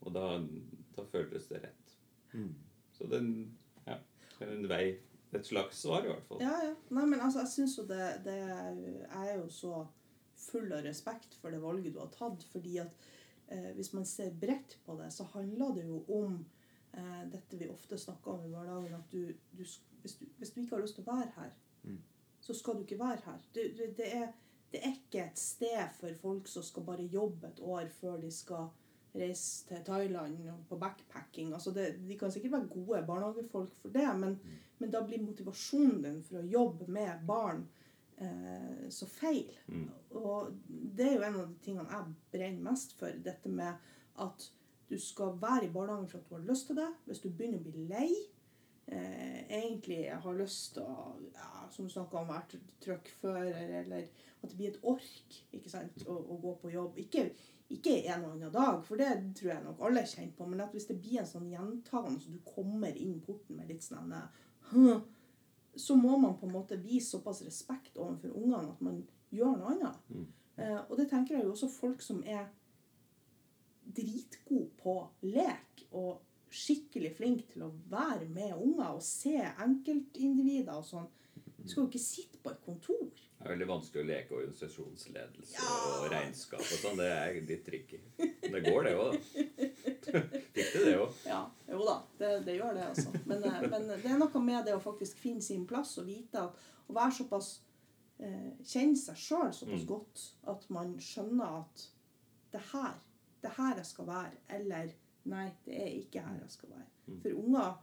og 0.00 0.12
da, 0.16 0.26
da 0.96 1.06
føltes 1.12 1.46
det 1.50 1.62
rett. 1.66 1.94
Så 2.96 3.06
den 3.10 3.30
Ja. 3.86 3.98
En 4.40 4.68
vei 4.68 4.98
Et 5.32 5.46
slags 5.46 5.78
svar, 5.78 6.02
i 6.02 6.08
hvert 6.10 6.24
fall. 6.26 6.40
Ja, 6.42 6.56
ja. 6.64 6.74
Nei, 6.90 7.04
men 7.06 7.20
altså, 7.22 7.44
jeg 7.44 7.52
syns 7.52 7.76
jo 7.78 7.84
det, 7.86 8.06
det 8.24 8.34
Jeg 8.34 9.28
er 9.28 9.36
jo 9.38 9.44
så 9.54 9.84
full 10.40 10.72
av 10.72 10.82
respekt 10.82 11.36
for 11.38 11.54
det 11.54 11.60
valget 11.62 11.94
du 11.94 12.00
har 12.00 12.10
tatt, 12.10 12.42
fordi 12.50 12.80
at 12.82 12.96
hvis 13.74 13.92
man 13.96 14.04
ser 14.06 14.34
bredt 14.40 14.78
på 14.86 14.94
det, 15.00 15.08
så 15.12 15.24
handler 15.32 15.74
det 15.74 15.86
jo 15.88 16.04
om 16.14 16.36
eh, 16.92 17.22
dette 17.32 17.58
vi 17.58 17.70
ofte 17.70 17.98
snakker 17.98 18.36
om 18.36 18.44
i 18.46 18.52
hverdagen, 18.52 18.94
at 18.94 19.12
du, 19.12 19.32
du, 19.50 19.64
hvis, 20.02 20.16
du, 20.20 20.26
hvis 20.38 20.52
du 20.54 20.60
ikke 20.60 20.76
har 20.76 20.84
lyst 20.84 20.98
til 20.98 21.06
å 21.06 21.16
være 21.16 21.32
her, 21.36 21.50
så 22.40 22.54
skal 22.54 22.76
du 22.78 22.84
ikke 22.84 23.00
være 23.00 23.22
her. 23.24 23.40
Det, 23.54 23.64
det, 23.78 23.88
det, 23.98 24.12
er, 24.16 24.28
det 24.72 24.82
er 24.84 24.94
ikke 24.94 25.24
et 25.24 25.40
sted 25.40 25.96
for 25.98 26.14
folk 26.22 26.48
som 26.48 26.64
skal 26.66 26.86
bare 26.86 27.08
jobbe 27.12 27.50
et 27.50 27.60
år 27.60 27.90
før 28.00 28.20
de 28.22 28.30
skal 28.34 28.70
reise 29.14 29.66
til 29.66 29.82
Thailand 29.84 30.38
på 30.68 30.78
backpacking. 30.78 31.52
Altså 31.52 31.72
det, 31.74 31.96
de 32.08 32.18
kan 32.18 32.32
sikkert 32.32 32.52
være 32.52 32.70
gode 32.70 33.02
barnehagefolk 33.06 33.74
for 33.82 33.92
det, 33.94 34.06
men, 34.18 34.38
men 34.78 34.92
da 34.92 35.02
blir 35.06 35.22
motivasjonen 35.24 36.02
din 36.04 36.22
for 36.26 36.40
å 36.40 36.46
jobbe 36.46 36.86
med 36.92 37.26
barn 37.26 37.66
eh, 38.20 38.88
så 38.92 39.08
feil. 39.10 39.50
Og 40.20 40.50
det 40.68 41.06
er 41.08 41.14
jo 41.16 41.26
en 41.26 41.38
av 41.42 41.46
de 41.48 41.64
tingene 41.64 41.92
jeg 41.94 42.16
brenner 42.34 42.70
mest 42.70 42.96
for. 42.98 43.22
Dette 43.24 43.52
med 43.52 43.90
at 44.20 44.50
du 44.90 44.98
skal 44.98 45.36
være 45.40 45.68
i 45.68 45.72
barnehagen 45.72 46.08
for 46.10 46.18
at 46.18 46.28
du 46.28 46.34
har 46.34 46.46
lyst 46.48 46.66
til 46.66 46.80
det. 46.80 46.88
Hvis 47.06 47.22
du 47.22 47.30
begynner 47.30 47.60
å 47.60 47.70
bli 47.70 47.86
lei, 47.90 48.08
eh, 48.90 49.44
egentlig 49.46 50.02
har 50.10 50.38
lyst 50.38 50.74
til 50.74 50.82
å 50.82 51.14
ja, 51.34 51.68
som 51.70 51.86
du 51.86 51.92
snakket 51.92 52.18
om, 52.20 52.28
være 52.28 52.60
trøkkfører, 52.84 53.76
eller 53.84 54.10
at 54.42 54.50
det 54.50 54.56
blir 54.58 54.72
et 54.72 54.82
ork 54.82 55.38
ikke 55.54 55.70
sant, 55.70 56.04
å, 56.08 56.16
å 56.16 56.38
gå 56.42 56.56
på 56.62 56.72
jobb. 56.74 56.98
Ikke, 56.98 57.28
ikke 57.70 58.00
en 58.10 58.26
og 58.26 58.34
annen 58.34 58.52
dag, 58.54 58.82
for 58.86 59.00
det 59.00 59.12
tror 59.38 59.52
jeg 59.52 59.64
nok 59.66 59.84
alle 59.86 60.04
kjenner 60.08 60.34
på, 60.36 60.48
men 60.50 60.64
at 60.64 60.74
hvis 60.74 60.88
det 60.90 60.98
blir 60.98 61.22
en 61.22 61.30
sånn 61.30 61.48
gjentagende, 61.52 62.22
så 62.24 62.34
du 62.34 62.40
kommer 62.46 62.96
inn 62.98 63.20
porten 63.24 63.60
med 63.60 63.70
litt 63.70 63.86
sånn 63.86 64.10
så 65.76 65.96
må 65.96 66.16
man 66.18 66.36
på 66.38 66.46
en 66.46 66.54
måte 66.54 66.78
vise 66.80 67.10
såpass 67.10 67.42
respekt 67.46 67.98
overfor 67.98 68.34
ungene 68.36 68.72
at 68.72 68.80
man 68.84 69.02
gjør 69.30 69.58
noe 69.58 69.74
annet. 69.74 70.08
Eh, 70.56 70.80
og 70.88 70.96
det 70.98 71.08
tenker 71.10 71.36
jeg 71.36 71.46
jo 71.46 71.54
også 71.54 71.70
folk 71.72 72.02
som 72.02 72.22
er 72.26 72.48
dritgode 73.96 74.70
på 74.80 74.96
lek 75.26 75.86
og 75.90 76.20
skikkelig 76.50 77.12
flinke 77.16 77.46
til 77.52 77.66
å 77.66 77.74
være 77.90 78.26
med 78.30 78.56
unger 78.58 78.96
og 78.96 79.04
se 79.06 79.36
enkeltindivider 79.38 80.74
og 80.74 80.86
sånn. 80.86 81.08
Du 81.62 81.68
skal 81.68 81.82
jo 81.82 81.88
ikke 81.90 82.02
sitte 82.02 82.40
på 82.42 82.52
et 82.52 82.60
kontor. 82.64 83.08
Det 83.40 83.46
er 83.46 83.54
veldig 83.54 83.66
vanskelig 83.70 84.02
å 84.02 84.08
leke 84.08 84.36
organisasjonsledelse 84.36 85.62
og 85.64 86.02
regnskap 86.12 86.60
og 86.60 86.82
sånn. 86.82 86.98
Det 87.00 87.08
er 87.08 87.38
litt 87.48 87.62
tricky. 87.64 88.00
Men 88.18 88.56
det 88.56 88.60
går, 88.66 88.88
det 88.88 88.92
òg, 89.00 89.14
da. 89.14 89.62
Fikk 90.56 90.74
du 90.74 90.78
det 90.84 90.94
òg? 91.00 91.22
Ja, 91.24 91.40
jo 91.70 91.80
da, 91.86 91.96
det, 92.20 92.32
det 92.44 92.58
gjør 92.58 92.76
det, 92.76 92.84
altså. 92.90 93.14
Men, 93.24 93.46
eh, 93.48 93.64
men 93.72 93.88
det 93.94 94.12
er 94.12 94.20
noe 94.20 94.44
med 94.44 94.68
det 94.68 94.76
å 94.76 94.82
faktisk 94.84 95.20
finne 95.22 95.44
sin 95.44 95.64
plass 95.68 95.94
og 96.02 96.08
vite 96.10 96.42
at 96.42 96.68
å 96.90 96.96
være 96.96 97.16
såpass 97.22 97.50
eh, 98.20 98.50
Kjenne 98.60 99.00
seg 99.00 99.20
sjøl 99.24 99.54
såpass 99.56 99.88
godt 99.88 100.26
at 100.52 100.66
man 100.74 100.96
skjønner 101.00 101.60
at 101.62 101.86
det 102.52 102.62
her, 102.74 102.96
det 103.40 103.54
her 103.56 103.76
jeg 103.78 103.88
skal 103.88 104.08
være, 104.10 104.36
eller 104.58 104.92
nei, 105.30 105.46
det 105.64 105.76
er 105.80 105.92
ikke 106.00 106.24
her 106.26 106.40
jeg 106.42 106.56
skal 106.58 106.74
være. 106.74 106.88
For 107.22 107.40
unger 107.40 107.78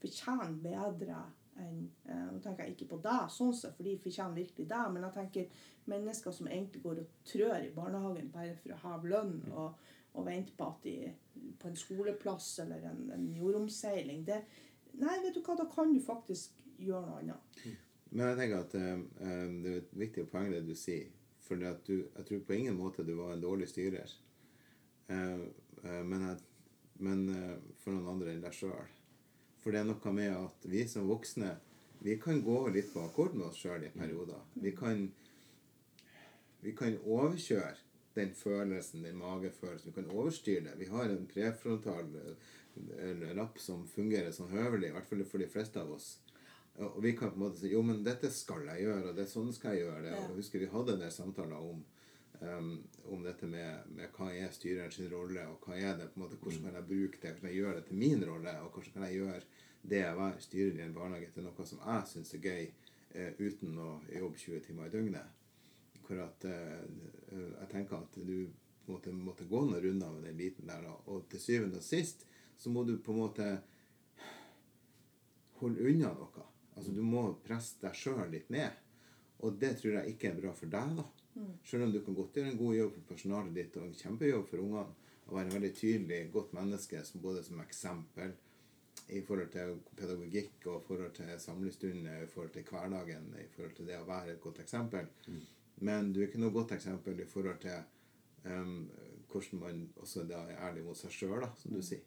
fortjener 0.00 0.56
bedre 0.62 1.20
enn 1.62 1.82
eh, 2.04 2.24
Nå 2.32 2.40
tenker 2.44 2.66
jeg 2.66 2.76
ikke 2.76 2.90
på 2.94 3.00
deg, 3.04 3.30
sånn 3.32 3.54
sett, 3.56 3.76
for 3.76 3.86
de 3.86 3.96
fortjener 4.02 4.36
virkelig 4.36 4.68
deg, 4.70 4.92
men 4.92 5.06
jeg 5.06 5.16
tenker 5.16 5.64
mennesker 5.90 6.34
som 6.34 6.50
egentlig 6.50 6.82
går 6.84 7.02
og 7.02 7.20
trør 7.28 7.58
i 7.62 7.72
barnehagen 7.74 8.32
bare 8.34 8.56
for 8.60 8.74
å 8.74 8.80
ha 8.82 8.96
lønn 9.04 9.36
og, 9.52 9.88
og 10.16 10.26
vente 10.26 10.54
på 10.56 10.68
at 10.68 10.86
de 10.86 10.96
på 11.60 11.70
en 11.70 11.78
skoleplass 11.78 12.50
eller 12.64 12.84
en, 12.90 13.02
en 13.14 13.26
jordomseiling 13.36 14.24
det, 14.28 14.40
Nei, 14.96 15.18
vet 15.20 15.34
du 15.36 15.42
hva, 15.44 15.56
da 15.58 15.66
kan 15.68 15.90
du 15.92 15.98
faktisk 16.00 16.62
gjøre 16.80 17.04
noe 17.04 17.18
annet. 17.20 17.56
Men 18.16 18.30
jeg 18.30 18.38
tenker 18.38 18.62
at 18.62 18.74
eh, 18.78 18.92
eh, 19.28 19.46
det 19.62 19.72
er 19.72 19.80
et 19.82 19.96
viktig 20.00 20.26
poeng 20.30 20.48
det 20.52 20.62
du 20.64 20.74
sier. 20.78 21.10
For 21.46 21.60
du, 21.60 21.92
jeg 22.00 22.26
tror 22.26 22.44
på 22.46 22.56
ingen 22.56 22.78
måte 22.78 23.04
du 23.06 23.12
var 23.18 23.34
en 23.34 23.42
dårlig 23.42 23.68
styrer. 23.70 24.14
Eh, 25.12 25.42
eh, 25.84 26.02
men 26.06 26.24
jeg, 26.30 26.38
men 27.04 27.26
for 27.82 27.92
noen 27.92 28.08
andre 28.14 28.32
enn 28.32 28.40
deg 28.44 28.56
sjøl. 28.56 28.95
For 29.66 29.74
det 29.74 29.80
er 29.80 29.86
noe 29.88 30.10
med 30.14 30.30
at 30.30 30.66
vi 30.70 30.84
som 30.86 31.08
voksne 31.10 31.56
vi 32.06 32.12
kan 32.22 32.36
gå 32.46 32.68
litt 32.70 32.92
på 32.92 33.00
akkord 33.02 33.32
med 33.34 33.48
oss 33.48 33.56
sjøl 33.58 33.82
i 33.82 33.88
perioder. 33.90 34.44
Vi 34.62 34.70
kan, 34.78 35.00
vi 36.62 36.70
kan 36.78 36.94
overkjøre 37.02 37.72
den 38.14 38.30
følelsen, 38.38 39.02
den 39.02 39.18
magefølelsen. 39.18 39.88
Vi 39.90 39.96
kan 39.96 40.12
overstyre 40.14 40.68
det. 40.68 40.76
Vi 40.78 40.86
har 40.92 41.10
en 41.10 41.26
prefrontal 41.26 42.14
eh, 42.14 43.26
rapp 43.34 43.58
som 43.58 43.82
fungerer 43.90 44.30
sånn 44.30 44.54
høvelig, 44.54 44.92
i 44.92 44.94
hvert 44.94 45.10
fall 45.10 45.26
for 45.26 45.42
de 45.42 45.50
fleste 45.50 45.82
av 45.82 45.90
oss. 45.96 46.12
Og 46.86 47.02
vi 47.02 47.16
kan 47.18 47.34
på 47.34 47.40
en 47.40 47.48
måte 47.48 47.58
si 47.58 47.74
jo, 47.74 47.82
men 47.82 48.06
dette 48.06 48.30
skal 48.30 48.70
jeg 48.70 48.86
gjøre, 48.86 49.10
og 49.10 49.18
det 49.18 49.26
er 49.26 49.34
sånn 49.34 49.50
skal 49.56 49.74
jeg 49.74 49.88
gjøre 49.88 50.06
det. 50.06 50.14
Og 50.14 50.30
jeg 50.30 50.44
husker 50.44 50.62
vi 50.62 50.70
hadde 50.78 50.94
en 50.94 51.02
del 51.08 51.14
samtaler 51.18 51.72
om, 51.74 51.82
um, 52.40 52.72
om 53.12 53.22
dette 53.24 53.46
med, 53.50 53.86
med 53.96 54.10
hva 54.16 54.30
er 54.34 54.52
styreren 54.54 54.92
sin 54.94 55.10
rolle, 55.12 55.44
og 55.50 55.64
hva 55.66 55.78
er 55.78 55.96
det 55.98 56.10
på 56.12 56.20
en 56.20 56.24
måte, 56.24 56.38
hvordan 56.42 56.66
kan 56.66 56.78
jeg 56.78 56.88
bruke 56.90 57.20
det, 57.22 57.30
hvordan 57.30 57.40
kan 57.40 57.50
jeg 57.50 57.60
gjøre 57.60 57.78
det 57.78 57.86
til 57.88 58.02
min 58.02 58.26
rolle, 58.28 58.58
og 58.62 58.70
hvordan 58.74 58.94
kan 58.96 59.06
jeg 59.06 59.18
gjøre 59.20 59.40
det 59.86 60.02
å 60.10 60.18
være 60.18 60.44
styrer 60.44 60.78
i 60.80 60.84
en 60.86 60.94
barnehage 60.96 61.32
til 61.34 61.46
noe 61.46 61.66
som 61.70 61.82
jeg 61.84 62.10
syns 62.12 62.34
er 62.36 62.44
gøy, 62.46 62.68
uh, 63.16 63.32
uten 63.40 63.80
å 63.82 63.90
jobbe 64.12 64.42
20 64.44 64.64
timer 64.68 64.88
i 64.88 64.94
døgnet. 64.94 65.42
Hvor 66.06 66.22
at 66.22 66.46
uh, 66.46 66.86
jeg 67.34 67.70
tenker 67.72 67.98
at 67.98 68.20
du 68.22 68.38
på 68.86 69.00
måtte 69.10 69.46
gå 69.50 69.64
noen 69.66 69.82
runder 69.82 70.12
med 70.14 70.28
den 70.28 70.36
biten 70.38 70.68
der, 70.70 70.84
og 71.10 71.24
til 71.30 71.42
syvende 71.42 71.80
og 71.80 71.86
sist 71.86 72.22
så 72.56 72.70
må 72.70 72.84
du 72.86 72.94
på 73.02 73.12
en 73.12 73.18
måte 73.18 73.48
holde 75.60 75.88
unna 75.90 76.12
noe. 76.14 76.44
Altså 76.76 76.92
Du 76.92 77.02
må 77.02 77.28
presse 77.44 77.80
deg 77.82 77.96
sjøl 77.96 78.28
litt 78.32 78.50
ned. 78.52 78.82
Og 79.44 79.56
det 79.60 79.74
tror 79.80 79.98
jeg 79.98 80.14
ikke 80.14 80.30
er 80.30 80.40
bra 80.40 80.52
for 80.56 80.72
deg. 80.72 80.96
da. 80.98 81.04
Selv 81.64 81.86
om 81.86 81.92
du 81.92 82.00
kan 82.04 82.16
godt 82.16 82.38
gjøre 82.38 82.52
en 82.52 82.60
god 82.60 82.74
jobb 82.76 82.94
for 82.94 83.08
personalet 83.12 83.54
ditt 83.58 83.76
og 83.76 83.86
en 83.86 83.96
kjempejobb 83.98 84.46
for 84.50 84.64
ungene, 84.64 85.12
og 85.26 85.34
være 85.34 85.48
en 85.50 85.56
veldig 85.56 85.72
tydelig, 85.74 86.20
godt 86.32 86.52
menneske 86.54 87.02
som 87.04 87.22
både 87.22 87.42
som 87.44 87.60
eksempel 87.60 88.34
i 89.14 89.20
forhold 89.26 89.50
til 89.52 89.74
pedagogikk 89.98 90.66
og 90.66 90.80
i 90.80 90.86
forhold 90.86 91.12
til 91.18 91.32
samlestunder, 91.42 92.22
i 92.22 92.30
forhold 92.30 92.52
til 92.54 92.64
hverdagen, 92.70 93.28
i 93.42 93.46
forhold 93.54 93.74
til 93.76 93.90
det 93.90 93.98
å 93.98 94.06
være 94.06 94.34
et 94.34 94.42
godt 94.42 94.62
eksempel. 94.62 95.08
Men 95.86 96.12
du 96.12 96.20
er 96.20 96.28
ikke 96.30 96.40
noe 96.40 96.54
godt 96.54 96.72
eksempel 96.78 97.20
i 97.20 97.28
forhold 97.28 97.58
til 97.62 97.82
um, 98.46 98.86
hvordan 99.30 99.60
man 99.60 99.82
også 100.02 100.24
da 100.30 100.44
er 100.48 100.62
ærlig 100.70 100.84
mot 100.86 100.98
seg 100.98 101.12
sjøl, 101.12 101.46
som 101.60 101.74
du 101.74 101.82
sier. 101.84 102.04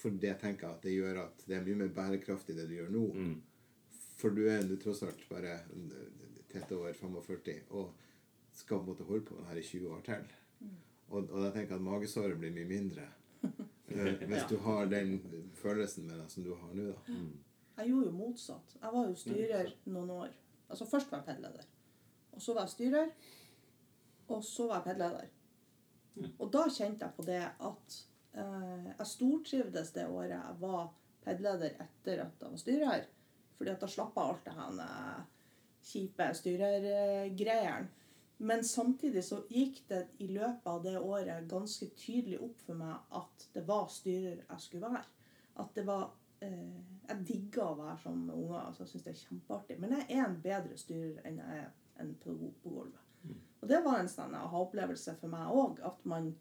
For 0.00 0.16
det 0.20 0.34
tenker 0.40 0.66
jeg 0.66 0.76
at 0.76 0.84
det 0.84 0.94
gjør 0.96 1.20
at 1.22 1.44
det 1.48 1.56
er 1.56 1.66
mye 1.66 1.82
mer 1.84 1.92
bærekraftig 1.96 2.56
det 2.56 2.66
du 2.68 2.74
gjør 2.78 2.90
nå. 2.92 3.04
For 4.18 4.34
du 4.34 4.44
er 4.48 4.64
du 4.66 4.74
er 4.74 4.82
tross 4.82 5.04
alt 5.06 5.22
bare 5.28 5.60
tett 6.50 6.72
over 6.74 6.92
45 6.96 7.60
og 7.70 7.92
skal 8.54 8.82
måtte 8.86 9.06
holde 9.08 9.26
på 9.26 9.38
med 9.38 9.48
her 9.50 9.60
i 9.60 9.66
20 9.66 9.92
år 9.96 10.02
til. 10.06 10.26
Og, 11.08 11.30
og 11.30 11.44
jeg 11.44 11.52
tenker 11.54 11.76
at 11.76 11.84
magesåret 11.84 12.38
blir 12.40 12.54
mye 12.54 12.68
mindre 12.68 13.04
eh, 13.44 14.22
hvis 14.28 14.46
du 14.50 14.56
har 14.64 14.88
den 14.90 15.18
følelsen 15.58 16.06
med 16.08 16.18
deg 16.22 16.30
som 16.32 16.46
du 16.46 16.54
har 16.54 16.72
nå. 16.72 16.88
da. 16.92 17.18
Jeg 17.74 17.90
gjorde 17.90 18.06
jo 18.06 18.16
motsatt. 18.16 18.76
Jeg 18.80 18.94
var 18.94 19.08
jo 19.08 19.14
styrer 19.18 19.70
noen 19.90 20.12
år. 20.14 20.34
Altså 20.70 20.86
Først 20.88 21.12
var 21.12 21.22
jeg 21.22 21.34
pedleder. 21.34 21.70
Og 22.32 22.42
så 22.42 22.54
var 22.54 22.68
jeg 22.68 22.74
styrer. 22.76 23.10
Og 24.28 24.44
så 24.46 24.68
var 24.70 24.80
jeg 24.80 24.88
pedleder. 24.92 25.32
Og 26.38 26.46
da 26.54 26.64
kjente 26.70 27.04
jeg 27.04 27.16
på 27.16 27.26
det 27.26 27.42
at 27.42 27.98
eh, 28.38 28.86
jeg 28.92 29.10
stortrivdes 29.10 29.92
det 29.96 30.06
året 30.06 30.36
jeg 30.36 30.60
var 30.62 30.86
pedleder 31.24 31.74
etter 31.82 32.22
at 32.24 32.46
jeg 32.46 32.54
var 32.54 32.62
styrer. 32.62 33.06
Fordi 33.58 33.74
at 33.74 33.82
da 33.82 33.90
slapp 33.90 34.16
jeg 34.18 34.30
alt 34.30 34.46
det 34.46 34.56
her 34.58 35.24
kjipe 35.84 36.30
styrergreiene. 36.38 38.03
Men 38.36 38.64
samtidig 38.64 39.24
så 39.24 39.44
gikk 39.48 39.84
det 39.88 40.06
i 40.18 40.28
løpet 40.28 40.66
av 40.66 40.82
det 40.82 40.96
året 40.98 41.48
ganske 41.50 41.86
tydelig 41.98 42.40
opp 42.42 42.60
for 42.66 42.78
meg 42.78 43.14
at 43.14 43.46
det 43.54 43.62
var 43.68 43.86
styrer 43.92 44.40
jeg 44.42 44.60
skulle 44.60 44.90
være. 44.90 45.04
At 45.62 45.74
det 45.76 45.84
var 45.86 46.08
eh, 46.42 46.80
Jeg 47.08 47.26
digga 47.28 47.68
å 47.70 47.76
være 47.78 47.98
sammen 48.02 48.26
med 48.26 48.34
unger. 48.34 48.60
altså 48.60 48.82
Jeg 48.82 48.90
syns 48.92 49.04
det 49.04 49.12
er 49.12 49.20
kjempeartig. 49.20 49.76
Men 49.80 49.94
jeg 49.98 50.06
er 50.16 50.24
en 50.24 50.40
bedre 50.42 50.78
styrer 50.80 51.28
enn 51.28 51.38
jeg 51.42 51.60
er 51.60 51.70
en 52.02 52.14
pedagog 52.24 52.56
på 52.62 52.72
gulvet. 52.74 53.00
Og 53.62 53.68
det 53.70 53.78
var 53.84 54.00
en 54.00 54.10
sånn 54.10 54.34
aha-opplevelse 54.36 55.14
for 55.20 55.32
meg 55.32 55.54
òg. 55.54 55.78
At 55.86 56.02
man 56.08 56.34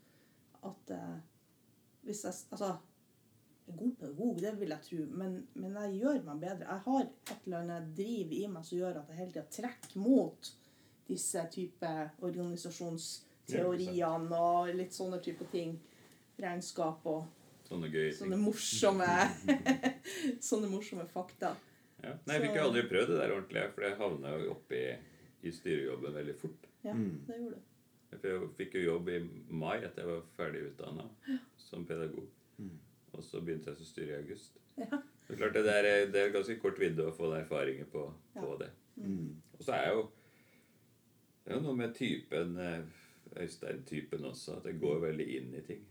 At 0.63 0.91
eh, 0.95 1.21
hvis 2.07 2.23
jeg 2.25 2.33
Altså 2.51 2.73
en 3.67 3.77
god 3.77 3.93
pedagog, 3.95 4.41
det 4.41 4.51
vil 4.59 4.73
jeg 4.73 4.83
tro, 4.83 5.03
men, 5.15 5.35
men 5.53 5.77
jeg 5.79 6.01
gjør 6.01 6.17
meg 6.25 6.41
bedre. 6.41 6.67
Jeg 6.67 6.83
har 6.87 7.05
et 7.05 7.45
eller 7.45 7.61
annet 7.61 7.93
driv 7.95 8.33
i 8.35 8.41
meg 8.51 8.65
som 8.67 8.77
gjør 8.77 8.99
at 8.99 9.11
jeg 9.11 9.19
hele 9.21 9.31
tida 9.31 9.45
trekker 9.55 10.01
mot 10.03 10.49
disse 11.13 11.41
type 11.53 11.91
organisasjonsteoriene 12.27 14.37
og 14.39 14.71
litt 14.77 14.93
sånne 14.95 15.19
type 15.23 15.45
ting. 15.53 15.71
Regnskap 16.41 17.05
og 17.09 17.21
Sånne 17.63 17.87
gøye 17.93 18.11
sånne 18.13 18.37
morsomme 18.41 19.05
Sånne 20.49 20.67
morsomme 20.71 21.05
fakta. 21.09 21.53
Ja. 22.03 22.11
Nei, 22.27 22.35
jeg 22.35 22.43
fikk 22.47 22.57
jo 22.59 22.63
aldri 22.67 22.81
prøvd 22.89 23.09
det 23.13 23.19
der 23.21 23.33
ordentlig, 23.37 23.63
for 23.75 23.81
jeg 23.85 23.99
havna 24.01 24.27
jo 24.41 24.45
oppi 24.57 24.81
i 25.47 25.49
styrejobben 25.55 26.11
veldig 26.17 26.35
fort. 26.41 26.63
Ja, 26.83 26.93
det 26.97 27.37
gjorde 27.39 27.55
du. 27.55 27.59
Jeg 28.13 28.19
fikk 28.59 28.71
jo 28.77 28.81
jobb 28.83 29.05
i 29.09 29.17
mai 29.55 29.77
etter 29.79 29.99
jeg 30.03 30.09
var 30.09 30.25
ferdig 30.37 30.61
utdanna 30.67 31.05
som 31.63 31.85
pedagog. 31.87 32.27
Og 33.13 33.21
så 33.25 33.35
begynte 33.41 33.69
jeg 33.71 33.77
som 33.79 33.87
styre 33.89 34.11
i 34.11 34.19
august. 34.19 34.51
Ja. 34.77 34.99
Det 35.23 35.31
er 35.37 35.39
klart 35.39 35.55
det, 35.55 35.63
der 35.69 35.83
er, 35.87 35.97
det 36.11 36.19
er 36.25 36.33
ganske 36.35 36.57
kort 36.61 36.77
vidde 36.81 37.01
å 37.07 37.15
få 37.15 37.25
erfaringer 37.37 37.87
på, 37.93 38.01
på 38.35 38.49
Ja. 38.51 38.57
det. 38.65 38.71
Og 39.55 39.61
så 39.63 39.69
er 39.77 39.81
jeg 39.87 39.93
jo 39.95 40.03
Det 41.43 41.51
er 41.51 41.59
jo 41.59 41.65
noe 41.65 41.75
med 41.75 41.95
typen 41.97 42.53
eh, 42.61 42.85
Øystein-typen 43.43 44.23
også, 44.29 44.59
at 44.59 44.67
det 44.69 44.77
går 44.81 45.01
veldig 45.03 45.25
inn 45.37 45.55
i 45.57 45.63
ting. 45.65 45.81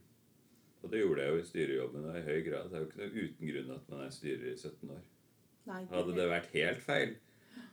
Og 0.83 0.91
det 0.91 1.03
gjorde 1.03 1.25
jeg 1.25 1.33
jo 1.35 1.41
i 1.41 1.49
styrejobben 1.49 2.07
og 2.09 2.17
i 2.19 2.25
høy 2.27 2.39
grad. 2.47 2.71
Det 2.71 2.79
er 2.79 2.85
jo 2.85 2.89
ikke 2.89 3.03
noe 3.03 3.27
uten 3.27 3.51
grunn 3.51 3.75
at 3.77 3.91
man 3.93 4.01
er 4.07 4.15
styrer 4.15 4.49
i 4.51 4.55
17 4.57 4.95
år. 4.95 5.03
Nei, 5.69 5.83
Hadde 5.93 6.17
det 6.17 6.31
vært 6.31 6.49
helt 6.57 6.83
feil 6.83 7.13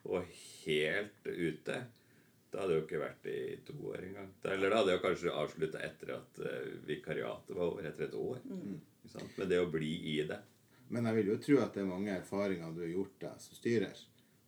og 0.10 0.28
helt 0.66 1.26
ute, 1.30 1.78
da 2.50 2.62
hadde 2.62 2.76
jeg 2.76 2.82
jo 2.82 2.86
ikke 2.86 3.02
vært 3.02 3.24
det 3.26 3.38
i 3.40 3.56
to 3.66 3.76
år 3.90 4.04
engang. 4.10 4.30
Eller 4.52 4.72
da 4.74 4.82
hadde 4.82 4.94
jeg 4.94 5.04
kanskje 5.06 5.34
avslutta 5.42 5.82
etter 5.86 6.14
at 6.18 6.40
eh, 6.50 6.70
vikariatet 6.90 7.56
var 7.56 7.66
over, 7.72 7.88
etter 7.90 8.08
et 8.08 8.20
år. 8.20 8.44
Ikke 8.44 9.14
sant? 9.14 9.34
Men 9.38 9.50
det 9.52 9.60
å 9.64 9.72
bli 9.72 9.92
i 10.14 10.20
det 10.30 10.40
Men 10.90 11.06
jeg 11.06 11.20
vil 11.20 11.32
jo 11.32 11.40
tro 11.46 11.58
at 11.64 11.76
det 11.76 11.84
er 11.84 11.90
mange 11.90 12.14
erfaringer 12.16 12.74
du 12.74 12.82
har 12.82 12.94
gjort 12.94 13.18
deg 13.22 13.42
som 13.46 13.58
styrer, 13.60 14.00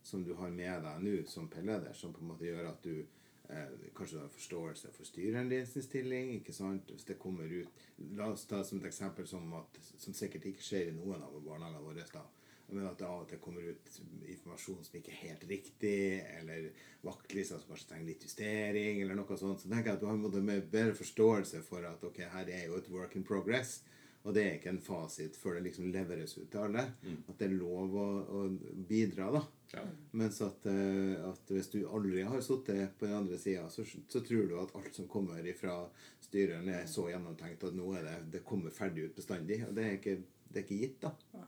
som 0.02 0.24
du 0.26 0.32
har 0.34 0.50
med 0.50 0.82
deg 0.86 1.02
nå 1.04 1.16
som 1.30 1.46
pelleder, 1.50 1.94
som 1.94 2.12
på 2.14 2.22
en 2.22 2.32
måte 2.32 2.48
gjør 2.48 2.66
at 2.72 2.82
du 2.82 3.04
eh, 3.52 3.88
kanskje 3.96 4.18
du 4.18 4.22
har 4.22 4.34
forståelse 4.34 4.92
for 4.96 5.08
styreren 5.08 5.50
din 5.52 5.66
sin 5.66 5.84
stilling. 5.84 6.34
ikke 6.38 6.54
sant? 6.56 6.90
Hvis 6.90 7.08
det 7.08 7.18
kommer 7.18 7.44
ut 7.44 7.88
La 8.18 8.26
oss 8.32 8.46
ta 8.50 8.64
som 8.64 8.80
et 8.80 8.88
eksempel 8.88 9.26
som, 9.28 9.44
at, 9.54 9.78
som 9.98 10.14
sikkert 10.16 10.48
ikke 10.50 10.64
skjer 10.64 10.88
i 10.90 10.96
noen 10.96 11.22
av 11.22 11.36
barnehagene 11.44 11.84
våre. 11.84 12.06
da, 12.12 12.24
men 12.72 12.86
at 12.88 12.98
det 12.98 13.06
av 13.06 13.22
og 13.22 13.28
til 13.28 13.40
kommer 13.42 13.64
ut 13.68 13.90
informasjon 14.32 14.84
som 14.86 14.98
ikke 14.98 15.12
er 15.12 15.20
helt 15.26 15.44
riktig, 15.50 16.22
eller 16.38 16.70
vaktlister 17.04 17.60
som 17.60 17.72
kanskje 17.72 17.88
trenger 17.90 18.08
litt 18.08 18.26
justering, 18.26 19.02
eller 19.02 19.18
noe 19.18 19.38
sånt. 19.38 19.60
Så 19.60 19.70
tenker 19.70 19.92
jeg 19.92 19.98
at 19.98 20.02
du 20.02 20.08
har 20.08 20.16
en 20.16 20.24
måte 20.24 20.42
med 20.44 20.70
bedre 20.72 20.96
forståelse 20.96 21.62
for 21.66 21.84
at 21.88 22.04
ok, 22.08 22.22
her 22.32 22.48
er 22.48 22.66
jo 22.70 22.78
et 22.80 22.90
work 22.92 23.16
in 23.18 23.26
progress. 23.28 23.80
Og 24.22 24.34
det 24.36 24.42
er 24.44 24.52
ikke 24.56 24.70
en 24.70 24.82
fasit 24.82 25.34
før 25.38 25.56
det 25.58 25.64
liksom 25.64 25.88
leveres 25.90 26.36
ut 26.36 26.46
til 26.50 26.60
alle. 26.62 26.84
At 27.26 27.38
det 27.40 27.48
er 27.48 27.54
lov 27.56 27.96
å, 27.98 28.06
å 28.22 28.42
bidra, 28.88 29.30
da. 29.34 29.40
ja. 29.72 29.82
Mens 30.20 30.38
at, 30.46 30.66
eh, 30.70 31.16
at 31.26 31.50
hvis 31.50 31.72
du 31.72 31.80
aldri 31.88 32.22
har 32.22 32.44
sittet 32.44 32.94
på 32.98 33.08
den 33.08 33.16
andre 33.18 33.38
sida, 33.42 33.64
så, 33.70 33.82
så 33.82 34.22
tror 34.22 34.46
du 34.46 34.54
at 34.60 34.74
alt 34.78 34.94
som 34.94 35.08
kommer 35.10 35.48
fra 35.58 35.80
styreren, 36.22 36.70
er 36.70 36.86
så 36.86 37.08
gjennomtenkt 37.10 37.66
at 37.66 37.74
nå 37.74 37.88
er 37.98 38.06
det, 38.06 38.18
det 38.36 38.44
kommer 38.46 38.74
ferdig 38.74 39.08
ut 39.08 39.18
bestandig. 39.18 39.58
Og 39.66 39.74
det 39.74 39.88
er 39.88 39.98
ikke, 39.98 40.16
det 40.48 40.62
er 40.62 40.68
ikke 40.68 40.80
gitt, 40.84 41.02
da. 41.02 41.42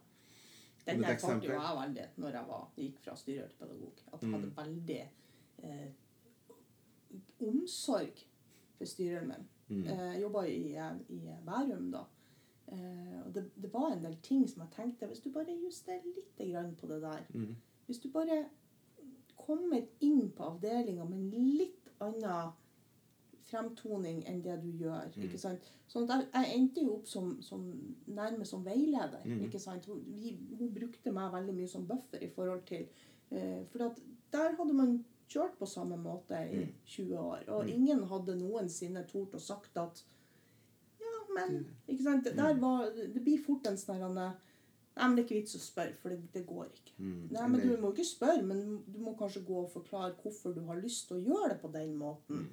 Den 0.84 1.00
der 1.00 1.16
fant 1.16 1.46
jo 1.46 1.54
jeg 1.54 1.76
veldig 1.78 2.08
når 2.20 2.34
jeg 2.36 2.48
var, 2.48 2.64
gikk 2.76 2.98
fra 3.06 3.14
styrer 3.16 3.52
til 3.52 3.60
pedagog. 3.62 4.02
At 4.10 4.24
jeg 4.24 4.34
hadde 4.34 4.50
veldig 4.58 4.98
eh, 5.62 5.86
omsorg 7.46 8.26
for 8.74 8.90
styreren 8.90 9.30
min. 9.30 9.50
Mm. 9.64 9.86
jeg 9.88 10.20
jobba 10.20 10.42
i, 10.44 10.74
i 11.14 11.20
Bærum 11.46 11.86
da. 11.94 12.02
Eh, 12.74 13.20
og 13.22 13.30
det, 13.34 13.44
det 13.62 13.70
var 13.72 13.92
en 13.92 14.02
del 14.04 14.16
ting 14.24 14.44
som 14.50 14.64
jeg 14.64 14.74
tenkte 14.74 15.06
Hvis 15.06 15.22
du 15.22 15.30
bare 15.32 15.54
justerer 15.54 16.04
litt 16.10 16.40
grann 16.50 16.74
på 16.80 16.88
det 16.90 17.00
der 17.04 17.24
Hvis 17.86 18.00
du 18.02 18.08
bare 18.10 18.44
kommer 19.38 19.82
inn 20.00 20.30
på 20.32 20.46
avdelinga 20.48 21.04
med 21.04 21.18
en 21.18 21.48
litt 21.58 21.90
annen 22.02 22.54
fremtoning 23.44 24.22
enn 24.28 24.40
det 24.42 24.54
du 24.62 24.70
gjør. 24.80 25.10
ikke 25.20 25.40
sant? 25.40 25.66
Sånn 25.90 26.06
at 26.08 26.24
jeg, 26.32 26.52
endte 26.56 26.84
jo 26.86 26.94
opp 26.98 27.08
som, 27.10 27.34
som 27.44 27.66
nærmest 28.06 28.54
som 28.54 28.64
veileder. 28.64 29.26
ikke 29.44 29.60
sant? 29.60 29.84
Hun, 29.90 30.00
vi, 30.16 30.32
hun 30.58 30.72
brukte 30.72 31.12
meg 31.12 31.34
veldig 31.34 31.56
mye 31.58 31.68
som 31.70 31.84
buffer 31.88 32.24
i 32.24 32.30
forhold 32.32 32.64
til 32.70 32.86
eh, 33.30 33.60
For 33.72 33.90
at 33.90 34.00
der 34.32 34.56
hadde 34.56 34.76
man 34.76 34.96
kjørt 35.28 35.58
på 35.58 35.68
samme 35.68 35.96
måte 36.00 36.40
i 36.52 36.64
20 36.86 37.18
år, 37.18 37.44
og 37.52 37.68
ingen 37.70 38.04
hadde 38.10 38.36
noensinne 38.38 39.04
tort 39.08 39.36
å 39.36 39.40
sagt 39.40 39.76
at 39.80 40.02
men 41.34 41.60
ikke 41.86 42.02
sant? 42.06 42.24
Det, 42.24 42.50
var, 42.62 42.90
det 42.94 43.22
blir 43.24 43.42
fort 43.44 43.66
en 43.70 43.78
sånn 43.80 44.18
Nei, 44.94 45.08
men 45.08 45.16
det 45.16 45.24
er 45.24 45.26
ikke 45.26 45.40
vits 45.40 45.56
å 45.58 45.58
spørre, 45.58 45.96
for 45.98 46.12
det, 46.14 46.20
det 46.30 46.44
går 46.46 46.68
ikke. 46.68 46.92
Nei, 47.34 47.46
men 47.50 47.62
Du 47.64 47.72
må 47.82 47.88
ikke 47.90 48.04
spørre, 48.06 48.44
men 48.46 48.60
du 48.86 49.00
må 49.02 49.16
kanskje 49.18 49.42
gå 49.48 49.56
og 49.64 49.72
forklare 49.72 50.14
hvorfor 50.22 50.54
du 50.54 50.60
har 50.68 50.78
lyst 50.78 51.08
til 51.08 51.18
å 51.18 51.24
gjøre 51.32 51.48
det 51.50 51.56
på 51.64 51.70
den 51.74 51.96
måten. 51.98 52.44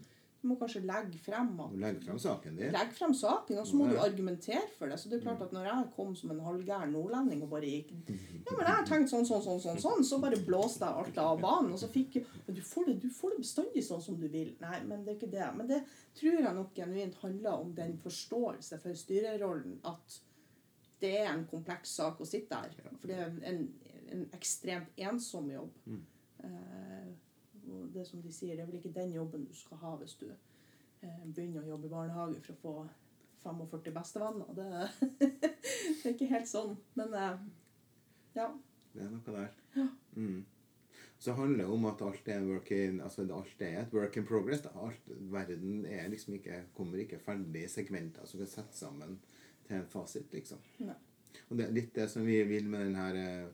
Du 0.41 0.47
må 0.49 0.55
kanskje 0.57 0.79
legge 0.81 1.19
frem 1.21 1.51
at 1.61 1.73
legge 1.77 2.01
frem 2.01 2.17
saken 2.17 2.55
din. 2.57 2.71
Legge 2.73 2.95
frem 2.97 3.11
saken, 3.13 3.59
og 3.61 3.67
så 3.69 3.75
må 3.77 3.85
Ja. 3.85 3.91
du 3.91 3.99
argumentere 4.07 4.63
for 4.77 4.89
det. 4.89 4.97
Så 4.99 5.09
det 5.09 5.19
er 5.19 5.25
klart 5.27 5.41
at 5.45 5.51
når 5.53 5.67
jeg 5.67 5.91
kom 5.95 6.15
som 6.15 6.31
en 6.31 6.39
halvgæren 6.39 6.91
nordlending 6.95 7.43
og 7.43 7.49
bare 7.51 7.69
gikk 7.69 7.91
Ja, 8.09 8.55
men 8.57 8.65
jeg 8.65 8.75
har 8.75 8.85
tenkt 8.89 9.09
sånn, 9.13 9.25
sånn, 9.29 9.43
sånn, 9.45 9.59
sånn, 9.61 9.77
sånn, 9.83 10.03
så 10.03 10.19
bare 10.19 10.39
blåste 10.47 10.81
jeg 10.87 10.97
alt 11.03 11.17
av 11.21 11.39
banen. 11.41 11.71
Og 11.73 11.77
så 11.79 11.87
fikk 11.93 12.17
Men 12.47 12.55
du 12.57 12.61
får, 12.61 12.85
det, 12.89 12.97
du 13.03 13.09
får 13.09 13.35
det 13.35 13.43
bestandig 13.45 13.83
sånn 13.85 14.01
som 14.01 14.17
du 14.17 14.27
vil. 14.27 14.55
Nei, 14.61 14.79
men 14.89 15.05
det 15.05 15.13
er 15.13 15.19
ikke 15.19 15.31
det. 15.37 15.51
Men 15.57 15.67
det 15.67 15.83
tror 16.17 16.39
jeg 16.41 16.55
nok 16.57 16.73
genuint 16.75 17.15
handler 17.21 17.51
om 17.61 17.73
den 17.77 17.97
forståelse 18.01 18.79
for 18.81 18.93
styrerollen 18.97 19.77
at 19.85 20.19
det 21.01 21.15
er 21.19 21.31
en 21.35 21.45
kompleks 21.49 21.93
sak 21.97 22.19
å 22.21 22.25
sitte 22.25 22.49
der. 22.57 22.91
For 22.99 23.07
det 23.07 23.17
er 23.17 23.31
en, 23.49 23.61
en 24.11 24.25
ekstremt 24.33 24.89
ensom 24.97 25.49
jobb. 25.53 25.71
Mm. 25.85 26.01
og 26.43 27.17
det 27.93 28.05
som 28.07 28.21
de 28.21 28.31
sier, 28.33 28.55
det 28.55 28.63
er 28.63 28.69
vel 28.69 28.79
ikke 28.79 28.95
den 28.95 29.13
jobben 29.15 29.45
du 29.47 29.53
skal 29.57 29.81
ha 29.81 29.95
hvis 30.01 30.17
du 30.21 30.27
eh, 30.29 31.21
begynner 31.25 31.65
å 31.65 31.73
jobbe 31.73 31.89
i 31.89 31.93
barnehage 31.93 32.41
for 32.45 32.55
å 32.55 32.61
få 32.61 32.73
45 33.43 33.93
bestevenner. 33.95 34.53
Det, 34.55 34.65
det 35.19 36.05
er 36.05 36.15
ikke 36.15 36.31
helt 36.31 36.49
sånn. 36.49 36.75
Men 36.99 37.13
eh, 37.17 37.45
ja. 38.37 38.49
Det 38.93 39.05
er 39.05 39.13
noe 39.13 39.35
der. 39.37 39.93
Mm. 40.15 40.41
Så 41.21 41.35
handler 41.37 41.63
det 41.63 41.69
om 41.69 41.85
at 41.85 42.01
alt 42.01 42.29
er, 42.33 42.41
work 42.41 42.71
in, 42.73 43.01
altså 43.05 43.27
alt 43.29 43.61
er 43.61 43.83
et 43.83 43.93
work 43.93 44.17
in 44.17 44.25
progress. 44.25 44.63
Alt, 44.73 45.11
verden 45.29 45.85
er 45.85 46.09
liksom 46.09 46.33
ikke, 46.39 46.63
kommer 46.73 47.03
ikke 47.03 47.21
ferdig 47.21 47.67
i 47.67 47.69
segmenter 47.69 48.25
som 48.25 48.41
kan 48.41 48.49
sette 48.49 48.77
sammen 48.77 49.19
til 49.67 49.77
en 49.77 49.89
fasit, 49.89 50.31
liksom. 50.33 50.61
Nei. 50.81 50.97
Og 51.51 51.59
det 51.59 51.67
er 51.67 51.75
litt 51.75 51.93
det 51.95 52.07
som 52.11 52.25
vi 52.25 52.39
vil 52.47 52.65
med 52.71 52.87
denne 52.87 53.51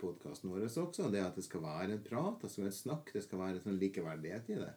podkasten 0.00 0.52
vår 0.52 0.68
også, 0.68 1.08
det 1.12 1.22
at 1.24 1.38
det 1.38 1.44
skal 1.46 1.64
være 1.64 1.96
en 1.96 2.04
prat, 2.04 2.38
det 2.42 2.50
skal 2.52 2.66
være 2.66 2.72
en 2.72 2.78
snakk, 2.80 3.12
det 3.14 3.22
skal 3.24 3.42
være 3.42 3.58
en 3.58 3.64
sånn 3.66 3.80
likeverdighet 3.80 4.52
i 4.54 4.60
det. 4.60 4.72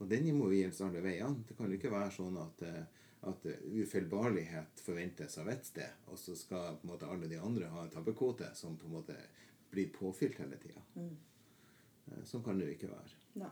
Og 0.00 0.08
den 0.08 0.30
må 0.36 0.48
vi 0.48 0.62
gjelder 0.62 0.86
alle 0.86 1.04
veiene. 1.04 1.44
Det 1.48 1.56
kan 1.58 1.68
jo 1.68 1.76
ikke 1.76 1.92
være 1.92 2.12
sånn 2.14 2.38
at, 2.40 2.62
eh, 2.64 3.08
at 3.30 3.48
ufeilbarlighet 3.68 4.80
forventes 4.80 5.36
av 5.42 5.50
ett 5.52 5.66
sted, 5.68 6.06
og 6.08 6.18
så 6.18 6.36
skal 6.38 6.78
på 6.80 6.88
en 6.88 6.92
måte 6.94 7.10
alle 7.10 7.28
de 7.28 7.40
andre 7.40 7.68
ha 7.68 7.84
en 7.84 7.92
tabbekvote 7.92 8.48
som 8.56 8.78
på 8.80 8.88
en 8.88 8.96
måte 8.96 9.16
blir 9.70 9.92
påfylt 9.92 10.40
hele 10.40 10.56
tida. 10.62 10.80
Sånn 12.26 12.42
kan 12.42 12.58
det 12.58 12.70
jo 12.70 12.76
ikke 12.78 12.90
være. 12.90 13.18
Nei. 13.38 13.50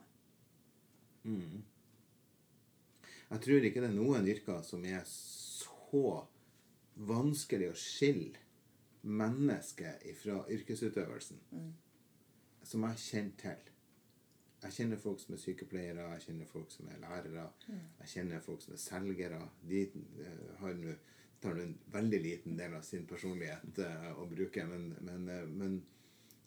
Mm. 1.28 1.60
Jeg 3.28 3.44
tror 3.44 3.66
ikke 3.68 3.82
det 3.84 3.90
er 3.90 3.98
noen 3.98 4.28
yrker 4.32 4.62
som 4.64 4.84
er 4.88 5.02
så 5.06 6.24
vanskelig 7.08 7.70
å 7.70 7.78
skille 7.78 8.47
mennesket 9.09 10.04
fra 10.20 10.42
yrkesutøvelsen 10.52 11.42
som 12.68 12.84
jeg 12.84 13.02
kjenner 13.04 13.36
til. 13.40 13.74
Jeg 14.62 14.74
kjenner 14.74 14.98
folk 14.98 15.20
som 15.22 15.34
er 15.36 15.40
sykepleiere, 15.40 16.09
jeg 16.16 16.24
kjenner 16.26 16.48
folk 16.50 16.72
som 16.74 16.88
er 16.90 16.98
lærere, 17.00 17.44
jeg 17.68 18.11
kjenner 18.12 18.42
folk 18.42 18.64
som 18.64 18.74
er 18.74 18.82
selgere. 18.82 19.38
De 19.70 19.84
eh, 19.86 20.48
har 20.59 20.74
nå 20.76 20.96
tar 21.40 21.61
en 21.62 21.76
veldig 21.94 22.18
liten 22.22 22.56
del 22.59 22.72
av 22.74 22.82
sin 22.82 23.04
personlighet 23.06 23.78
uh, 23.78 24.09
å 24.18 24.24
bruke, 24.26 24.64
men, 24.66 24.88
men, 25.06 25.28
uh, 25.30 25.44
men 25.46 25.76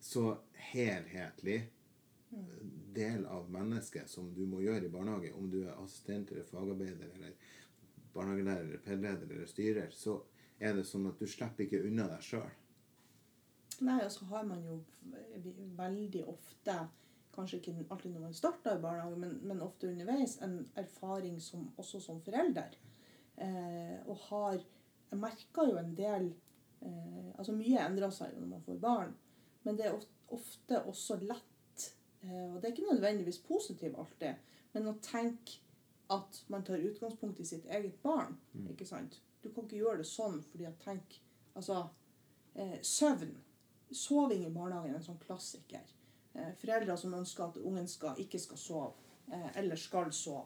så 0.04 0.34
helhetlig 0.74 1.62
del 2.96 3.26
av 3.26 3.50
mennesket 3.52 4.10
som 4.10 4.34
du 4.36 4.46
må 4.48 4.62
gjøre 4.64 4.88
i 4.88 4.92
barnehage, 4.92 5.34
om 5.36 5.50
du 5.52 5.62
er 5.62 5.80
assistent 5.80 6.32
eller 6.32 6.48
fagarbeider 6.48 7.10
eller 7.16 7.34
barnehagelærer 8.14 8.68
eller 8.68 8.84
pedleder 8.84 9.32
eller 9.32 9.48
styrer, 9.48 9.90
så 9.96 10.18
er 10.62 10.78
det 10.78 10.86
sånn 10.88 11.10
at 11.10 11.20
du 11.20 11.28
slipper 11.30 11.66
ikke 11.66 11.82
unna 11.88 12.08
deg 12.12 12.26
sjøl. 12.26 12.50
Nei, 13.82 13.98
og 14.06 14.12
så 14.14 14.28
har 14.30 14.46
man 14.46 14.62
jo 14.62 14.78
veldig 15.78 16.26
ofte 16.30 16.76
kanskje 17.34 17.58
ikke 17.58 17.74
alltid 17.90 18.12
når 18.14 18.26
man 18.28 18.36
starter 18.36 18.78
i 18.78 18.84
barnehage, 18.84 19.18
men, 19.20 19.38
men 19.48 19.64
ofte 19.64 19.90
underveis, 19.90 20.38
en 20.44 20.60
erfaring 20.78 21.40
som, 21.42 21.70
også 21.82 22.02
som 22.04 22.20
forelder. 22.22 22.76
Eh, 23.42 23.98
og 24.06 24.18
har 24.30 24.60
Jeg 25.12 25.20
merker 25.20 25.68
jo 25.68 25.78
en 25.80 25.94
del 25.96 26.28
eh, 26.84 27.30
Altså 27.40 27.56
mye 27.56 27.80
endrer 27.84 28.12
seg 28.14 28.34
jo 28.36 28.42
når 28.44 28.50
man 28.52 28.66
får 28.66 28.78
barn, 28.84 29.16
men 29.64 29.80
det 29.80 29.88
er 29.88 29.96
ofte 30.36 30.82
også 30.84 31.18
lett 31.24 31.88
eh, 32.22 32.52
Og 32.52 32.60
det 32.60 32.68
er 32.68 32.76
ikke 32.76 32.92
nødvendigvis 32.92 33.42
positivt 33.48 33.98
alltid, 33.98 34.44
men 34.76 34.92
å 34.92 34.98
tenke 35.02 35.60
at 36.12 36.42
man 36.52 36.64
tar 36.68 36.84
utgangspunkt 36.84 37.40
i 37.40 37.48
sitt 37.48 37.66
eget 37.72 37.96
barn. 38.04 38.36
ikke 38.70 38.86
sant? 38.86 39.22
Du 39.42 39.50
kan 39.50 39.66
ikke 39.66 39.82
gjøre 39.82 39.98
det 40.04 40.08
sånn 40.10 40.42
fordi 40.52 40.68
at 40.70 40.80
tenk 40.84 41.20
Altså, 41.52 41.82
eh, 42.56 42.78
søvn. 42.82 43.34
Soving 43.92 44.46
i 44.46 44.50
barnehagen 44.56 44.94
er 44.94 45.00
en 45.02 45.04
sånn 45.04 45.18
klassiker. 45.20 45.82
Eh, 46.34 46.54
foreldre 46.62 46.96
som 46.98 47.14
ønsker 47.14 47.44
at 47.44 47.58
ungen 47.58 47.88
skal, 47.92 48.16
ikke 48.24 48.40
skal 48.40 48.58
sove, 48.58 48.94
eh, 49.34 49.50
eller 49.60 49.76
skal 49.76 50.14
sove. 50.16 50.46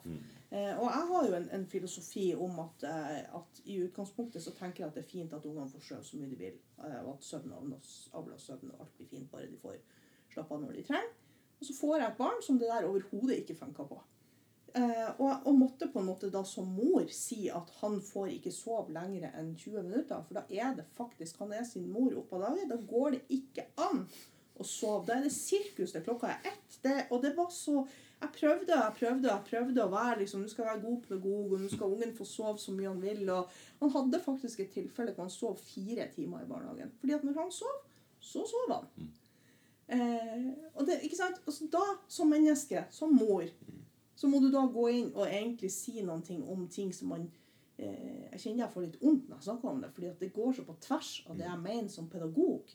Eh, 0.49 0.71
og 0.79 0.87
jeg 0.89 1.07
har 1.11 1.27
jo 1.27 1.35
en, 1.37 1.49
en 1.53 1.67
filosofi 1.69 2.33
om 2.33 2.57
at, 2.59 2.83
eh, 2.89 3.35
at 3.37 3.61
i 3.65 3.77
utgangspunktet 3.85 4.41
så 4.41 4.51
tenker 4.57 4.83
jeg 4.83 4.87
at 4.87 4.95
det 4.97 5.03
er 5.03 5.11
fint 5.11 5.33
at 5.37 5.45
ungene 5.45 5.69
får 5.69 5.85
sove 5.91 6.03
så 6.09 6.17
mye 6.17 6.31
de 6.31 6.39
vil, 6.41 6.57
eh, 6.79 6.99
og 7.03 7.13
at 7.13 7.23
søvn 7.29 7.53
avler 7.53 7.93
avler 8.13 8.41
søvn, 8.41 8.71
og 8.73 8.81
alt 8.81 8.97
blir 8.97 9.07
fint 9.13 9.29
bare 9.31 9.51
de 9.51 9.61
får 9.61 9.77
slappe 10.33 10.55
av 10.57 10.61
når 10.65 10.73
de 10.79 10.87
trenger. 10.89 11.13
Og 11.59 11.65
så 11.69 11.77
får 11.77 11.97
jeg 11.99 12.07
et 12.07 12.17
barn 12.17 12.41
som 12.41 12.57
det 12.59 12.67
der 12.67 12.89
overhodet 12.89 13.37
ikke 13.43 13.59
funka 13.61 13.85
på. 13.93 14.01
Eh, 14.75 15.09
og, 15.23 15.45
og 15.47 15.55
måtte 15.55 15.87
på 15.87 16.01
en 16.01 16.09
måte 16.09 16.27
da 16.27 16.41
som 16.43 16.67
mor 16.75 17.05
si 17.15 17.45
at 17.47 17.69
han 17.79 18.01
får 18.03 18.33
ikke 18.33 18.51
sove 18.51 18.91
lenger 18.91 19.29
enn 19.31 19.53
20 19.55 19.85
minutter, 19.85 20.23
for 20.27 20.35
da 20.35 20.43
er 20.51 20.73
det 20.75 20.83
faktisk 20.97 21.39
Han 21.39 21.53
er 21.55 21.63
sin 21.63 21.85
mor 21.87 22.11
oppe 22.19 22.35
av 22.35 22.49
dagen. 22.49 22.73
Da 22.73 22.79
går 22.89 23.15
det 23.15 23.21
ikke 23.37 23.69
an 23.79 24.03
å 24.59 24.67
sove. 24.67 25.05
Da 25.07 25.15
er 25.15 25.29
det 25.29 25.31
sirkus 25.35 25.95
til 25.95 26.03
klokka 26.03 26.33
er 26.33 26.49
ett. 26.51 26.79
Det, 26.83 26.95
og 27.07 27.23
det 27.23 27.31
var 27.37 27.47
så 27.55 27.85
Jeg 28.19 28.31
prøvde 28.35 28.71
jeg 28.71 28.95
prøvde 28.99 29.27
jeg 29.27 29.47
prøvde 29.49 29.83
å 29.83 29.91
være 29.91 30.21
liksom, 30.21 30.43
nå 30.43 30.51
skal 30.51 30.63
jeg 30.63 30.71
være 30.73 30.85
god 30.85 31.01
pedagog, 31.03 31.53
og 31.53 31.61
nå 31.61 31.67
skal 31.71 31.95
ungen 31.95 32.13
få 32.15 32.27
sove 32.27 32.59
så 32.59 32.75
mye 32.75 32.91
han 32.91 33.03
vil. 33.03 33.29
og 33.29 33.55
Han 33.79 33.93
hadde 33.95 34.23
faktisk 34.27 34.63
et 34.63 34.75
tilfelle 34.75 35.13
hvor 35.15 35.27
han 35.27 35.35
sov 35.35 35.55
fire 35.61 36.09
timer 36.15 36.43
i 36.43 36.49
barnehagen. 36.49 36.91
Fordi 36.99 37.15
at 37.15 37.23
når 37.23 37.39
han 37.39 37.51
sov, 37.53 37.79
så 38.19 38.43
sov 38.49 38.75
han. 38.75 39.07
Eh, 39.87 40.51
og 40.73 40.83
det, 40.87 40.99
ikke 41.05 41.19
sant? 41.19 41.39
Altså, 41.45 41.67
da, 41.71 41.83
som 42.09 42.31
menneske, 42.31 42.85
som 42.91 43.13
mor, 43.13 43.43
så 44.25 44.29
må 44.31 44.39
du 44.41 44.47
da 44.49 44.63
gå 44.73 44.85
inn 44.89 45.09
og 45.13 45.27
egentlig 45.27 45.69
si 45.69 45.99
noen 46.01 46.23
ting 46.25 46.39
om 46.49 46.63
ting 46.71 46.89
som 46.97 47.11
man 47.13 47.27
eh, 47.77 48.23
Jeg 48.31 48.39
kjenner 48.41 48.63
jeg 48.65 48.73
får 48.73 48.85
litt 48.87 49.01
vondt 49.03 49.27
når 49.29 49.37
jeg 49.37 49.47
snakker 49.51 49.69
om 49.69 49.83
det, 49.83 49.91
fordi 49.93 50.07
at 50.09 50.23
det 50.23 50.31
går 50.33 50.55
så 50.57 50.65
på 50.65 50.77
tvers 50.87 51.11
av 51.29 51.37
det 51.37 51.45
jeg 51.45 51.61
mener 51.61 51.91
som 51.93 52.07
pedagog. 52.09 52.71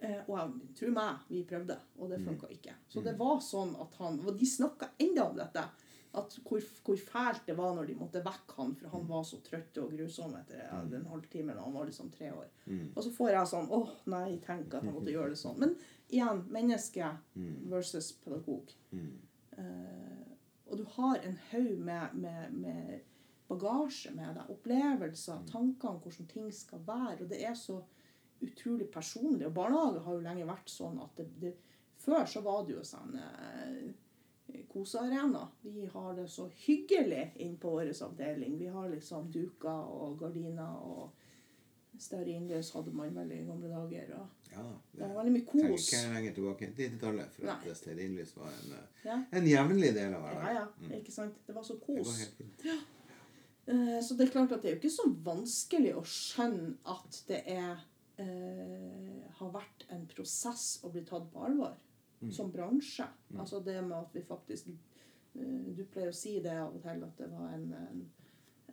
Eh, 0.00 0.18
og 0.24 0.32
jeg, 0.34 0.72
tro 0.80 0.90
meg, 0.96 1.22
vi 1.28 1.44
prøvde, 1.46 1.76
og 2.00 2.10
det 2.10 2.18
funka 2.24 2.50
ikke. 2.56 2.74
Så 2.90 3.04
det 3.06 3.14
var 3.20 3.38
sånn 3.44 3.76
at 3.84 3.94
han 4.00 4.18
Og 4.24 4.34
de 4.40 4.48
snakka 4.48 4.90
enda 4.98 5.28
om 5.28 5.38
dette. 5.38 5.64
At 6.18 6.34
hvor, 6.42 6.64
hvor 6.82 6.98
fælt 6.98 7.44
det 7.46 7.54
var 7.54 7.76
når 7.76 7.86
de 7.86 7.94
måtte 8.00 8.24
vekke 8.26 8.56
han, 8.56 8.72
for 8.74 8.90
han 8.96 9.04
var 9.06 9.22
så 9.28 9.38
trøtt 9.46 9.78
og 9.78 9.92
grusom 9.94 10.34
etter 10.40 10.64
ja, 10.64 10.80
den 10.90 11.06
halvtimen. 11.06 11.54
og 11.54 11.68
Han 11.68 11.76
var 11.78 11.86
liksom 11.92 12.10
tre 12.10 12.32
år. 12.34 12.48
Og 12.96 13.04
så 13.06 13.12
får 13.14 13.30
jeg 13.36 13.50
sånn 13.52 13.70
åh, 13.70 13.92
nei, 14.10 14.40
tenk 14.42 14.74
at 14.74 14.82
han 14.82 14.96
måtte 14.96 15.14
gjøre 15.14 15.36
det 15.36 15.38
sånn. 15.38 15.60
Men 15.62 15.76
igjen, 16.08 16.42
menneske 16.50 17.12
versus 17.70 18.10
pedagog. 18.24 18.74
Eh, 19.60 20.29
og 20.70 20.78
du 20.78 20.84
har 20.96 21.18
en 21.26 21.38
haug 21.50 21.78
med, 21.78 22.14
med, 22.14 22.52
med 22.54 23.00
bagasje 23.50 24.12
med 24.14 24.36
deg. 24.38 24.52
Opplevelser, 24.54 25.42
tanker 25.50 25.90
om 25.90 25.98
hvordan 26.04 26.28
ting 26.30 26.52
skal 26.54 26.84
være. 26.86 27.24
Og 27.24 27.32
det 27.32 27.40
er 27.46 27.56
så 27.58 27.80
utrolig 28.40 28.86
personlig. 28.92 29.48
Og 29.48 29.56
barnehage 29.56 30.04
har 30.04 30.16
jo 30.16 30.24
lenge 30.24 30.46
vært 30.48 30.70
sånn 30.70 31.00
at 31.02 31.18
det, 31.18 31.28
det 31.42 31.56
Før 32.00 32.24
så 32.24 32.40
var 32.40 32.62
det 32.64 32.72
jo 32.72 32.82
sånn 32.86 33.16
eh, 33.20 34.60
kosearena. 34.72 35.42
Vi 35.60 35.84
har 35.92 36.14
det 36.16 36.30
så 36.32 36.46
hyggelig 36.62 37.26
inn 37.44 37.58
på 37.60 37.74
vår 37.74 37.90
avdeling. 38.06 38.54
Vi 38.56 38.70
har 38.72 38.88
liksom 38.88 39.28
duker 39.28 39.90
og 39.98 40.14
gardiner 40.22 40.78
og 40.80 41.19
stearinlys 42.00 42.72
hadde 42.74 42.92
man 42.96 43.14
vel 43.14 43.32
i 43.32 43.40
gamle 43.46 43.68
dager. 43.68 44.08
Ja, 44.50 44.62
det 44.92 45.00
var 45.06 45.16
veldig 45.22 45.32
mye 45.36 45.46
kos. 45.46 45.88
Tenker 45.90 46.06
ikke 46.06 46.14
lenger 46.14 46.34
tilbake 46.38 46.70
til 46.76 46.88
90-tallet, 46.90 47.34
for 47.36 47.50
at 47.52 47.66
Nei. 47.66 47.74
stearinlys 47.74 48.32
var 48.36 48.48
en, 48.56 48.72
eh, 48.78 49.04
Ja. 49.04 49.18
en 49.32 49.46
jevnlig 49.46 49.92
del 49.94 50.14
av 50.14 50.24
Ja, 50.32 50.52
ja. 50.52 50.64
ja, 50.88 50.96
ikke 50.96 51.12
sant? 51.12 51.34
Det 51.46 51.54
var 51.54 51.62
så 51.62 51.76
kos. 51.80 51.96
Det 51.96 52.06
var 52.06 52.18
helt 52.24 52.34
fint. 52.40 52.64
Ja. 52.64 52.78
Så 54.02 54.16
det 54.16 54.26
er 54.26 54.32
klart 54.32 54.52
at 54.52 54.62
det 54.62 54.70
er 54.70 54.74
jo 54.74 54.80
ikke 54.80 54.90
så 54.96 55.04
vanskelig 55.22 55.92
å 55.94 56.02
skjønne 56.02 56.72
at 56.90 57.20
det 57.28 57.42
er, 57.46 57.76
eh, 58.18 59.30
har 59.38 59.50
vært 59.54 59.84
en 59.90 60.06
prosess 60.10 60.80
å 60.82 60.90
bli 60.90 61.02
tatt 61.04 61.30
på 61.32 61.44
alvor 61.46 61.76
Mm. 62.22 62.32
som 62.32 62.50
bransje. 62.52 63.06
Altså 63.38 63.62
det 63.64 63.82
med 63.82 63.96
at 63.96 64.10
vi 64.12 64.20
faktisk 64.20 64.66
eh, 64.68 65.74
Du 65.76 65.84
pleier 65.84 66.08
å 66.10 66.14
si 66.14 66.40
det 66.40 66.52
av 66.52 66.74
og 66.74 66.82
til 66.82 67.02
at 67.04 67.16
det 67.16 67.28
var 67.30 67.54
en, 67.54 67.72
en, 67.72 68.10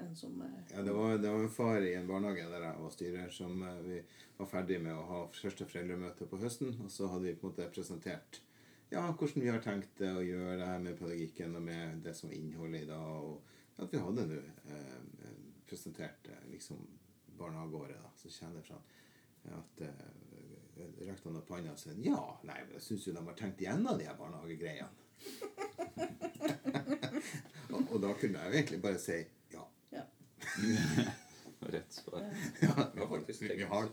en 0.04 0.16
som 0.16 0.42
eh, 0.42 0.58
Ja, 0.74 0.84
det 0.86 0.96
var, 0.96 1.18
det 1.18 1.32
var 1.32 1.46
en 1.46 1.54
far 1.54 1.82
i 1.82 1.94
en 1.98 2.08
barnehage 2.10 2.48
der 2.52 2.66
jeg 2.68 2.82
var 2.84 2.94
styrer, 2.94 3.30
som 3.34 3.64
eh, 3.64 3.80
vi 3.86 4.02
var 4.38 4.52
ferdig 4.52 4.82
med 4.84 4.96
å 4.96 5.06
ha 5.12 5.22
første 5.34 5.68
foreldremøte 5.70 6.28
på 6.30 6.42
høsten. 6.42 6.76
Og 6.84 6.92
så 6.94 7.10
hadde 7.12 7.30
vi 7.30 7.38
på 7.38 7.48
en 7.50 7.56
måte 7.56 7.72
presentert 7.74 8.42
ja, 8.90 9.04
hvordan 9.12 9.44
vi 9.44 9.52
har 9.52 9.64
tenkt 9.64 10.00
å 10.06 10.24
gjøre 10.24 10.60
det 10.62 10.68
her 10.70 10.80
med 10.80 10.96
pedagogikken 10.96 11.58
og 11.60 11.66
med 11.66 12.04
det 12.06 12.14
som 12.16 12.30
er 12.32 12.38
innholdet 12.40 12.86
i 12.86 12.90
dag. 12.92 13.26
Og 13.28 13.84
at 13.84 13.94
vi 13.94 14.02
hadde 14.02 14.28
nå 14.30 14.38
eh, 14.74 15.34
presentert 15.68 16.30
eh, 16.32 16.46
liksom 16.54 16.80
barnehageåret, 17.38 18.00
da. 18.02 18.14
Så 18.18 18.32
kjenner 18.32 18.62
jeg 18.62 18.70
fra 18.70 18.80
at 19.58 19.84
eh, 19.86 20.08
rekte 21.08 21.30
han 21.30 21.40
opp 21.40 21.52
hånda 21.52 21.74
og 21.74 21.80
sa 21.82 21.94
ja, 22.04 22.22
nei, 22.48 22.58
men 22.64 22.78
jeg 22.78 22.86
syns 22.88 23.08
jo 23.08 23.14
de 23.16 23.24
har 23.28 23.38
tenkt 23.38 23.62
igjennom 23.64 24.00
de 24.00 24.08
her 24.08 24.18
barnehagegreiene. 24.20 25.04
og, 27.74 27.82
og 27.82 28.02
da 28.04 28.14
kunne 28.20 28.42
jeg 28.42 28.48
jo 28.48 28.60
egentlig 28.62 28.82
bare 28.84 29.02
si. 29.02 29.20
Rett 31.60 31.94
svar. 31.94 32.22
Ja, 32.62 32.92
Vi 32.94 33.00
har 33.00 33.08
faktisk 33.08 33.42
vi, 33.42 33.48
vi, 33.48 33.56
tenkt. 33.56 33.70
har, 33.70 33.90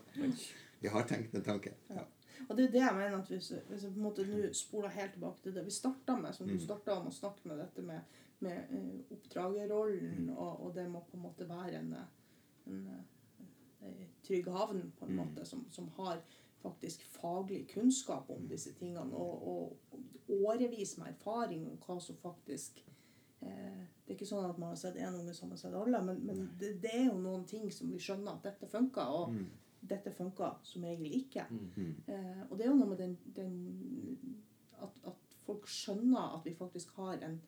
vi 0.80 0.88
har 0.88 1.02
tenkt 1.02 1.32
den 1.32 1.42
tanken. 1.42 1.72
Ja. 1.88 2.04
Og 2.48 2.56
det 2.56 2.64
er 2.64 2.72
det 2.72 2.82
jeg 2.82 2.96
mener 2.96 3.18
at 3.18 3.30
hvis, 3.30 3.52
hvis 3.68 3.84
jeg 3.84 3.92
på 3.92 4.00
en 4.00 4.04
måte 4.04 4.26
nå 4.28 4.52
spoler 4.52 4.92
helt 4.92 5.12
tilbake 5.16 5.42
til 5.42 5.54
det 5.54 5.64
vi 5.64 5.72
starta 5.72 6.16
med, 6.20 6.32
som 6.36 6.48
du 6.48 6.58
starta 6.60 6.98
om 6.98 7.08
å 7.08 7.14
snakke 7.14 7.48
med 7.48 7.60
dette 7.62 7.82
med, 7.86 8.16
med 8.44 8.74
eh, 8.76 9.12
oppdragerrollen, 9.14 10.30
og, 10.34 10.66
og 10.66 10.74
det 10.76 10.86
må 10.90 11.04
på 11.08 11.16
en 11.16 11.24
måte 11.24 11.48
være 11.48 11.80
en, 11.80 11.94
en, 12.66 12.82
eh, 12.92 13.46
en 13.88 14.02
trygg 14.26 14.50
havn, 14.52 14.90
på 14.98 15.08
en 15.08 15.16
måte, 15.22 15.46
som, 15.48 15.64
som 15.72 15.88
har 15.96 16.20
faktisk 16.64 17.04
faglig 17.16 17.64
kunnskap 17.72 18.30
om 18.32 18.48
disse 18.48 18.72
tingene, 18.76 19.16
og, 19.16 19.48
og, 19.48 19.96
og 20.28 20.44
årevis 20.50 20.96
med 20.98 21.12
erfaring 21.12 21.66
om 21.68 21.80
hva 21.86 21.98
som 22.00 22.16
faktisk 22.20 22.80
Det 23.44 24.12
er 24.12 24.16
ikke 24.18 24.28
sånn 24.28 24.44
at 24.44 24.58
man 24.60 24.74
har 24.74 24.76
sett 24.80 24.96
én 25.00 25.14
unge 25.16 25.32
som 25.36 25.52
har 25.54 25.60
sett 25.60 25.74
alle, 25.76 26.00
men, 26.04 26.18
men 26.28 26.42
det, 26.60 26.74
det 26.82 26.90
er 26.92 27.06
jo 27.06 27.16
noen 27.20 27.46
ting 27.48 27.70
som 27.72 27.88
vi 27.92 28.00
skjønner 28.02 28.36
at 28.36 28.44
dette 28.50 28.68
funker, 28.68 29.14
og 29.16 29.32
dette 29.88 30.12
funker 30.12 30.58
som 30.64 30.84
regel 30.84 31.12
ikke. 31.18 31.46
Eh, 32.12 32.42
og 32.48 32.56
det 32.58 32.66
er 32.66 32.70
jo 32.70 32.78
noe 32.78 32.90
med 32.92 33.00
den, 33.00 33.16
den 33.36 33.56
at, 34.84 35.00
at 35.08 35.36
folk 35.44 35.68
skjønner 35.68 36.36
at 36.38 36.46
vi 36.46 36.54
faktisk 36.56 36.94
har 37.00 37.20
en, 37.26 37.38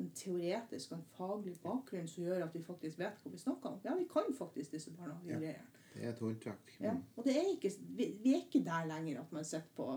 en 0.00 0.10
teoretisk 0.16 0.92
og 0.92 0.98
en 0.98 1.08
faglig 1.16 1.56
bakgrunn 1.62 2.08
som 2.10 2.24
gjør 2.26 2.46
at 2.46 2.54
vi 2.54 2.62
faktisk 2.66 2.98
vet 3.00 3.22
hva 3.22 3.32
vi 3.32 3.42
snakker 3.42 3.74
om. 3.74 3.80
Ja, 3.84 3.96
vi 3.98 4.06
kan 4.10 4.34
faktisk 4.36 4.76
disse 4.76 4.94
barnehagegreiene. 4.96 5.78
Det 5.90 6.04
er 6.04 6.12
et 6.12 6.22
håndtak. 6.22 6.76
Ja. 6.78 6.94
Og 7.16 7.26
det 7.26 7.34
er 7.34 7.48
ikke, 7.50 7.72
vi, 7.98 8.12
vi 8.22 8.34
er 8.34 8.44
ikke 8.44 8.62
der 8.66 8.86
lenger 8.86 9.24
at 9.24 9.32
man 9.34 9.44
sitter 9.44 9.74
på, 9.74 9.88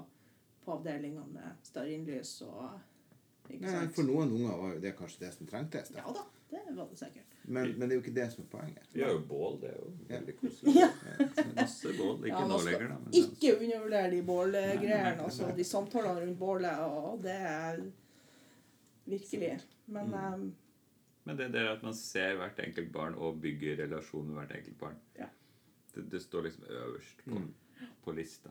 på 0.65 0.77
avdelingene 0.77 1.29
med 1.35 1.61
stearinlys 1.65 2.39
og 2.47 2.79
Nei, 3.49 3.69
sant? 3.69 3.95
for 3.95 4.03
noen 4.07 4.31
unger 4.31 4.57
var 4.57 4.73
jo 4.73 4.79
det 4.79 4.95
kanskje 4.97 5.19
det 5.25 5.33
som 5.33 5.47
trengtes. 5.47 5.89
Da. 5.89 5.99
Ja 5.99 6.13
da, 6.15 6.23
det 6.49 6.75
var 6.77 6.87
det 6.89 6.97
sikkert. 6.99 7.29
Men, 7.45 7.71
men 7.77 7.89
det 7.89 7.91
er 7.91 7.97
jo 7.99 8.01
ikke 8.05 8.15
det 8.15 8.27
som 8.31 8.43
er 8.45 8.49
poenget. 8.53 8.85
Vi 8.93 9.01
har 9.03 9.09
jo 9.11 9.19
bål, 9.27 9.57
det 9.61 9.69
er 9.73 9.79
jo 9.81 9.89
veldig 10.07 10.35
koselig. 10.39 10.75
Ja. 10.79 10.89
Masse 11.57 11.91
bål. 11.97 12.13
Ikke 12.23 12.29
Ja, 12.39 12.47
nå 12.47 12.59
lenger, 12.63 12.87
da. 12.93 12.97
Men 13.03 13.17
Ikke 13.19 13.51
undervurder 13.59 14.09
de 14.13 14.21
bålgreiene. 14.29 15.13
Altså, 15.25 15.49
de 15.57 15.63
samtalene 15.67 16.21
rundt 16.23 16.39
bålet. 16.39 16.79
Og 16.87 17.19
det 17.23 17.35
er 17.35 17.81
virkelig. 19.05 19.59
Men 19.87 20.07
Mm. 20.07 20.33
um, 20.33 20.55
Men 21.25 21.37
det 21.37 21.51
der 21.53 21.69
at 21.71 21.83
man 21.83 21.93
ser 21.95 22.35
hvert 22.35 22.59
enkelt 22.59 22.91
barn 22.91 23.13
og 23.15 23.41
bygger 23.41 23.77
relasjon 23.83 24.25
med 24.27 24.35
hvert 24.35 24.57
enkelt 24.57 24.77
barn, 24.79 24.95
Ja. 25.19 25.25
det, 25.95 26.09
det 26.11 26.21
står 26.21 26.41
liksom 26.43 26.63
øverst 26.69 27.21
på, 27.25 27.41
på 28.03 28.11
lista. 28.11 28.49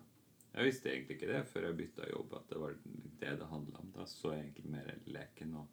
Jeg 0.53 0.66
visste 0.68 0.90
egentlig 0.92 1.16
ikke 1.16 1.28
det 1.30 1.42
før 1.48 1.64
jeg 1.66 1.76
bytta 1.78 2.09
jobb, 2.11 2.34
at 2.36 2.50
det 2.50 2.59
var 2.61 2.74
det 3.22 3.32
det 3.40 3.46
handla 3.48 3.78
om. 3.80 3.92
Da 3.94 4.05
så 4.11 4.34
jeg 4.34 4.42
egentlig 4.42 4.72
mer 4.74 4.90
leken 5.07 5.55
og 5.57 5.66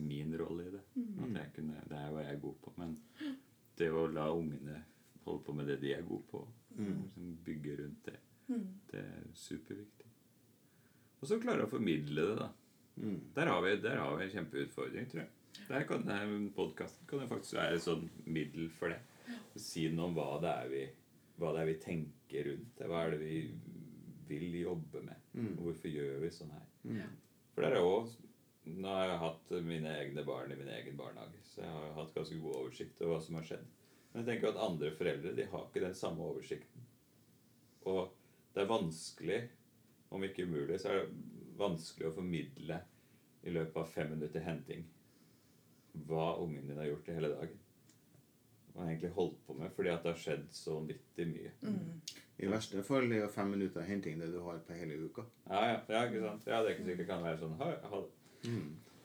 min 0.00 0.32
rolle 0.40 0.64
i 0.68 0.72
det. 0.72 0.82
At 1.26 1.36
jeg 1.40 1.52
kunne, 1.58 1.82
Det 1.88 1.98
er 1.98 2.10
hva 2.14 2.22
jeg 2.24 2.34
er 2.36 2.40
god 2.40 2.54
på. 2.64 2.72
Men 2.80 2.96
det 3.76 3.90
å 3.90 4.06
la 4.06 4.30
ungene 4.32 4.78
holde 5.24 5.44
på 5.44 5.52
med 5.56 5.66
det 5.68 5.80
de 5.82 5.92
er 5.94 6.02
gode 6.08 6.24
på, 6.30 6.40
som 7.14 7.36
bygge 7.44 7.76
rundt 7.82 8.04
det, 8.08 8.16
det 8.90 9.00
er 9.00 9.28
superviktig. 9.34 10.08
Og 11.20 11.28
så 11.28 11.38
klare 11.40 11.64
å 11.64 11.70
formidle 11.70 12.26
det, 12.30 12.36
da. 12.40 12.50
Der 13.34 13.46
har 13.50 13.62
vi, 13.64 13.76
der 13.80 13.96
har 13.98 14.16
vi 14.16 14.24
en 14.24 14.30
kjempeutfordring, 14.34 15.06
tror 15.10 15.24
jeg. 15.24 15.30
Der 15.68 15.86
kan 15.88 16.50
podkasten 16.54 17.06
kan 17.08 17.20
jo 17.20 17.30
faktisk 17.30 17.56
være 17.56 17.76
et 17.78 17.84
sånn 17.84 18.08
middel 18.26 18.68
for 18.70 18.92
det. 18.92 19.00
Si 19.56 19.86
noe 19.88 20.10
om 20.10 20.14
hva 20.18 20.40
det 20.42 20.52
er 20.52 20.68
vi, 20.72 20.82
hva 21.38 21.52
det 21.54 21.62
er 21.62 21.70
vi 21.70 21.76
tenker 21.82 22.48
rundt. 22.50 22.82
Hva 22.84 23.04
er 23.06 23.14
det 23.14 23.20
vi 23.22 23.38
vil 24.28 24.54
jobbe 24.60 25.02
med? 25.04 25.24
Og 25.58 25.68
hvorfor 25.68 25.92
gjør 25.92 26.20
vi 26.22 26.30
sånn 26.34 26.52
her? 26.54 26.68
For 27.54 27.64
det 27.64 27.70
er 27.72 27.82
jo 27.82 27.96
Nå 28.64 28.88
har 28.88 29.10
jeg 29.10 29.20
hatt 29.20 29.50
mine 29.60 29.90
egne 30.00 30.22
barn 30.24 30.52
i 30.52 30.56
min 30.56 30.70
egen 30.72 30.94
barnehage, 30.96 31.36
så 31.44 31.60
jeg 31.60 31.68
har 31.68 31.90
hatt 31.98 32.14
ganske 32.14 32.38
god 32.40 32.54
oversikt 32.62 33.02
over 33.02 33.10
hva 33.12 33.18
som 33.20 33.36
har 33.36 33.44
skjedd. 33.44 33.66
Men 34.14 34.22
jeg 34.22 34.28
tenker 34.30 34.48
at 34.54 34.62
andre 34.64 34.88
foreldre 34.96 35.34
de 35.36 35.44
har 35.50 35.66
ikke 35.66 35.82
den 35.84 35.98
samme 35.98 36.24
oversikten. 36.24 36.86
Og 37.92 38.14
det 38.54 38.62
er 38.62 38.70
vanskelig, 38.70 39.38
om 40.08 40.24
ikke 40.24 40.46
umulig, 40.48 40.78
så 40.80 40.94
er 40.94 41.02
det 41.02 41.58
vanskelig 41.60 42.08
å 42.08 42.14
formidle 42.16 42.80
i 43.44 43.52
løpet 43.52 43.76
av 43.82 43.92
fem 43.92 44.14
minutter 44.14 44.46
henting 44.46 44.86
hva 46.08 46.30
ungen 46.40 46.64
din 46.64 46.80
har 46.80 46.88
gjort 46.88 47.10
i 47.10 47.18
hele 47.18 47.30
dagen. 47.34 47.63
Han 48.76 48.88
egentlig 48.88 49.10
holdt 49.14 49.36
på 49.46 49.54
med, 49.54 49.70
fordi 49.76 49.88
at 49.92 50.02
det 50.02 50.10
har 50.12 50.18
skjedd 50.18 50.46
så 50.50 50.74
vanvittig 50.80 51.26
mye. 51.30 51.50
I 52.42 52.48
verste 52.50 52.82
fall 52.82 53.04
er 53.12 53.20
jo 53.22 53.28
fem 53.30 53.52
minutter 53.54 53.84
henting 53.86 54.18
det 54.18 54.32
du 54.32 54.40
har 54.42 54.56
på 54.66 54.74
hele 54.74 54.96
uka. 55.06 55.22
Ja, 55.46 55.60
ja, 55.68 55.76
ja, 55.88 56.00
ikke 56.08 56.22
sant? 56.24 56.46
Ja, 56.50 56.58
det 56.62 56.72
er 56.72 56.74
ikke 56.74 56.86
sikkert 56.88 57.02
det 57.04 57.06
kan 57.12 57.22
være 57.22 57.38
sånn 57.44 57.54
ha, 57.60 57.68
ha, 57.92 58.00
det. 58.02 58.50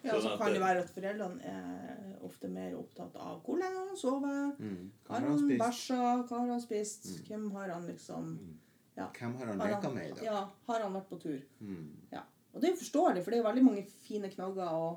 Ja, 0.02 0.14
Sånn 0.16 0.24
så 0.24 0.38
kan 0.40 0.54
det 0.56 0.62
være 0.64 0.82
at 0.86 0.90
foreldrene 0.96 1.44
er 1.44 2.24
ofte 2.24 2.48
mer 2.50 2.74
opptatt 2.80 3.16
av 3.20 3.42
hvor 3.46 3.58
lenge 3.60 3.82
han 3.90 3.98
sover, 4.00 4.56
Mm. 4.60 4.90
Hva 5.06 5.20
har 5.20 5.28
han 5.28 5.48
bæsja, 5.60 6.00
hva 6.30 6.40
har 6.40 6.50
han 6.56 6.62
spist, 6.64 7.08
hvem 7.28 7.50
har 7.52 7.70
han 7.76 7.86
liksom 7.88 8.34
ja. 8.98 9.06
Hvem 9.20 9.36
har 9.40 9.46
han 9.54 9.60
leka 9.60 9.90
med 9.94 10.08
i 10.10 10.14
dag? 10.16 10.24
Ja, 10.26 10.42
har 10.68 10.82
han 10.88 10.94
vært 10.98 11.10
på 11.12 11.20
tur? 11.22 11.40
Mm. 11.62 11.92
Ja. 12.12 12.24
Og 12.54 12.62
det 12.62 12.70
er 12.70 12.74
jo 12.74 12.80
forståelig, 12.82 13.24
for 13.24 13.32
det 13.32 13.38
er 13.38 13.44
jo 13.44 13.48
veldig 13.52 13.64
mange 13.70 13.86
fine 14.08 14.30
knagger 14.34 14.74
å 14.76 14.88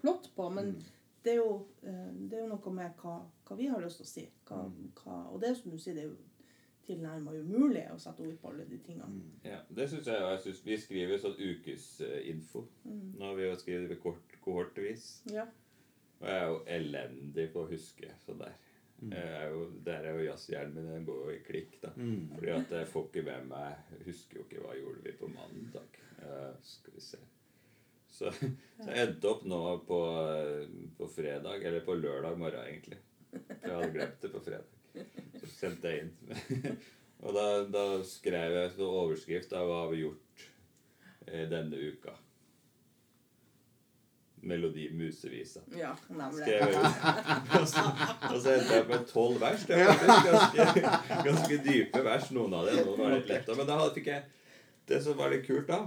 plotte 0.00 0.30
på, 0.34 0.48
men 0.50 0.72
Mm. 0.72 0.82
det, 1.24 1.32
er 1.32 1.36
jo, 1.36 1.66
eh, 1.82 2.08
det 2.30 2.38
er 2.38 2.42
jo 2.46 2.48
noe 2.56 2.72
med 2.74 2.96
hva, 3.02 3.18
hva 3.52 3.58
vi 3.58 3.68
har 3.68 3.82
lyst 3.84 4.00
til 4.00 4.06
å 4.06 4.12
si. 4.12 4.28
Hva, 4.48 4.64
Mm. 4.64 4.92
hva, 4.96 5.16
og 5.32 5.40
det 5.40 5.56
som 5.58 5.70
du 5.70 5.78
sier, 5.78 5.94
det 5.94 6.04
er 6.04 6.08
jo 6.08 6.16
tilnærma 6.86 7.34
umulig 7.36 7.84
å 7.92 7.98
sette 8.00 8.24
ord 8.24 8.38
på 8.40 8.50
alle 8.50 8.64
de 8.66 8.78
tingene. 8.82 9.06
Mm. 9.06 9.32
Ja, 9.44 9.60
det 9.70 9.88
synes 9.90 10.06
jeg, 10.06 10.20
jeg 10.20 10.40
synes, 10.46 10.64
Vi 10.66 10.78
skriver 10.78 11.20
sånn 11.22 11.38
ukesinfo. 11.38 12.66
Mm. 12.84 13.12
Nå 13.18 13.28
har 13.28 13.36
vi 13.38 13.46
jo 13.46 13.58
skrevet 13.60 14.00
kort, 14.02 14.36
kohortvis. 14.42 15.22
Ja. 15.30 15.46
Og 16.20 16.28
jeg 16.28 16.38
er 16.40 16.48
jo 16.48 16.58
elendig 16.78 17.52
på 17.52 17.64
å 17.64 17.70
huske 17.70 18.14
sånn 18.26 18.38
der. 18.42 18.58
Mm. 19.02 19.12
er 19.18 19.48
jo, 19.50 19.62
der 19.82 20.04
er 20.06 20.14
jo 20.14 20.26
jazzhjernen 20.28 20.74
min 20.76 20.92
den 20.92 21.06
går 21.08 21.22
jo 21.24 21.30
i 21.34 21.42
klikk, 21.42 21.72
da. 21.82 21.90
Mm. 21.96 22.28
Fordi 22.36 22.52
at 22.54 22.70
jeg 22.70 22.90
får 22.92 23.08
ikke 23.08 23.24
med 23.26 23.48
meg 23.50 23.96
husker 24.06 24.38
jo 24.38 24.44
ikke 24.46 24.62
hva 24.62 24.76
gjorde 24.78 25.02
vi 25.02 25.14
på 25.18 25.30
mandag. 25.32 25.96
Uh, 26.22 26.52
skal 26.62 26.94
vi 26.94 27.02
se. 27.02 27.18
Så, 28.12 28.30
så 28.82 28.86
jeg 28.92 29.08
endte 29.08 29.32
opp 29.32 29.42
nå 29.48 29.58
på, 29.88 29.98
på 30.98 31.08
fredag, 31.10 31.64
eller 31.66 31.82
på 31.82 31.96
lørdag 31.98 32.38
morgen, 32.38 32.62
egentlig. 32.68 33.00
For 33.32 33.68
jeg 33.68 33.76
hadde 33.76 33.92
glemt 33.94 34.24
det 34.24 34.32
på 34.32 34.42
fredag. 34.44 35.06
Så 35.40 35.52
sendte 35.52 35.92
jeg 35.92 36.06
inn. 36.06 36.74
Og 37.22 37.36
da, 37.36 37.46
da 37.70 37.84
skrev 38.06 38.56
jeg 38.56 38.72
en 38.72 38.84
overskrift 38.88 39.54
av 39.54 39.68
hva 39.68 39.78
har 39.84 39.92
vi 39.92 40.02
gjort 40.02 40.44
eh, 41.28 41.46
denne 41.50 41.78
uka. 41.78 42.16
Melodi 44.42 44.88
Musevisa. 44.90 45.60
ja, 45.78 45.92
nemlig. 46.08 46.42
Skrev. 46.42 46.74
Og 47.60 47.68
så, 47.70 47.84
og 48.32 48.40
så 48.42 48.54
endte 48.56 48.74
jeg 48.74 48.86
på 48.88 48.98
tolv 49.06 49.38
vers. 49.40 49.66
Det 49.68 49.78
var 49.78 50.00
ganske, 50.26 50.94
ganske 51.28 51.58
dype 51.62 52.02
vers, 52.02 52.30
noen 52.34 52.56
av 52.58 52.66
dem. 52.66 52.80
Noen 52.88 53.04
var 53.04 53.14
litt 53.14 53.30
lette. 53.30 53.54
Men 53.58 53.68
da 53.70 53.76
fikk 53.94 54.10
jeg 54.10 54.24
Det 54.90 54.98
som 55.04 55.14
var 55.14 55.30
litt 55.30 55.46
kult 55.46 55.68
da, 55.70 55.84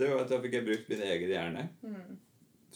det 0.00 0.08
var 0.10 0.24
at 0.24 0.32
da 0.32 0.40
fikk 0.42 0.56
jeg 0.58 0.66
brukt 0.66 0.90
min 0.90 1.04
egen 1.06 1.30
hjerne. 1.30 1.68
Mm. 1.86 2.18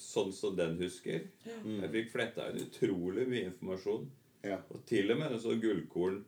Sånn 0.01 0.33
som 0.35 0.57
den 0.59 0.77
husker. 0.81 1.29
Jeg 1.45 1.91
fikk 1.93 2.13
fletta 2.13 2.49
inn 2.51 2.63
utrolig 2.65 3.27
mye 3.31 3.51
informasjon. 3.53 4.09
Ja. 4.45 4.59
Og 4.75 4.83
til 4.89 5.13
og 5.15 5.21
med 5.21 5.33
en 5.33 5.41
sånn 5.43 5.61
gullkorn 5.63 6.23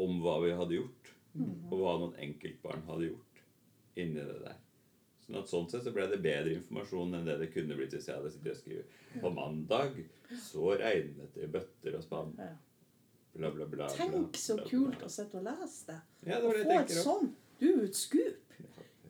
om 0.00 0.20
hva 0.22 0.36
vi 0.44 0.52
hadde 0.56 0.78
gjort. 0.78 1.10
Og 1.70 1.80
hva 1.80 1.96
noen 1.98 2.14
enkeltbarn 2.22 2.84
hadde 2.86 3.08
gjort 3.10 3.40
inni 3.98 4.22
det 4.22 4.38
der. 4.44 4.60
Sånn 5.24 5.38
at 5.40 5.48
sånn 5.50 5.66
sett 5.72 5.86
så 5.86 5.92
ble 5.94 6.04
det 6.10 6.20
bedre 6.22 6.52
informasjon 6.58 7.14
enn 7.16 7.26
det 7.26 7.38
det 7.40 7.48
kunne 7.54 7.76
blitt 7.78 7.94
hvis 7.96 8.06
jeg 8.10 8.18
hadde 8.18 8.30
sittet 8.34 8.52
og 8.52 8.60
skrevet. 8.60 8.96
På 9.22 9.30
mandag 9.34 9.98
så 10.44 10.74
regnet 10.78 11.34
det 11.34 11.46
i 11.46 11.50
bøtter 11.54 11.96
og 11.98 12.04
spann. 12.04 12.34
Ja. 12.38 12.52
Bla, 13.34 13.50
bla, 13.50 13.66
bla. 13.66 13.88
bla, 13.88 13.88
Tenk 13.96 14.36
så 14.38 14.54
bla, 14.54 14.62
bla. 14.62 14.70
kult 14.70 15.00
å 15.02 15.10
sitte 15.10 15.40
og 15.40 15.46
lese 15.48 15.88
det. 15.88 15.96
Ja, 16.28 16.36
det 16.38 16.44
var 16.46 16.60
få 16.60 16.76
et 16.84 16.92
sånt 17.02 17.40
Du, 17.58 17.68
et 17.82 17.96
skup. 17.98 18.43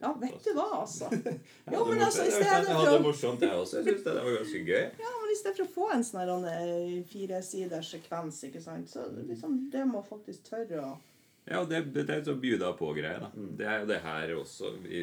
Ja, 0.05 0.11
vet 0.21 0.37
du 0.45 0.51
hva, 0.53 0.67
altså. 0.83 1.09
Jeg 1.15 1.73
Jo, 1.73 1.79
hadde 1.81 1.89
men 1.95 2.03
altså, 2.05 2.21
i 2.21 2.29
jeg 2.29 2.35
stedet 2.37 2.51
Jeg 2.53 2.65
for 2.67 2.79
hadde 2.79 2.93
det 2.93 3.05
morsomt, 3.07 3.41
jeg 3.47 3.57
også. 3.63 3.79
Jeg 3.81 3.85
syns 3.89 4.03
det 4.05 4.13
var 4.19 4.35
ganske 4.37 4.61
gøy. 4.69 4.85
Ja, 5.01 5.13
men 5.21 5.33
i 5.33 5.37
stedet 5.39 5.57
for 5.57 5.65
å 5.65 5.73
få 5.79 5.87
en 5.95 6.05
sånn 6.05 6.47
fire-siders 7.11 7.89
sekvens, 7.95 8.43
ikke 8.49 8.61
sant, 8.63 8.91
så 8.93 9.07
liksom, 9.17 9.57
det 9.73 9.85
må 9.89 10.03
faktisk 10.05 10.45
tørre 10.51 10.83
å 10.85 10.91
Ja, 11.49 11.63
det, 11.69 11.81
det 11.93 12.05
er 12.09 12.23
sånn 12.25 12.39
bjuda 12.41 12.71
på-greie. 12.77 13.19
da. 13.21 13.31
Det 13.59 13.65
er 13.69 13.81
jo 13.83 13.89
det 13.91 13.99
her 14.05 14.35
også, 14.39 14.71
i 14.89 15.01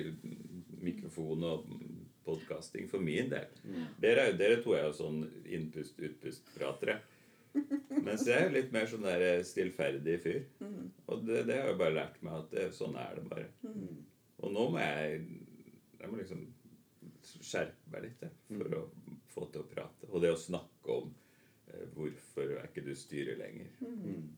mikrofon 0.83 1.45
og 1.47 1.67
podkasting, 2.27 2.89
for 2.91 3.03
min 3.03 3.29
del. 3.31 3.47
Dere, 4.03 4.29
er 4.31 4.37
dere 4.39 4.61
to 4.63 4.75
er 4.79 4.85
jo 4.89 4.95
sånn 5.01 5.21
innpust-utpust-pratere. 5.47 7.01
Mens 8.03 8.23
jeg 8.27 8.33
er 8.39 8.47
jo 8.47 8.55
litt 8.57 8.71
mer 8.73 8.87
sånn 8.89 9.05
der 9.05 9.43
stillferdig 9.47 10.15
fyr. 10.25 10.41
Og 11.11 11.25
det, 11.27 11.43
det 11.51 11.59
har 11.61 11.71
jeg 11.73 11.79
bare 11.83 11.97
lært 11.99 12.23
meg 12.25 12.39
at 12.39 12.55
det, 12.55 12.69
sånn 12.77 12.95
er 12.99 13.19
det 13.19 13.27
bare. 13.29 13.49
Og 14.43 14.53
nå 14.55 14.69
må 14.75 14.79
jeg 14.83 15.23
Jeg 16.03 16.11
må 16.11 16.19
liksom 16.19 16.47
skjerpe 17.23 17.91
meg 17.93 18.03
litt 18.09 18.23
jeg, 18.27 18.33
for 18.59 18.75
å 18.75 18.81
få 19.33 19.45
til 19.55 19.63
å 19.63 19.69
prate. 19.71 20.09
Og 20.11 20.23
det 20.25 20.33
å 20.35 20.39
snakke 20.41 20.91
om 20.97 21.13
eh, 21.71 21.85
hvorfor 21.95 22.51
er 22.57 22.67
ikke 22.67 22.83
du 22.85 22.91
styrer 22.99 23.39
lenger. 23.39 23.69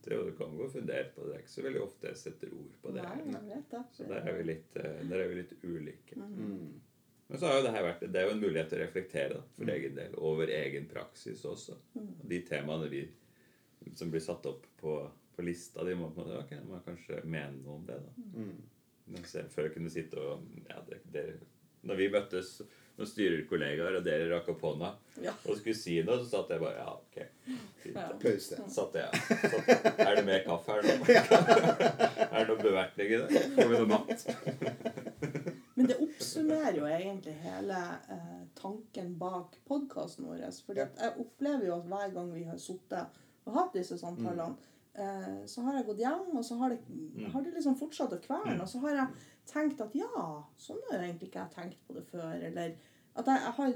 Det, 0.05 0.11
er 0.13 0.27
du 0.29 0.35
kan 0.37 0.53
gå 0.59 0.67
og 0.67 0.75
fundere 0.75 1.07
på 1.15 1.25
det. 1.25 1.31
Det 1.31 1.37
er 1.39 1.45
ikke 1.47 1.55
så 1.55 1.65
veldig 1.65 1.81
ofte 1.87 2.11
jeg 2.11 2.21
setter 2.21 2.53
ord 2.53 2.75
på 2.83 2.93
det. 2.93 3.07
Nei, 3.07 3.23
her. 3.33 3.47
vet. 3.49 3.79
Så 3.97 4.09
der 4.11 4.29
er 4.29 4.37
vi 4.37 4.45
litt, 4.51 4.77
eh, 4.77 5.01
der 5.09 5.23
er 5.25 5.33
vi 5.33 5.39
litt 5.41 5.55
ulike. 5.65 6.21
Mm. 6.21 6.75
Men 7.31 7.41
så 7.41 7.49
har 7.49 7.57
jo 7.57 7.65
det 7.65 7.73
her 7.73 7.87
vært 7.89 8.05
Det 8.13 8.21
er 8.21 8.29
jo 8.29 8.35
en 8.37 8.45
mulighet 8.45 8.69
til 8.69 8.79
å 8.79 8.85
reflektere 8.85 9.39
da, 9.39 9.43
for 9.57 9.73
egen 9.79 9.95
del 9.97 10.15
over 10.21 10.53
egen 10.53 10.87
praksis 10.93 11.45
også. 11.49 11.79
Og 11.97 12.29
de 12.29 12.43
temaene 12.45 12.91
vi, 12.93 13.07
som 13.97 14.13
blir 14.13 14.21
satt 14.21 14.45
opp 14.53 14.69
på, 14.81 14.99
på 15.35 15.43
lista, 15.49 15.83
de 15.89 15.97
må, 15.97 16.13
måte- 16.13 16.61
må 16.69 16.83
kanskje 16.85 17.25
mene 17.25 17.57
noe 17.65 17.81
om 17.81 17.87
det. 17.89 17.97
da. 18.05 18.29
Mm. 18.37 18.55
Mens 19.13 19.35
jeg 19.37 19.51
før 19.53 19.69
kunne 19.75 19.91
sitte 19.93 20.17
og 20.21 20.47
ja, 20.71 20.79
det, 20.89 21.03
dere, 21.13 21.35
Når 21.85 21.99
vi 22.01 22.07
møttes 22.15 22.55
noen 22.95 23.09
styrerkollegaer, 23.11 23.99
og 23.99 24.05
dere 24.07 24.29
rakk 24.31 24.49
opp 24.55 24.63
hånda 24.65 24.93
Ja. 25.23 25.33
og 25.45 25.57
skulle 25.59 25.75
si 25.77 25.97
noe, 26.07 26.21
så 26.23 26.29
satt 26.31 26.53
jeg 26.55 26.63
bare 26.63 26.79
Ja, 26.79 26.93
ok. 26.95 27.17
Ja. 27.91 28.07
Pause. 28.23 28.61
Satt 28.71 28.95
jeg, 28.97 29.23
satt, 29.43 29.99
er 29.99 30.15
det 30.17 30.25
mer 30.29 30.45
kaffe 30.47 30.77
her 30.79 30.87
nå? 30.87 30.95
er 32.31 32.39
det 32.39 32.47
noe 32.49 32.63
bevertning 32.63 33.13
i 33.13 33.19
det? 33.25 33.43
Får 33.59 33.73
vi 33.73 33.81
noe 33.83 33.91
mat? 33.91 34.25
Men 35.75 35.89
det 35.91 35.97
oppsummerer 36.01 36.77
jo 36.79 36.87
egentlig 36.87 37.35
hele 37.43 37.81
eh, 38.15 38.43
tanken 38.57 39.17
bak 39.19 39.57
podkasten 39.69 40.29
vår. 40.31 40.45
For 40.65 40.79
jeg 40.79 41.11
opplever 41.19 41.67
jo 41.67 41.81
at 41.81 41.89
hver 41.91 42.13
gang 42.15 42.31
vi 42.33 42.45
har 42.47 42.61
sittet 42.63 43.19
og 43.45 43.59
hatt 43.59 43.75
disse 43.77 43.99
samtalene, 44.01 44.55
eh, 44.55 44.71
så 45.51 45.63
har 45.67 45.75
jeg 45.75 45.87
gått 45.89 46.03
hjem, 46.05 46.29
og 46.39 46.45
så 46.47 46.55
har 46.61 46.71
det, 46.71 46.77
har 47.33 47.43
det 47.43 47.55
liksom 47.57 47.75
fortsatt 47.81 48.13
å 48.15 48.21
kverne. 48.23 48.61
Og 48.63 48.69
så 48.71 48.79
har 48.85 48.99
jeg 49.01 49.25
tenkt 49.51 49.83
at 49.83 49.97
ja, 49.99 50.27
sånn 50.61 50.79
har 50.87 51.01
jeg 51.01 51.09
egentlig 51.09 51.31
ikke 51.33 51.41
jeg 51.43 51.55
tenkt 51.57 51.81
på 51.89 51.97
det 51.97 52.05
før. 52.13 52.37
Eller 52.37 52.77
at 53.19 53.31
jeg, 53.31 53.43
jeg 53.43 53.57
har 53.59 53.75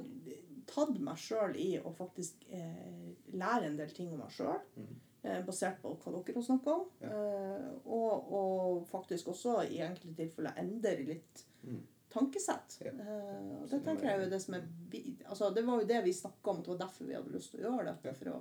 tatt 0.68 0.96
meg 1.02 1.20
sjøl 1.20 1.58
i 1.58 1.68
å 1.80 1.92
faktisk 1.96 2.46
eh, 2.54 3.12
lære 3.34 3.70
en 3.70 3.78
del 3.80 3.92
ting 3.96 4.12
om 4.12 4.22
meg 4.22 4.32
sjøl. 4.34 4.60
Eh, 5.26 5.40
basert 5.46 5.80
på 5.82 5.96
hva 5.98 6.14
dere 6.14 6.38
har 6.38 6.46
snakka 6.46 6.74
om. 6.74 6.88
Eh, 7.08 7.68
og, 7.84 8.32
og 8.38 8.88
faktisk 8.90 9.32
også 9.34 9.62
i 9.66 9.82
enkelte 9.84 10.14
tilfeller 10.22 10.60
endre 10.62 10.98
litt 11.02 11.46
tankesett. 12.12 12.78
Ja. 12.84 12.92
Eh, 12.92 13.54
og 13.62 13.70
det 13.70 13.82
tenker 13.84 14.10
jeg 14.10 14.24
jo 14.24 14.32
det 14.32 14.40
som 14.44 14.58
er 14.58 14.68
altså 15.28 15.50
Det 15.54 15.64
var 15.66 15.80
jo 15.80 15.88
det 15.88 16.02
vi 16.06 16.14
snakka 16.16 16.50
om, 16.50 16.60
og 16.60 16.64
det 16.64 16.74
var 16.74 16.82
derfor 16.86 17.08
vi 17.08 17.16
hadde 17.18 17.34
lyst 17.34 17.52
til 17.52 17.62
å 17.62 17.72
gjøre 17.72 17.88
dette. 17.90 18.14
For 18.20 18.32
å 18.32 18.38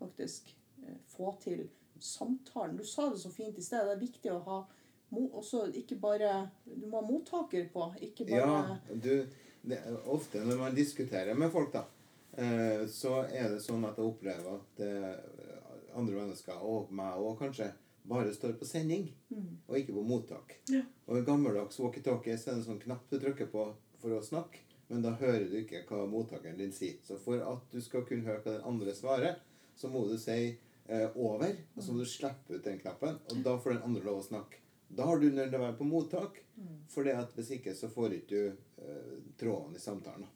faktisk 0.00 0.54
eh, 0.82 0.98
få 1.16 1.34
til 1.42 1.66
samtalen. 2.00 2.76
Du 2.76 2.84
sa 2.84 3.10
det 3.10 3.20
så 3.22 3.30
fint 3.30 3.58
i 3.58 3.64
sted. 3.64 3.86
Det 3.86 3.96
er 3.96 4.02
viktig 4.02 4.32
å 4.32 4.42
ha 4.46 4.58
også 5.10 5.68
ikke 5.74 5.96
bare 6.02 6.48
Du 6.64 6.86
må 6.88 7.00
ha 7.00 7.06
mottaker 7.06 7.68
på, 7.72 7.92
ikke 8.02 8.26
bare 8.26 8.40
Ja, 8.40 8.78
du, 8.90 9.26
det, 9.62 9.80
ofte 10.06 10.44
når 10.44 10.58
man 10.58 10.74
diskuterer 10.74 11.34
med 11.34 11.50
folk, 11.52 11.72
da, 11.72 11.84
eh, 12.36 12.86
så 12.90 13.22
er 13.24 13.54
det 13.54 13.62
sånn 13.62 13.84
at 13.86 13.98
jeg 13.98 14.06
opplever 14.10 14.58
at 14.58 14.82
eh, 14.84 15.96
andre 15.96 16.20
mennesker, 16.20 16.60
og 16.60 16.92
meg 16.94 17.16
òg 17.18 17.38
kanskje, 17.40 17.70
bare 18.06 18.34
står 18.34 18.52
på 18.60 18.66
sending, 18.68 19.08
og 19.66 19.78
ikke 19.78 19.94
på 19.96 20.04
mottak. 20.06 20.52
Ja. 20.70 20.84
Og 21.08 21.18
i 21.18 21.24
gammeldags 21.26 21.80
walkietalkie 21.80 22.36
er 22.36 22.38
det 22.38 22.52
en 22.52 22.62
sånn 22.62 22.82
knapp 22.84 23.08
du 23.10 23.16
trykker 23.18 23.48
på 23.50 23.64
for 23.98 24.14
å 24.14 24.22
snakke, 24.22 24.60
men 24.86 25.02
da 25.02 25.16
hører 25.18 25.48
du 25.50 25.56
ikke 25.58 25.82
hva 25.88 26.04
mottakeren 26.06 26.60
din 26.60 26.74
sier. 26.74 27.00
Så 27.02 27.16
for 27.18 27.42
at 27.42 27.72
du 27.72 27.80
skal 27.82 28.04
kunne 28.06 28.28
høre 28.28 28.44
hva 28.44 28.52
den 28.52 28.68
andre 28.68 28.94
svarer, 28.94 29.40
så 29.74 29.90
må 29.90 30.04
du 30.06 30.14
si 30.20 30.54
eh, 30.88 31.08
over, 31.16 31.56
og 31.74 31.82
så 31.82 31.92
må 31.92 32.04
du 32.04 32.10
slippe 32.10 32.56
ut 32.56 32.64
den 32.64 32.78
knappen, 32.80 33.18
og 33.30 33.42
da 33.44 33.56
får 33.58 33.76
den 33.76 33.84
andre 33.88 34.04
lov 34.06 34.22
å 34.22 34.26
snakke. 34.26 34.62
Da 34.88 35.06
har 35.08 35.18
du 35.18 35.26
nødt 35.30 35.50
til 35.50 35.58
å 35.58 35.64
være 35.64 35.78
på 35.80 35.88
mottak, 35.88 36.40
for 36.88 37.08
hvis 37.36 37.50
ikke 37.58 37.74
så 37.74 37.90
får 37.90 38.20
ikke 38.20 38.36
du 38.36 38.82
eh, 38.82 39.16
tråden 39.38 39.74
i 39.76 39.82
samtalen. 39.82 40.28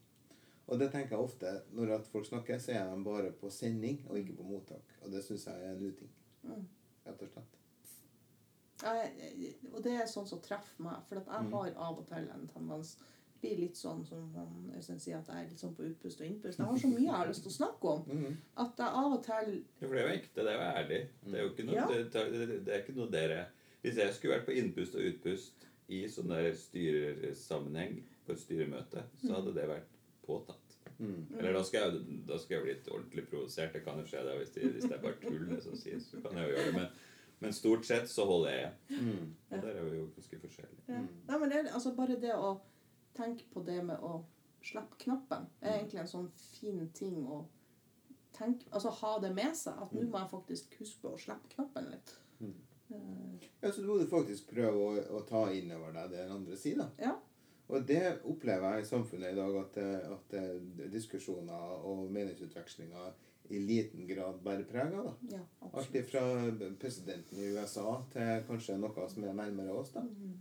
Og 0.71 0.79
det 0.79 0.91
tenker 0.93 1.17
jeg 1.17 1.27
ofte 1.27 1.53
når 1.75 1.97
at 1.97 2.11
folk 2.11 2.27
snakker, 2.27 2.59
så 2.63 2.75
er 2.77 2.91
de 2.91 3.07
bare 3.07 3.33
på 3.35 3.51
sending 3.51 4.05
og 4.09 4.21
ikke 4.21 4.37
på 4.39 4.47
mottak. 4.47 4.93
Og 5.03 5.11
det 5.11 5.23
syns 5.27 5.49
jeg 5.49 5.65
er 5.65 5.73
en 5.73 5.83
uting. 5.83 6.13
Rett 7.07 7.25
og 7.27 7.33
slett. 7.33 7.57
Jeg, 8.81 9.55
og 9.75 9.81
det 9.85 9.97
er 9.99 10.07
sånn 10.09 10.29
som 10.31 10.41
treffer 10.45 10.85
meg. 10.87 11.03
For 11.09 11.21
at 11.21 11.27
jeg 11.27 11.51
har 11.53 11.75
av 11.89 11.99
og 11.99 12.07
til 12.09 12.29
en 12.31 12.47
tendens 12.53 12.95
blir 13.41 13.57
litt 13.59 13.77
sånn 13.77 14.05
som 14.07 14.27
han 14.35 14.73
Øystein 14.77 14.99
sier, 15.01 15.19
at 15.19 15.27
jeg 15.33 15.45
er 15.45 15.49
litt 15.51 15.61
sånn 15.63 15.75
på 15.77 15.87
utpust 15.89 16.21
og 16.21 16.27
innpust. 16.27 16.59
Jeg 16.59 16.67
har 16.67 16.77
så 16.83 16.89
mye 16.91 17.05
jeg 17.07 17.15
har 17.17 17.29
lyst 17.31 17.43
til 17.47 17.51
å 17.53 17.57
snakke 17.57 17.85
om, 17.95 18.03
Mhm. 18.11 18.37
at 18.57 18.77
jeg 18.77 18.87
av 19.01 19.13
og 19.13 19.23
til 19.25 19.53
Ja, 19.81 19.87
for 19.87 19.95
det 19.95 20.03
er 20.03 20.09
jo 20.09 20.15
ekte, 20.19 20.35
det 20.45 20.53
er 20.53 20.59
jo 20.59 20.69
ærlig. 20.81 21.01
Det 21.25 21.35
er 21.35 21.43
jo 21.43 21.51
ikke 21.51 21.67
noe, 21.67 21.75
Ja. 21.75 21.87
det, 21.87 22.65
det, 22.65 22.75
er 22.75 22.83
ikke 22.83 22.97
noe 22.97 23.11
dere 23.11 23.47
Hvis 23.83 23.97
jeg 23.97 24.13
skulle 24.15 24.35
vært 24.39 24.47
på 24.47 24.57
innpust 24.61 24.95
og 24.95 25.01
utpust 25.09 25.67
i 25.89 26.03
sånn 26.07 26.29
der 26.29 26.53
styresammenheng 26.53 28.03
på 28.27 28.33
et 28.33 28.39
styremøte, 28.43 29.03
så 29.25 29.35
hadde 29.39 29.55
det 29.57 29.67
vært 29.71 29.89
påtatt. 30.27 30.77
Mm. 31.01 31.27
Eller 31.39 31.55
da 31.57 31.63
skal 31.65 31.87
jeg, 31.87 32.03
da 32.29 32.37
skal 32.39 32.57
jeg 32.59 32.65
bli 32.67 32.75
litt 32.75 32.91
ordentlig 32.93 33.25
provosert. 33.31 33.73
Det 33.73 33.85
kan 33.87 33.97
jo 33.99 34.05
skje 34.05 34.25
det 34.27 34.35
hvis, 34.39 34.51
det, 34.55 34.73
hvis 34.75 34.85
det 34.85 34.93
er 34.99 35.03
bare 35.03 35.17
tull, 35.23 35.47
det 35.49 35.63
som 35.65 35.77
sies. 35.81 36.11
Så 36.11 36.21
kan 36.23 36.37
jeg 36.37 36.51
jo 36.51 36.57
gjøre 36.59 36.67
det. 36.67 36.75
Men, 36.75 36.89
men 37.41 37.53
stort 37.57 37.87
sett 37.89 38.11
så 38.13 38.27
holder 38.29 38.51
jeg 38.53 38.73
igjen. 38.91 39.07
Mm. 39.09 39.31
Og 39.51 39.63
der 39.65 39.71
er 39.81 39.89
vi 39.89 39.97
jo 39.97 40.09
ganske 40.19 40.41
forskjellige. 40.45 40.85
ja. 40.89 41.01
Nei, 41.31 41.39
men 41.41 41.51
det 41.55 41.63
altså 41.73 41.95
bare 41.97 42.21
det 42.21 42.35
å 42.37 42.53
tenke 43.17 43.45
på 43.53 43.63
det 43.67 43.83
med 43.85 43.99
å 44.03 44.25
slippe 44.63 44.99
knappen, 44.99 45.47
Det 45.61 45.69
er 45.69 45.79
egentlig 45.79 46.01
en 46.01 46.11
sånn 46.11 46.31
fin 46.37 46.91
ting 46.95 47.23
å 47.27 47.45
tenke 48.37 48.67
Altså 48.73 48.91
ha 48.91 49.19
det 49.21 49.33
med 49.35 49.57
seg. 49.57 49.79
At 49.83 49.93
nå 49.93 50.03
må 50.09 50.19
jeg 50.19 50.31
faktisk 50.31 50.77
huske 50.81 51.01
på 51.03 51.15
å 51.15 51.19
slippe 51.21 51.49
knappen 51.55 51.91
litt. 51.91 52.13
Mm. 52.41 52.55
Eh, 52.91 53.49
Ja, 53.63 53.73
så 53.73 53.81
du 53.83 53.89
må 53.89 53.99
faktisk 54.11 54.51
prøve 54.55 54.77
å, 54.77 54.93
å 55.19 55.25
ta 55.29 55.47
inn 55.53 55.73
over 55.73 55.93
deg 55.93 56.11
det 56.11 56.25
den 56.25 56.37
andre 56.37 56.57
sier, 56.57 56.79
da. 56.81 56.89
Ja. 56.99 57.17
Og 57.71 57.85
det 57.87 58.21
opplever 58.27 58.75
jeg 58.75 58.83
i 58.83 58.89
samfunnet 58.89 59.33
i 59.33 59.39
dag, 59.39 59.57
at, 59.61 59.77
eh, 59.79 60.13
at 60.13 60.35
eh, 60.35 60.89
diskusjoner 60.91 61.85
og 61.87 62.11
meningsutvekslinger 62.11 63.13
i 63.51 63.59
liten 63.59 64.07
grad 64.07 64.41
bærer 64.45 64.67
preg 64.67 64.95
av. 64.95 65.13
ja, 65.31 65.41
Alt 65.73 65.97
fra 66.11 66.23
presidenten 66.81 67.39
i 67.39 67.51
USA 67.55 67.97
til 68.13 68.45
kanskje 68.49 68.79
noe 68.79 69.09
som 69.11 69.25
er 69.25 69.35
nærmere 69.35 69.75
oss. 69.75 69.93
da. 69.95 70.01
Mhm. 70.03 70.39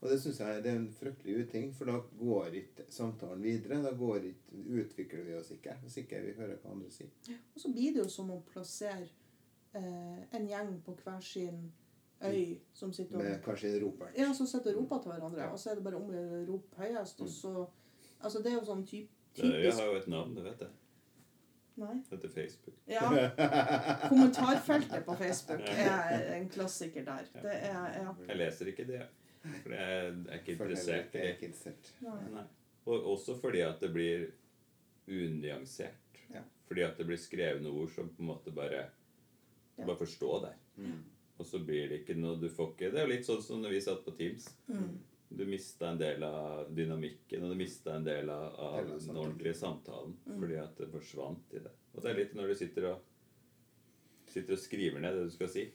Og 0.00 0.08
det 0.08 0.16
syns 0.22 0.38
jeg 0.40 0.62
det 0.64 0.70
er 0.72 0.76
en 0.78 0.88
fryktelig 0.96 1.34
uting, 1.44 1.74
for 1.76 1.84
da 1.90 1.98
går 2.18 2.54
ikke 2.62 2.86
samtalen 2.88 3.42
videre. 3.44 3.82
Da 3.84 3.90
går 3.92 4.16
ikke, 4.30 4.60
utvikler 4.80 5.26
vi 5.26 5.34
oss 5.36 5.50
ikke, 5.52 5.74
hvis 5.82 5.96
ikke 6.00 6.22
vi 6.24 6.32
hører 6.38 6.56
hva 6.62 6.70
andre 6.72 6.88
sier. 6.94 7.10
Og 7.54 7.60
så 7.60 7.72
blir 7.74 7.92
det 7.92 8.00
jo 8.04 8.08
som 8.08 8.30
å 8.32 8.38
plassere 8.48 9.04
eh, 9.76 10.22
en 10.38 10.48
gjeng 10.48 10.72
på 10.86 10.96
hver 11.04 11.20
sin 11.20 11.66
øy 12.24 12.56
som 12.76 12.92
sitter 12.92 13.16
og 13.16 13.22
Med 13.24 13.44
hver 13.44 13.56
sin 13.60 13.76
roper. 13.84 14.10
Ja, 14.16 14.32
som 14.36 14.46
sitter 14.48 14.72
og 14.74 14.82
roper 14.82 15.02
til 15.04 15.12
hverandre, 15.12 15.42
Ja. 15.44 15.52
og 15.52 15.58
så 15.60 15.70
er 15.70 15.74
det 15.74 15.84
bare 15.84 15.96
om 16.00 16.08
å 16.10 16.46
rope 16.48 16.76
høyest, 16.80 17.20
og 17.20 17.28
så 17.28 17.66
Altså, 18.22 18.38
det 18.44 18.50
er 18.52 18.58
jo 18.58 18.64
sånn 18.68 18.82
typ, 18.84 19.08
typisk 19.32 19.62
Jeg 19.64 19.72
har 19.72 19.86
jo 19.86 19.94
et 19.96 20.08
navn, 20.12 20.34
du 20.36 20.42
vet 20.44 20.58
det. 20.60 20.66
Nei. 21.80 21.94
Det 22.10 22.18
heter 22.18 22.28
Facebook. 22.28 22.74
Ja. 22.86 23.06
Kommentarfeltet 24.10 25.04
på 25.06 25.14
Facebook 25.16 25.60
er 25.72 26.26
en 26.34 26.48
klassiker 26.52 27.04
der. 27.04 27.24
Det 27.32 27.54
er 27.70 28.02
Ja. 28.02 28.12
Jeg 28.28 28.36
leser 28.36 28.66
ikke 28.66 28.84
det. 28.86 29.06
For 29.42 29.72
jeg 29.72 30.00
er 30.10 30.40
ikke 30.40 30.52
interessert 30.56 31.14
jeg 31.16 31.26
er 31.26 31.34
ikke 31.36 31.48
interessert. 31.48 31.92
Nei. 32.04 32.16
Nei. 32.34 32.46
Og 32.90 33.06
også 33.14 33.36
fordi 33.40 33.62
at 33.64 33.80
det 33.80 33.92
blir 33.94 34.26
unyansert. 35.10 36.20
Ja. 36.32 36.42
Fordi 36.68 36.84
at 36.86 36.98
det 37.00 37.06
blir 37.08 37.20
skrevne 37.20 37.72
ord 37.72 37.90
som 37.94 38.08
på 38.12 38.22
en 38.22 38.30
måte 38.32 38.52
bare 38.54 38.90
Ja. 39.78 39.86
bare 39.86 39.96
forstår 39.96 40.42
der. 40.42 40.56
Mm. 40.76 40.98
Og 41.38 41.46
så 41.46 41.58
blir 41.64 41.88
det 41.88 42.02
ikke 42.02 42.18
noe 42.20 42.36
Du 42.40 42.48
får 42.48 42.74
ikke 42.74 42.90
Det 42.92 43.00
er 43.00 43.06
jo 43.06 43.12
litt 43.14 43.24
sånn 43.24 43.42
som 43.42 43.62
når 43.62 43.70
vi 43.70 43.80
satt 43.80 44.04
på 44.04 44.16
Teams. 44.16 44.48
Mm. 44.68 44.98
Du 45.30 45.44
mista 45.46 45.88
en 45.88 45.98
del 45.98 46.22
av 46.26 46.74
dynamikken, 46.74 47.44
og 47.44 47.50
du 47.50 47.56
mista 47.56 47.94
en 47.94 48.04
del 48.04 48.28
av, 48.30 48.54
av 48.58 48.88
den 48.88 49.16
ordentlige 49.16 49.54
samtalen. 49.54 50.16
Mm. 50.26 50.40
Fordi 50.40 50.56
at 50.58 50.76
det 50.76 50.88
forsvant 50.90 51.54
i 51.54 51.62
det. 51.62 51.70
Og 51.94 52.02
det 52.02 52.10
er 52.10 52.18
litt 52.18 52.34
når 52.34 52.48
du 52.48 52.54
sitter 52.54 52.88
og 52.90 53.06
sitter 54.30 54.52
og 54.54 54.62
skriver 54.62 55.00
ned 55.00 55.16
det 55.16 55.24
du 55.28 55.30
skal 55.30 55.48
si. 55.48 55.70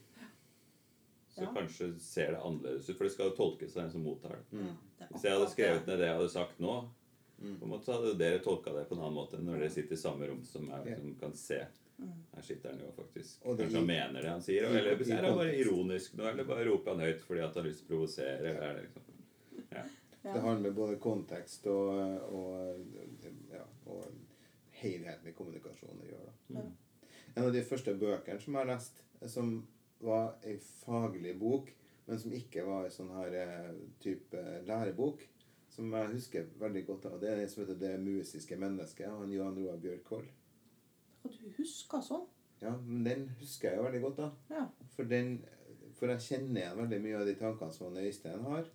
Så 1.35 1.43
Ja. 1.43 1.51
kanskje 1.53 1.99
ser 1.99 2.31
det 2.31 2.39
annerledes 2.39 2.89
ut, 2.89 2.97
for 2.97 3.03
det 3.03 3.11
skal 3.13 3.29
jo 3.29 3.35
tolkes 3.35 3.75
av 3.75 3.83
den 3.83 3.91
som 3.91 4.03
mottar 4.03 4.29
det. 4.29 4.57
Mm. 4.57 4.75
Ja, 4.99 5.05
Hvis 5.11 5.23
jeg 5.23 5.31
hadde 5.33 5.49
skrevet 5.51 5.87
ned 5.87 5.99
det 5.99 6.07
jeg 6.07 6.15
hadde 6.17 6.29
sagt 6.29 6.59
nå, 6.59 6.89
Mm. 7.41 7.57
på 7.59 7.63
en 7.65 7.69
måte 7.69 7.83
så 7.85 7.93
hadde 7.97 8.17
dere 8.17 8.39
tolka 8.39 8.71
det 8.73 8.85
på 8.87 8.95
en 8.95 9.01
annen 9.01 9.13
måte 9.13 9.33
enn 9.35 9.43
når 9.45 9.59
dere 9.59 9.69
sitter 9.69 9.91
i 9.93 9.97
samme 9.99 10.25
rom 10.29 10.41
som 10.45 10.69
jeg 10.69 10.97
som 10.97 11.15
kan 11.19 11.33
se. 11.33 11.65
Mm. 11.99 12.13
Her 12.35 12.41
sitter 12.41 12.69
han 12.71 12.79
jo 12.79 12.91
faktisk. 12.95 13.45
Og 13.45 13.57
det 13.57 13.65
Kanskje 13.65 13.75
han 13.77 13.87
mener 13.87 14.21
det 14.21 14.29
han 14.29 14.41
sier. 14.41 14.63
Eller 14.63 14.91
er 14.91 14.95
det 14.95 15.35
bare 15.35 15.55
ironisk 15.59 16.13
nå, 16.15 16.23
eller 16.31 16.43
bare 16.45 16.65
roper 16.65 16.91
han 16.91 16.99
høyt 17.03 17.19
fordi 17.21 17.41
at 17.43 17.53
han 17.53 17.63
har 17.63 17.69
lyst 17.71 17.85
til 17.85 17.87
å 17.87 17.89
provosere. 17.99 18.39
eller 18.39 18.61
er 18.61 18.73
det 18.75 18.83
liksom 18.83 19.01
Det 20.23 20.33
Ja. 20.35 20.39
har 20.41 20.57
med 20.59 20.73
både 20.75 20.95
kontekst 20.99 21.67
og, 21.67 22.33
og, 22.33 22.85
ja, 23.51 23.63
og 23.85 24.05
helheten 24.71 25.27
i 25.27 25.33
kommunikasjonen 25.33 26.01
å 26.01 26.09
gjøre. 26.09 26.31
Da. 26.49 26.59
Mm. 26.61 26.71
En 27.35 27.43
av 27.45 27.53
de 27.53 27.61
første 27.61 27.93
bøkene 27.99 28.41
som 28.41 28.53
jeg 28.55 28.65
har 28.65 28.75
lest, 28.75 29.01
som 29.27 29.67
var 30.05 30.35
ei 30.45 30.55
faglig 30.59 31.35
bok, 31.39 31.71
men 32.05 32.19
som 32.21 32.33
ikke 32.37 32.65
var 32.67 32.85
ei 32.85 32.93
sånn 32.93 33.11
her 33.15 33.37
eh, 33.41 33.71
type 34.01 34.43
lærebok, 34.67 35.25
som 35.75 35.91
jeg 35.91 36.13
husker 36.13 36.47
veldig 36.61 36.85
godt 36.87 37.09
av, 37.09 37.19
det 37.19 37.31
er 37.31 37.41
en 37.41 37.49
som 37.51 37.63
heter 37.63 37.79
'Det 37.79 37.99
musiske 37.99 38.55
mennesket' 38.55 39.09
av 39.09 39.19
han 39.19 39.31
Johan 39.31 39.57
Roar 39.59 39.77
Bjørkvold. 39.77 40.27
Og 41.23 41.31
du 41.31 41.49
husker 41.57 42.01
sånn? 42.01 42.27
Ja, 42.61 42.77
men 42.77 43.03
den 43.03 43.29
husker 43.39 43.69
jeg 43.69 43.77
jo 43.77 43.83
veldig 43.83 44.01
godt, 44.01 44.17
da. 44.17 44.29
Ja. 44.49 44.65
For, 44.95 45.03
den, 45.03 45.45
for 45.97 46.11
jeg 46.13 46.23
kjenner 46.27 46.61
igjen 46.61 46.77
veldig 46.77 46.99
mye 47.03 47.19
av 47.19 47.25
de 47.27 47.35
tankene 47.39 47.75
som 47.75 47.97
Øystein 47.97 48.45
har. 48.47 48.69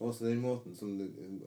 Og 0.00 0.08
også 0.08 0.26
den 0.26 0.42
måten 0.42 0.74
som, 0.74 0.92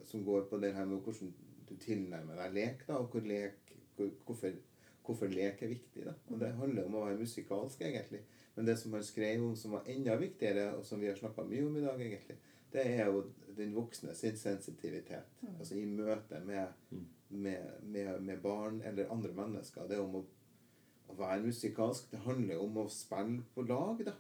som 0.08 0.26
går 0.26 0.48
på 0.50 0.60
det 0.64 0.74
her 0.76 0.86
med 0.86 1.04
hvordan 1.06 1.34
du 1.70 1.76
tilnærmer 1.84 2.40
deg 2.42 2.54
lek, 2.56 2.84
da, 2.88 3.00
og 3.02 3.12
hvor 3.12 3.26
lek, 3.28 3.74
hvor, 3.96 4.12
hvorfor, 4.26 4.60
hvorfor 5.06 5.32
lek 5.32 5.64
er 5.64 5.74
viktig. 5.74 6.06
da. 6.06 6.14
Og 6.32 6.40
Det 6.40 6.54
handler 6.60 6.88
om 6.88 6.96
å 6.96 7.06
være 7.06 7.20
musikalsk, 7.22 7.82
egentlig. 7.88 8.24
Men 8.58 8.68
det 8.68 8.78
som 8.82 8.94
han 8.98 9.06
skrev 9.06 9.44
om 9.46 9.56
som 9.56 9.78
var 9.78 9.88
enda 9.94 10.16
viktigere, 10.18 10.72
og 10.76 10.86
som 10.86 11.02
vi 11.02 11.12
har 11.12 11.18
snakka 11.20 11.46
mye 11.46 11.66
om 11.66 11.78
i 11.78 11.84
dag, 11.86 12.02
egentlig, 12.02 12.40
det 12.74 12.88
er 12.98 13.06
jo 13.08 13.28
den 13.58 13.76
voksne 13.76 14.16
sin 14.18 14.38
sensitivitet. 14.38 15.30
Altså 15.58 15.78
i 15.78 15.86
møte 15.86 16.42
med, 16.46 16.74
med, 17.30 17.78
med, 17.84 18.18
med 18.22 18.42
barn 18.42 18.82
eller 18.86 19.14
andre 19.14 19.34
mennesker. 19.38 19.88
Det 19.88 19.98
er 19.98 20.04
om 20.04 20.20
å 20.20 20.26
å 21.08 21.18
være 21.18 21.44
musikalsk. 21.46 22.10
Det 22.12 22.24
handler 22.26 22.64
om 22.64 22.82
å 22.84 22.88
spille 22.92 23.44
på 23.54 23.66
lag, 23.68 24.04
da. 24.08 24.16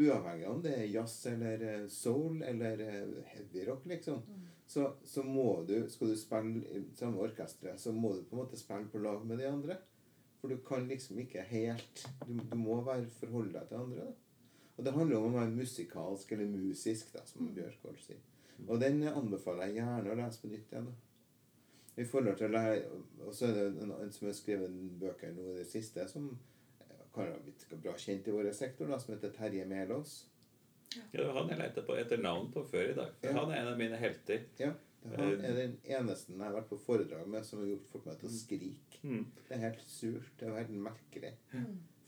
Uavhengig 0.00 0.46
av 0.46 0.54
om 0.54 0.62
det 0.64 0.72
er 0.78 0.88
jazz 0.88 1.16
eller 1.28 1.62
eh, 1.66 1.86
soul 1.92 2.40
eller 2.46 2.80
eh, 2.84 3.16
heavy 3.34 3.66
rock, 3.68 3.86
liksom. 3.90 4.22
Så, 4.70 4.86
så 5.04 5.24
må 5.26 5.64
du, 5.66 5.74
skal 5.90 6.12
du 6.12 6.16
spille 6.16 6.62
i 6.78 6.84
samme 6.96 7.20
orkesteret, 7.24 7.80
så 7.80 7.92
må 7.92 8.14
du 8.14 8.22
på 8.22 8.36
en 8.36 8.44
måte 8.44 8.58
spille 8.58 8.86
på 8.92 9.02
lag 9.02 9.24
med 9.26 9.42
de 9.42 9.48
andre. 9.50 9.76
For 10.40 10.48
du 10.48 10.56
kan 10.64 10.86
liksom 10.88 11.18
ikke 11.20 11.42
helt 11.50 12.02
Du, 12.26 12.32
du 12.32 12.56
må 12.56 12.80
være 12.86 13.06
forholde 13.18 13.52
deg 13.58 13.68
til 13.68 13.76
andre, 13.82 14.08
da. 14.08 14.12
Og 14.76 14.84
det 14.86 14.94
handler 14.96 15.18
om 15.20 15.34
å 15.34 15.36
være 15.36 15.52
musikalsk, 15.52 16.32
eller 16.32 16.48
musisk, 16.48 17.12
da, 17.12 17.20
som 17.28 17.50
Bjørkvold 17.52 17.98
sier. 18.00 18.20
Og 18.66 18.80
den 18.80 19.02
anbefaler 19.08 19.68
jeg 19.68 19.80
gjerne 19.82 20.12
å 20.12 20.16
lese 20.16 20.40
på 20.40 20.48
nytt 20.48 20.72
igjen. 20.72 20.86
da. 20.88 20.94
I 22.00 22.06
forhold 22.08 22.38
til 22.40 22.54
det, 22.56 22.86
Og 23.26 23.34
så 23.34 23.50
er 23.50 23.58
det 23.58 23.66
en, 23.84 23.92
en 23.92 24.12
som 24.12 24.28
har 24.30 24.36
skrevet 24.38 24.78
bøker 25.00 25.34
nå 25.36 25.50
i 25.52 25.58
det 25.58 25.66
siste, 25.68 26.06
som 26.08 26.30
kan 27.12 27.28
ha 27.28 27.38
blitt 27.42 27.66
bra 27.82 27.92
kjent 27.98 28.28
i 28.28 28.34
vår 28.34 28.52
sektor, 28.56 28.88
da, 28.88 28.98
som 29.02 29.12
heter 29.14 29.32
Terje 29.36 29.66
Melås. 29.68 30.14
Ja, 30.96 31.02
det 31.12 31.26
var 31.26 31.42
han 31.42 31.50
jeg 31.52 31.60
lette 31.60 31.82
på 31.86 31.96
etter 31.98 32.18
navn 32.22 32.48
på 32.54 32.64
før 32.66 32.88
i 32.92 32.96
dag. 32.96 33.12
Ja. 33.22 33.34
Han 33.36 33.52
er 33.52 33.60
en 33.60 33.72
av 33.74 33.78
mine 33.78 33.98
helter. 34.00 34.46
Ja, 34.58 34.72
Han 35.16 35.36
er 35.44 35.54
den 35.56 35.76
eneste 35.84 36.32
jeg 36.32 36.40
har 36.42 36.56
vært 36.56 36.68
på 36.68 36.78
foredrag 36.82 37.28
med 37.30 37.44
som 37.46 37.62
har 37.62 37.70
gjort 37.70 37.86
folk 37.92 38.08
meg 38.08 38.18
til 38.20 38.28
å 38.28 38.32
skrike. 38.34 38.89
Mm. 39.02 39.24
Det 39.48 39.56
er 39.56 39.64
helt 39.64 39.82
surt. 39.88 40.32
Det 40.40 40.48
er 40.48 40.58
helt 40.58 40.76
merkelig. 40.88 41.32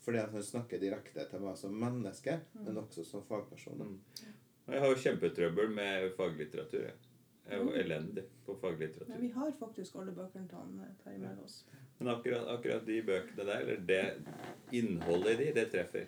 Fordi 0.02 0.18
at 0.18 0.32
han 0.34 0.42
snakker 0.42 0.80
direkte 0.82 1.24
til 1.30 1.44
meg 1.44 1.58
som 1.58 1.74
menneske, 1.78 2.40
men 2.58 2.80
også 2.80 3.04
som 3.06 3.22
fagperson. 3.28 3.84
Mm. 3.86 4.34
Jeg 4.72 4.82
har 4.82 4.90
jo 4.90 4.98
kjempetrøbbel 5.04 5.70
med 5.74 6.10
faglitteratur. 6.16 6.82
Jeg. 6.88 7.12
jeg 7.46 7.58
er 7.58 7.62
jo 7.62 7.72
elendig 7.78 8.24
på 8.46 8.56
faglitteratur. 8.60 9.12
Men 9.14 9.22
vi 9.22 9.30
har 9.36 9.54
faktisk 9.58 9.96
alle 10.00 10.14
bøkene 10.16 10.48
til 10.48 10.58
han 10.58 10.82
eh, 10.82 10.92
Terje 11.04 11.22
Melås. 11.22 11.56
Men 11.98 12.12
akkurat, 12.16 12.46
akkurat 12.56 12.86
de 12.86 12.98
bøkene 13.06 13.46
der, 13.46 13.64
eller 13.64 13.82
det 13.86 14.78
innholdet 14.78 15.34
i 15.34 15.38
de, 15.44 15.54
det 15.60 15.66
treffer. 15.74 16.06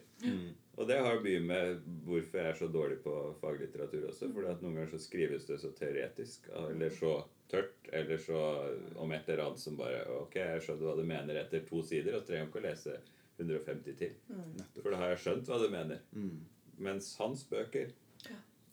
Og 0.74 0.88
det 0.88 0.98
har 0.98 1.22
mye 1.22 1.40
med 1.44 1.82
hvorfor 2.06 2.40
jeg 2.40 2.50
er 2.50 2.58
så 2.58 2.68
dårlig 2.72 2.98
på 3.04 3.14
faglitteratur 3.40 4.08
også. 4.10 4.30
fordi 4.32 4.50
at 4.50 4.62
noen 4.62 4.78
ganger 4.78 4.90
så 4.90 5.02
skrives 5.02 5.46
det 5.46 5.60
så 5.62 5.70
teoretisk, 5.76 6.48
eller 6.66 6.90
så 6.94 7.12
tørt, 7.50 7.76
eller 7.92 8.18
så 8.18 8.40
om 8.96 9.12
et 9.12 9.28
eller 9.28 9.44
annet 9.44 9.62
som 9.62 9.76
bare 9.78 10.02
Ok, 10.18 10.38
jeg 10.40 10.64
skjønner 10.64 10.88
hva 10.88 10.96
du 10.98 11.04
mener 11.06 11.38
etter 11.38 11.62
to 11.68 11.82
sider, 11.86 12.18
og 12.18 12.26
trenger 12.26 12.48
ikke 12.48 12.62
å 12.62 12.66
lese 12.66 12.96
150 13.38 13.98
til. 13.98 14.16
For 14.80 14.90
da 14.90 15.02
har 15.02 15.14
jeg 15.14 15.22
skjønt 15.26 15.50
hva 15.50 15.60
du 15.62 15.68
mener. 15.70 16.02
Mm. 16.14 16.42
Mens 16.84 17.12
hans 17.20 17.44
bøker, 17.50 17.92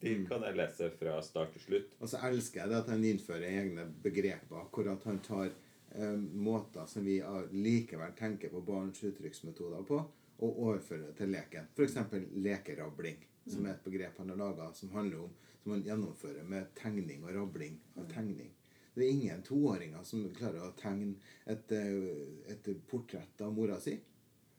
de 0.01 0.13
kan 0.25 0.45
jeg 0.45 0.57
lese 0.57 0.89
fra 0.97 1.19
start 1.21 1.53
til 1.53 1.65
slutt. 1.67 1.91
Og 2.01 2.09
så 2.09 2.21
elsker 2.25 2.63
jeg 2.63 2.71
det 2.71 2.79
at 2.79 2.89
han 2.89 3.03
innfører 3.05 3.45
egne 3.45 3.85
begreper, 4.01 4.65
hvor 4.73 4.89
at 4.89 5.05
han 5.05 5.19
tar 5.25 5.51
eh, 5.51 6.17
måter 6.17 6.89
som 6.89 7.05
vi 7.05 7.19
ah, 7.21 7.43
likevel 7.53 8.15
tenker 8.17 8.49
på 8.49 8.63
barns 8.65 9.03
uttrykksmetoder 9.05 9.85
på, 9.85 10.01
og 10.41 10.57
overfører 10.65 11.07
det 11.07 11.17
til 11.21 11.31
leken. 11.31 11.69
F.eks. 11.75 11.97
lekerabling, 12.41 13.21
som 13.45 13.65
er 13.65 13.75
et 13.75 13.85
begrep 13.85 14.19
han 14.21 14.33
har 14.33 14.41
laga 14.41 14.71
som 14.77 14.93
handler 14.95 15.25
om 15.25 15.33
som 15.63 15.71
han 15.71 15.83
gjennomfører 15.85 16.45
med 16.49 16.71
tegning 16.77 17.23
og 17.23 17.35
rabling 17.35 17.77
av 17.99 18.07
tegning. 18.09 18.49
Det 18.93 19.05
er 19.05 19.11
ingen 19.13 19.43
toåringer 19.45 20.03
som 20.03 20.23
klarer 20.35 20.65
å 20.65 20.73
tegne 20.77 21.13
et, 21.45 21.71
eh, 21.71 22.51
et 22.51 22.71
portrett 22.89 23.41
av 23.41 23.53
mora 23.53 23.79
si. 23.79 23.99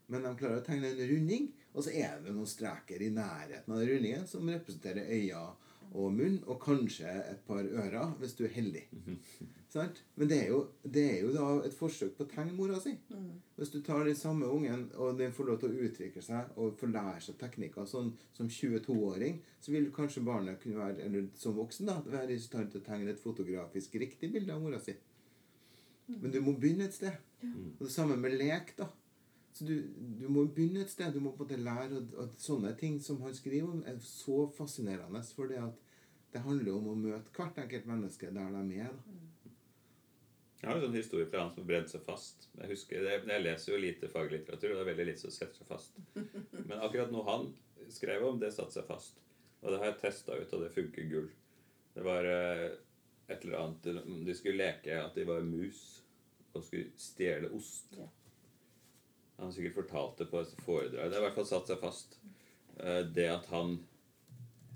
Men 0.07 0.23
de 0.23 0.35
klarer 0.35 0.61
å 0.61 0.65
tegne 0.65 0.89
en 0.89 1.07
runding, 1.09 1.51
og 1.73 1.83
så 1.83 1.91
er 1.93 2.21
det 2.23 2.33
noen 2.33 2.47
streker 2.47 3.01
i 3.01 3.09
nærheten 3.09 3.73
av 3.73 3.79
den 3.79 3.89
rundingen 3.89 4.27
som 4.27 4.49
representerer 4.49 5.11
øya 5.11 5.43
og 5.93 6.13
munn, 6.13 6.39
og 6.47 6.61
kanskje 6.61 7.11
et 7.29 7.45
par 7.45 7.63
ører, 7.63 8.15
hvis 8.19 8.35
du 8.37 8.45
er 8.45 8.55
heldig. 8.55 8.87
Sant? 9.73 10.03
Men 10.15 10.29
det 10.29 10.37
er, 10.37 10.49
jo, 10.53 10.59
det 10.85 11.03
er 11.09 11.21
jo 11.23 11.31
da 11.33 11.45
et 11.65 11.73
forsøk 11.73 12.11
på 12.13 12.27
å 12.27 12.29
tegne 12.29 12.53
mora 12.53 12.77
si. 12.81 12.91
Hvis 13.57 13.71
du 13.73 13.79
tar 13.81 14.03
den 14.05 14.17
samme 14.17 14.45
ungen, 14.45 14.83
og 15.01 15.17
den 15.17 15.33
får 15.33 15.47
lov 15.47 15.61
til 15.63 15.73
å 15.73 15.87
utvikle 15.87 16.21
seg 16.21 16.59
og 16.61 16.75
får 16.77 16.91
lære 16.93 17.23
seg 17.25 17.39
teknikker 17.41 17.87
sånn 17.89 18.11
som 18.37 18.51
22-åring, 18.53 19.39
så 19.63 19.73
vil 19.73 19.89
kanskje 19.95 20.25
barnet 20.27 20.61
kunne 20.61 20.77
være, 20.77 21.07
eller 21.07 21.25
som 21.41 21.57
voksen, 21.57 21.89
da, 21.89 21.95
være 22.05 22.35
i 22.35 22.43
stand 22.43 22.69
til 22.69 22.83
å 22.83 22.85
tegne 22.85 23.15
et 23.15 23.23
fotografisk 23.23 23.97
riktig 24.03 24.29
bilde 24.35 24.53
av 24.53 24.61
mora 24.61 24.81
si. 24.83 24.93
Men 26.11 26.29
du 26.35 26.37
må 26.45 26.53
begynne 26.59 26.85
et 26.85 26.93
sted. 26.93 27.17
Og 27.79 27.87
det 27.87 27.93
samme 27.95 28.19
med 28.19 28.37
lek, 28.37 28.75
da. 28.77 28.91
Så 29.53 29.65
du, 29.65 29.73
du 30.19 30.27
må 30.29 30.45
begynne 30.45 30.83
et 30.85 30.93
sted. 30.93 31.13
Du 31.13 31.21
må 31.21 31.33
på 31.33 31.47
en 31.47 31.49
måte 31.49 31.65
lære 31.65 31.97
at, 31.97 32.13
at 32.27 32.37
sånne 32.45 32.75
ting 32.77 33.01
som 33.01 33.21
han 33.25 33.33
skriver 33.33 33.73
om, 33.73 33.81
er 33.89 33.97
så 34.05 34.45
fascinerende. 34.53 35.21
For 35.33 35.49
det 35.49 35.61
det 36.33 36.41
handler 36.41 36.73
om 36.73 36.89
å 36.89 36.95
møte 36.97 37.29
hvert 37.35 37.59
enkelt 37.61 37.85
menneske 37.85 38.31
der 38.33 38.55
de 38.55 38.79
er. 38.81 38.89
da. 38.89 39.19
Jeg 40.63 40.69
har 40.69 40.77
en 40.77 40.85
sånn 40.85 40.95
historie 40.95 41.27
fra 41.27 41.41
han 41.43 41.51
som 41.51 41.65
brente 41.67 41.91
seg 41.91 42.05
fast. 42.05 42.45
Jeg 42.55 42.69
husker, 42.69 43.03
jeg, 43.03 43.23
jeg 43.27 43.43
leser 43.43 43.73
jo 43.73 43.79
lite 43.83 44.07
faglitteratur, 44.07 44.69
og 44.71 44.77
det 44.77 44.83
er 44.85 44.89
veldig 44.93 45.05
lite 45.09 45.23
som 45.25 45.33
setter 45.35 45.59
seg 45.59 45.67
fast. 45.67 45.97
Men 46.69 46.77
akkurat 46.77 47.11
noe 47.11 47.25
han 47.27 47.49
skrev 47.91 48.23
om, 48.29 48.39
det 48.39 48.53
satte 48.55 48.77
seg 48.77 48.87
fast. 48.87 49.19
Og 49.59 49.73
det 49.73 49.81
har 49.81 49.91
jeg 49.91 49.99
testa 50.05 50.37
ut, 50.39 50.55
og 50.55 50.63
det 50.63 50.71
funker 50.71 51.09
gull. 51.11 51.27
Det 51.97 52.05
var 52.07 52.29
eh, 52.31 52.69
et 53.27 53.43
eller 53.43 53.59
annet 53.59 53.89
De 54.23 54.35
skulle 54.39 54.63
leke 54.63 54.95
at 55.03 55.19
de 55.19 55.27
var 55.27 55.43
mus 55.45 55.83
og 56.53 56.63
skulle 56.63 56.95
stjele 56.95 57.51
ost. 57.57 57.97
Han 59.41 59.51
sikkert 59.51 59.81
fortalte 59.81 60.29
på 60.31 60.45
et 60.45 60.55
foredrag. 60.63 61.09
Det 61.11 61.17
har 61.17 61.25
i 61.25 61.27
hvert 61.27 61.41
fall 61.41 61.49
satt 61.51 61.73
seg 61.73 61.83
fast. 61.83 62.15
Eh, 62.79 63.03
Det 63.11 63.27
at 63.35 63.51
han 63.51 63.81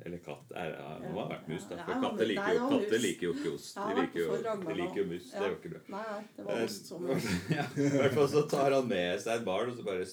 Eller 0.05 0.21
katt 0.23 0.51
er, 0.55 0.75
Han 0.77 1.13
må 1.13 1.23
ha 1.23 1.27
vært 1.31 1.47
mus, 1.49 1.63
da. 1.67 1.77
For 1.83 1.99
katter 2.03 2.29
liker, 2.29 2.53
jo, 2.53 2.59
han 2.63 2.73
katter 2.79 3.01
liker 3.03 3.25
jo 3.27 3.31
ikke 3.33 3.51
ost. 3.57 3.77
De 3.77 3.95
liker 3.97 4.19
jo, 4.21 4.35
de 4.67 4.75
liker 4.77 4.99
jo 5.01 5.05
mus. 5.09 5.29
Det 5.31 5.41
er 5.41 5.49
jo 5.49 5.55
ikke 5.57 5.71
bra. 5.73 5.81
Nei, 5.95 6.19
det 6.37 6.45
var 6.47 6.63
ost 6.67 6.91
som 6.91 7.07
ja, 7.57 7.65
I 7.75 7.87
hvert 7.97 8.15
fall 8.19 8.29
så 8.35 8.43
tar 8.51 8.75
han 8.77 8.87
med 8.91 9.21
seg 9.23 9.41
et 9.41 9.47
barn, 9.47 9.71
og 9.73 9.79
så 9.79 9.85
bare 9.87 10.05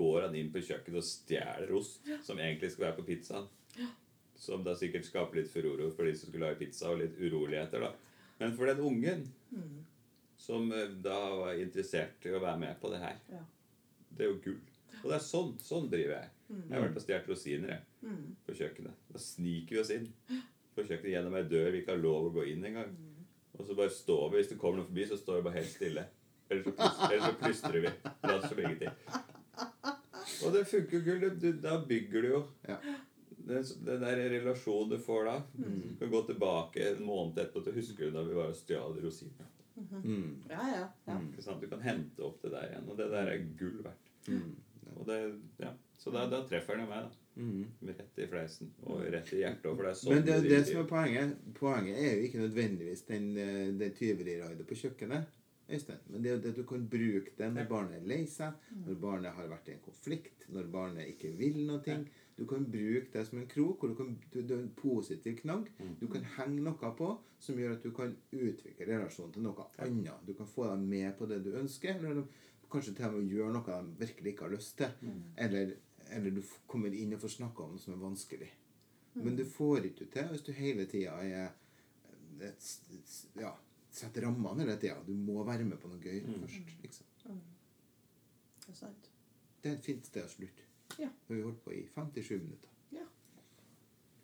går 0.00 0.26
han 0.26 0.34
inn 0.40 0.50
på 0.54 0.62
kjøkkenet 0.64 1.00
og 1.02 1.06
stjeler 1.06 1.72
ost 1.76 2.08
som 2.26 2.38
egentlig 2.40 2.72
skal 2.72 2.88
være 2.88 2.98
på 3.00 3.06
pizzaen. 3.10 3.46
Som 4.40 4.64
da 4.64 4.72
sikkert 4.78 5.04
skaper 5.04 5.36
litt 5.42 5.50
furoro 5.52 5.90
for 5.92 6.08
de 6.08 6.14
som 6.16 6.30
skulle 6.32 6.46
lage 6.48 6.62
pizza, 6.62 6.88
og 6.90 7.02
litt 7.02 7.18
uroligheter, 7.20 7.84
da. 7.84 7.92
Men 8.40 8.56
for 8.56 8.70
den 8.70 8.80
ungen 8.80 9.28
Mm. 9.50 9.80
som 10.38 10.70
eh, 10.72 10.86
da 11.02 11.16
var 11.34 11.58
interessert 11.58 12.22
i 12.24 12.30
å 12.32 12.38
være 12.40 12.58
med 12.62 12.76
på 12.80 12.88
det 12.92 13.00
her, 13.02 13.16
det 14.16 14.24
er 14.24 14.30
jo 14.30 14.36
gull. 14.44 14.60
Og 15.02 15.10
det 15.10 15.16
er 15.16 15.24
sånn, 15.24 15.52
sånn 15.64 15.88
driver 15.90 16.16
jeg. 16.18 16.30
Jeg 16.50 16.74
har 16.74 16.82
vært 16.88 16.96
og 16.98 17.02
stjålet 17.04 17.28
rosiner 17.30 17.68
jeg, 17.76 17.82
Mm. 18.02 18.36
på 18.46 18.54
kjøkkenet. 18.56 18.94
Da 19.12 19.18
sniker 19.18 19.74
vi 19.76 19.80
oss 19.80 19.90
inn 19.90 20.06
på 20.74 20.82
kjøkkenet 20.86 21.12
gjennom 21.14 21.34
ei 21.36 21.42
dør 21.44 21.70
vi 21.72 21.80
ikke 21.82 21.92
har 21.94 22.02
lov 22.02 22.30
å 22.30 22.32
gå 22.34 22.46
inn 22.52 22.64
engang. 22.64 22.94
Og 23.58 23.66
så 23.66 23.76
bare 23.76 23.90
står 23.92 24.30
vi, 24.30 24.36
hvis 24.40 24.48
det 24.48 24.58
kommer 24.58 24.78
noen 24.80 24.86
forbi, 24.88 25.04
så 25.06 25.18
står 25.20 25.36
vi 25.36 25.42
bare 25.48 25.58
helt 25.60 25.74
stille. 25.74 26.04
Eller 26.50 26.62
så, 26.64 26.72
eller 27.12 27.26
så 27.26 27.34
plystrer 27.38 27.80
vi. 27.84 27.92
Later 28.24 28.48
som 28.48 28.58
ingenting. 28.58 28.90
Og 30.46 30.52
det 30.54 30.64
funker 30.70 30.96
jo 30.98 31.04
gull. 31.04 31.54
Da 31.62 31.76
bygger 31.84 32.22
du 32.22 32.28
jo 32.28 32.40
Ja. 32.68 32.76
den, 33.46 33.64
den 33.84 34.00
der 34.00 34.16
relasjonen 34.30 34.90
du 34.90 34.98
får 34.98 35.24
da. 35.28 35.36
Du 35.56 35.96
kan 36.00 36.10
gå 36.10 36.22
tilbake 36.26 36.88
en 36.96 37.04
måned 37.06 37.38
etterpå 37.38 37.62
til 37.64 37.72
husker 37.78 38.04
du 38.10 38.10
da 38.16 38.22
vi 38.26 38.34
var 38.34 38.48
og 38.52 38.56
stjal 38.58 38.96
rosiner. 39.04 39.46
Mm. 39.76 40.42
Ja, 40.50 40.60
ja. 40.74 40.88
ja. 41.06 41.18
Ikke 41.20 41.42
sant? 41.44 41.60
Du 41.62 41.68
kan 41.68 41.80
hente 41.80 42.20
opp 42.26 42.42
det 42.42 42.50
der 42.52 42.66
igjen. 42.72 42.88
Og 42.90 42.96
det 42.98 43.10
der 43.12 43.30
er 43.32 43.44
gull 43.58 43.78
verdt. 43.84 44.10
Mm. 44.28 44.56
Og 44.96 45.06
det, 45.08 45.18
ja. 45.62 45.72
Så 46.00 46.12
da, 46.14 46.24
da 46.32 46.42
treffer 46.48 46.78
den 46.78 46.86
jo 46.86 46.92
meg, 46.92 47.08
da. 47.08 47.16
Mm. 47.40 47.66
Rett 47.88 48.18
i 48.18 48.26
fleisen. 48.28 48.70
Og 48.84 49.02
rett 49.12 49.32
i 49.32 49.42
hjertet. 49.42 49.66
For 49.68 49.86
det 49.86 49.90
er 49.90 49.98
sånn 50.00 50.14
Men 50.14 50.24
det, 50.26 50.38
det 50.50 50.62
som 50.68 50.80
er 50.82 50.88
poenget 50.90 51.36
Poenget 51.56 52.00
er 52.00 52.16
jo 52.16 52.24
ikke 52.26 52.40
nødvendigvis 52.42 53.04
den, 53.08 53.28
den 53.36 53.78
det 53.80 53.92
tyveriraidet 54.00 54.66
på 54.68 54.78
kjøkkenet. 54.82 55.36
Øystein. 55.70 55.98
Men 56.06 56.22
det 56.22 56.30
er 56.30 56.34
jo 56.34 56.42
det 56.42 56.50
at 56.50 56.56
du 56.56 56.64
kan 56.66 56.88
bruke 56.90 57.30
det 57.38 57.48
når 57.54 57.68
barnet 57.70 58.00
er 58.00 58.06
lei 58.10 58.24
seg, 58.26 58.56
når 58.86 58.96
barnet 59.04 59.36
har 59.36 59.50
vært 59.52 59.68
i 59.70 59.76
en 59.76 59.84
konflikt, 59.84 60.48
når 60.50 60.66
barnet 60.72 61.12
ikke 61.12 61.30
vil 61.38 61.60
noe. 61.68 61.96
Du 62.38 62.46
kan 62.48 62.64
bruke 62.72 63.12
det 63.12 63.22
som 63.28 63.38
en 63.38 63.48
krok, 63.48 63.84
og 63.84 63.92
du 63.92 63.94
kan, 63.98 64.14
du, 64.32 64.40
det 64.40 64.56
er 64.56 64.62
en 64.64 64.72
positiv 64.76 65.36
knagg. 65.42 65.70
Du 66.00 66.06
kan 66.10 66.26
henge 66.38 66.64
noe 66.66 66.92
på 66.98 67.10
som 67.40 67.58
gjør 67.60 67.76
at 67.76 67.84
du 67.86 67.92
kan 67.96 68.16
utvikle 68.32 68.88
relasjonen 68.88 69.34
til 69.36 69.46
noe 69.46 69.68
annet. 69.78 70.26
Du 70.26 70.34
kan 70.38 70.48
få 70.48 70.66
dem 70.72 70.88
med 70.90 71.12
på 71.18 71.28
det 71.30 71.42
du 71.44 71.52
ønsker, 71.60 72.00
eller 72.00 72.24
kanskje 72.70 72.94
til 72.96 73.04
og 73.06 73.14
med 73.18 73.30
gjøre 73.32 73.52
noe 73.52 73.64
de 73.82 73.96
virkelig 74.06 74.32
ikke 74.34 74.46
har 74.48 74.54
lyst 74.54 74.76
til. 74.78 74.92
Eller, 75.36 75.74
eller 76.10 76.30
du 76.30 76.42
kommer 76.66 76.94
inn 76.94 77.14
og 77.14 77.20
får 77.20 77.28
snakka 77.36 77.62
om 77.64 77.70
noe 77.76 77.82
som 77.82 77.94
er 77.94 78.02
vanskelig. 78.04 78.50
Men 79.14 79.36
du 79.36 79.44
får 79.44 79.84
ikke 79.90 80.06
til 80.12 80.28
hvis 80.30 80.42
du 80.46 80.52
hele 80.52 80.86
tida 80.86 81.16
er 81.22 81.50
s- 82.56 83.26
ja, 83.36 83.52
setter 83.90 84.22
rammene 84.22 84.62
hele 84.64 84.76
tida. 84.80 85.02
Du 85.06 85.12
må 85.14 85.42
være 85.44 85.64
med 85.64 85.78
på 85.82 85.88
noe 85.90 85.98
gøy 86.00 86.20
først. 86.40 86.76
Liksom. 86.82 87.06
Det 88.60 88.68
er 88.70 88.74
sant. 88.78 89.10
Det 89.62 89.70
er 89.72 89.76
et 89.76 89.84
fint 89.84 90.06
sted 90.06 90.24
å 90.24 90.28
slutte. 90.30 90.62
Ja. 90.98 91.08
Når 91.28 91.36
vi 91.36 91.42
holdt 91.42 91.64
på 91.64 91.72
i 91.74 91.82
57 91.94 92.38
minutter. 92.42 92.68
Ja. 92.92 93.04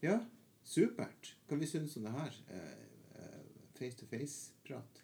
Ja, 0.03 0.18
supert. 0.64 1.34
Hva 1.49 1.59
vi 1.61 1.66
synes 1.66 1.97
om 1.97 2.03
det 2.07 2.12
her? 2.12 2.38
Eh, 2.49 2.86
eh, 3.16 3.42
Face 3.78 3.97
to 3.99 4.07
face-prat. 4.07 5.03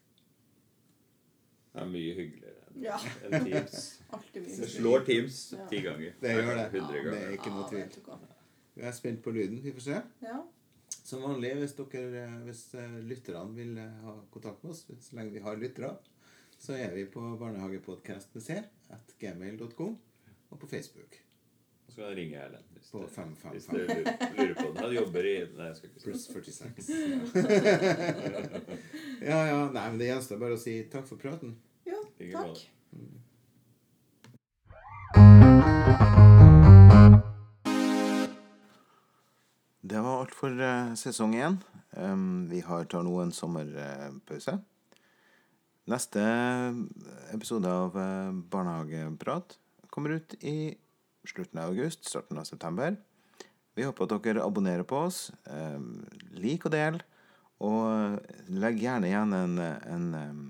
Det 1.72 1.80
er 1.82 1.88
mye 1.88 2.14
hyggeligere 2.14 2.58
enn 2.72 2.82
Ja. 2.84 2.96
en 3.30 3.44
Teams. 3.44 4.00
Det 4.34 4.68
slår 4.68 5.04
Teams 5.06 5.38
Ja. 5.56 5.66
ti 5.68 5.80
ganger. 5.84 6.12
Det 6.20 6.34
gjør 6.36 6.54
det. 6.56 6.66
100 6.80 7.02
Det 7.10 7.22
er 7.22 7.30
ikke 7.36 7.52
noe 7.54 7.68
tvil. 7.68 8.18
Jeg 8.76 8.88
er 8.88 8.92
spent 8.96 9.22
på 9.22 9.30
lyden. 9.32 9.62
Vi 9.64 9.72
får 9.72 9.80
se. 9.86 10.02
Ja. 10.22 10.38
Som 11.04 11.22
vanlig, 11.22 11.54
hvis, 11.58 11.72
dere, 11.76 12.22
eh, 12.24 12.36
hvis 12.46 12.62
eh, 12.78 12.94
lytterne 13.08 13.54
vil 13.56 13.76
eh, 13.78 13.98
ha 14.04 14.14
kontakt 14.32 14.62
med 14.64 14.72
oss, 14.72 14.84
så 15.00 15.16
lenge 15.16 15.32
vi 15.32 15.40
har 15.44 15.56
lyttere, 15.56 15.96
så 16.58 16.76
er 16.78 16.94
vi 16.94 17.04
på 17.10 17.20
barnehagepodkast 17.40 18.34
med 18.34 18.68
at 18.90 19.14
gmail.com 19.18 19.98
og 20.50 20.58
på 20.60 20.66
Facebook. 20.70 21.18
Så 21.93 21.97
skal 21.99 22.05
han 22.09 22.14
ringe 22.16 22.38
Erlend 22.40 22.64
hvis 22.72 22.90
På 22.90 23.01
det- 23.03 23.11
555. 23.12 23.51
hvis 23.53 23.66
dere 23.66 23.86
lurer- 23.86 24.36
lurer 24.38 24.55
på 24.55 24.68
det. 24.72 24.80
Han 24.80 24.93
jobber 24.95 25.26
i 25.28 25.34
Nei, 25.59 25.66
jeg 25.66 25.76
skal 25.76 25.88
ikke 25.90 26.01
si 26.01 26.05
Pluss 26.07 26.24
46. 26.32 26.88
ja, 29.28 29.40
ja. 29.51 29.59
Nei, 29.76 29.84
men 29.90 29.99
det 30.01 30.09
gjenstår 30.09 30.40
bare 30.40 30.57
å 30.57 30.62
si 30.62 30.78
takk 30.88 31.05
for 31.07 31.16
praten. 31.20 31.53
ja, 31.84 32.01
Ingen 32.18 32.32
takk. 32.32 32.49
måte. 32.49 32.66
Det 39.80 40.01
var 40.01 40.20
alt 40.22 40.34
for 40.34 40.61
eh, 40.62 40.93
sesong 40.99 41.34
én. 41.34 41.57
Vi 42.49 42.61
har 42.64 42.84
tar 42.88 43.03
nå 43.05 43.16
en 43.22 43.32
sommerpause. 43.34 44.55
Neste 45.90 46.22
episode 47.34 47.66
av 47.68 47.97
eh, 47.99 48.30
Barnehageprat 48.53 49.57
kommer 49.93 50.14
ut 50.20 50.36
i 50.47 50.55
slutten 51.28 51.60
av 51.62 51.70
august, 51.70 52.04
starten 52.08 52.38
av 52.38 52.44
september. 52.48 52.96
Vi 53.74 53.86
håper 53.86 54.04
at 54.04 54.24
dere 54.24 54.44
abonnerer 54.44 54.84
på 54.84 55.04
oss. 55.06 55.30
Eh, 55.46 55.80
lik 56.36 56.66
og 56.68 56.74
del. 56.74 57.00
Og 57.62 58.18
legg 58.50 58.80
gjerne 58.82 59.06
igjen 59.06 59.34
en, 59.38 59.58
en 59.62 60.06
um, 60.18 60.40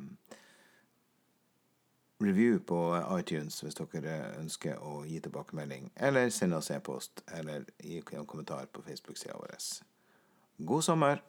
review 2.24 2.56
på 2.64 2.78
iTunes 3.18 3.58
hvis 3.60 3.76
dere 3.76 4.16
ønsker 4.40 4.80
å 4.80 5.02
gi 5.04 5.20
tilbakemelding. 5.20 5.90
Eller 5.96 6.30
send 6.32 6.56
oss 6.56 6.70
e-post, 6.72 7.24
eller 7.36 7.66
gi 7.82 8.00
en 8.16 8.26
kommentar 8.26 8.70
på 8.72 8.84
Facebook-sida 8.86 9.36
vår. 9.36 9.58
God 10.64 10.88
sommer! 10.88 11.20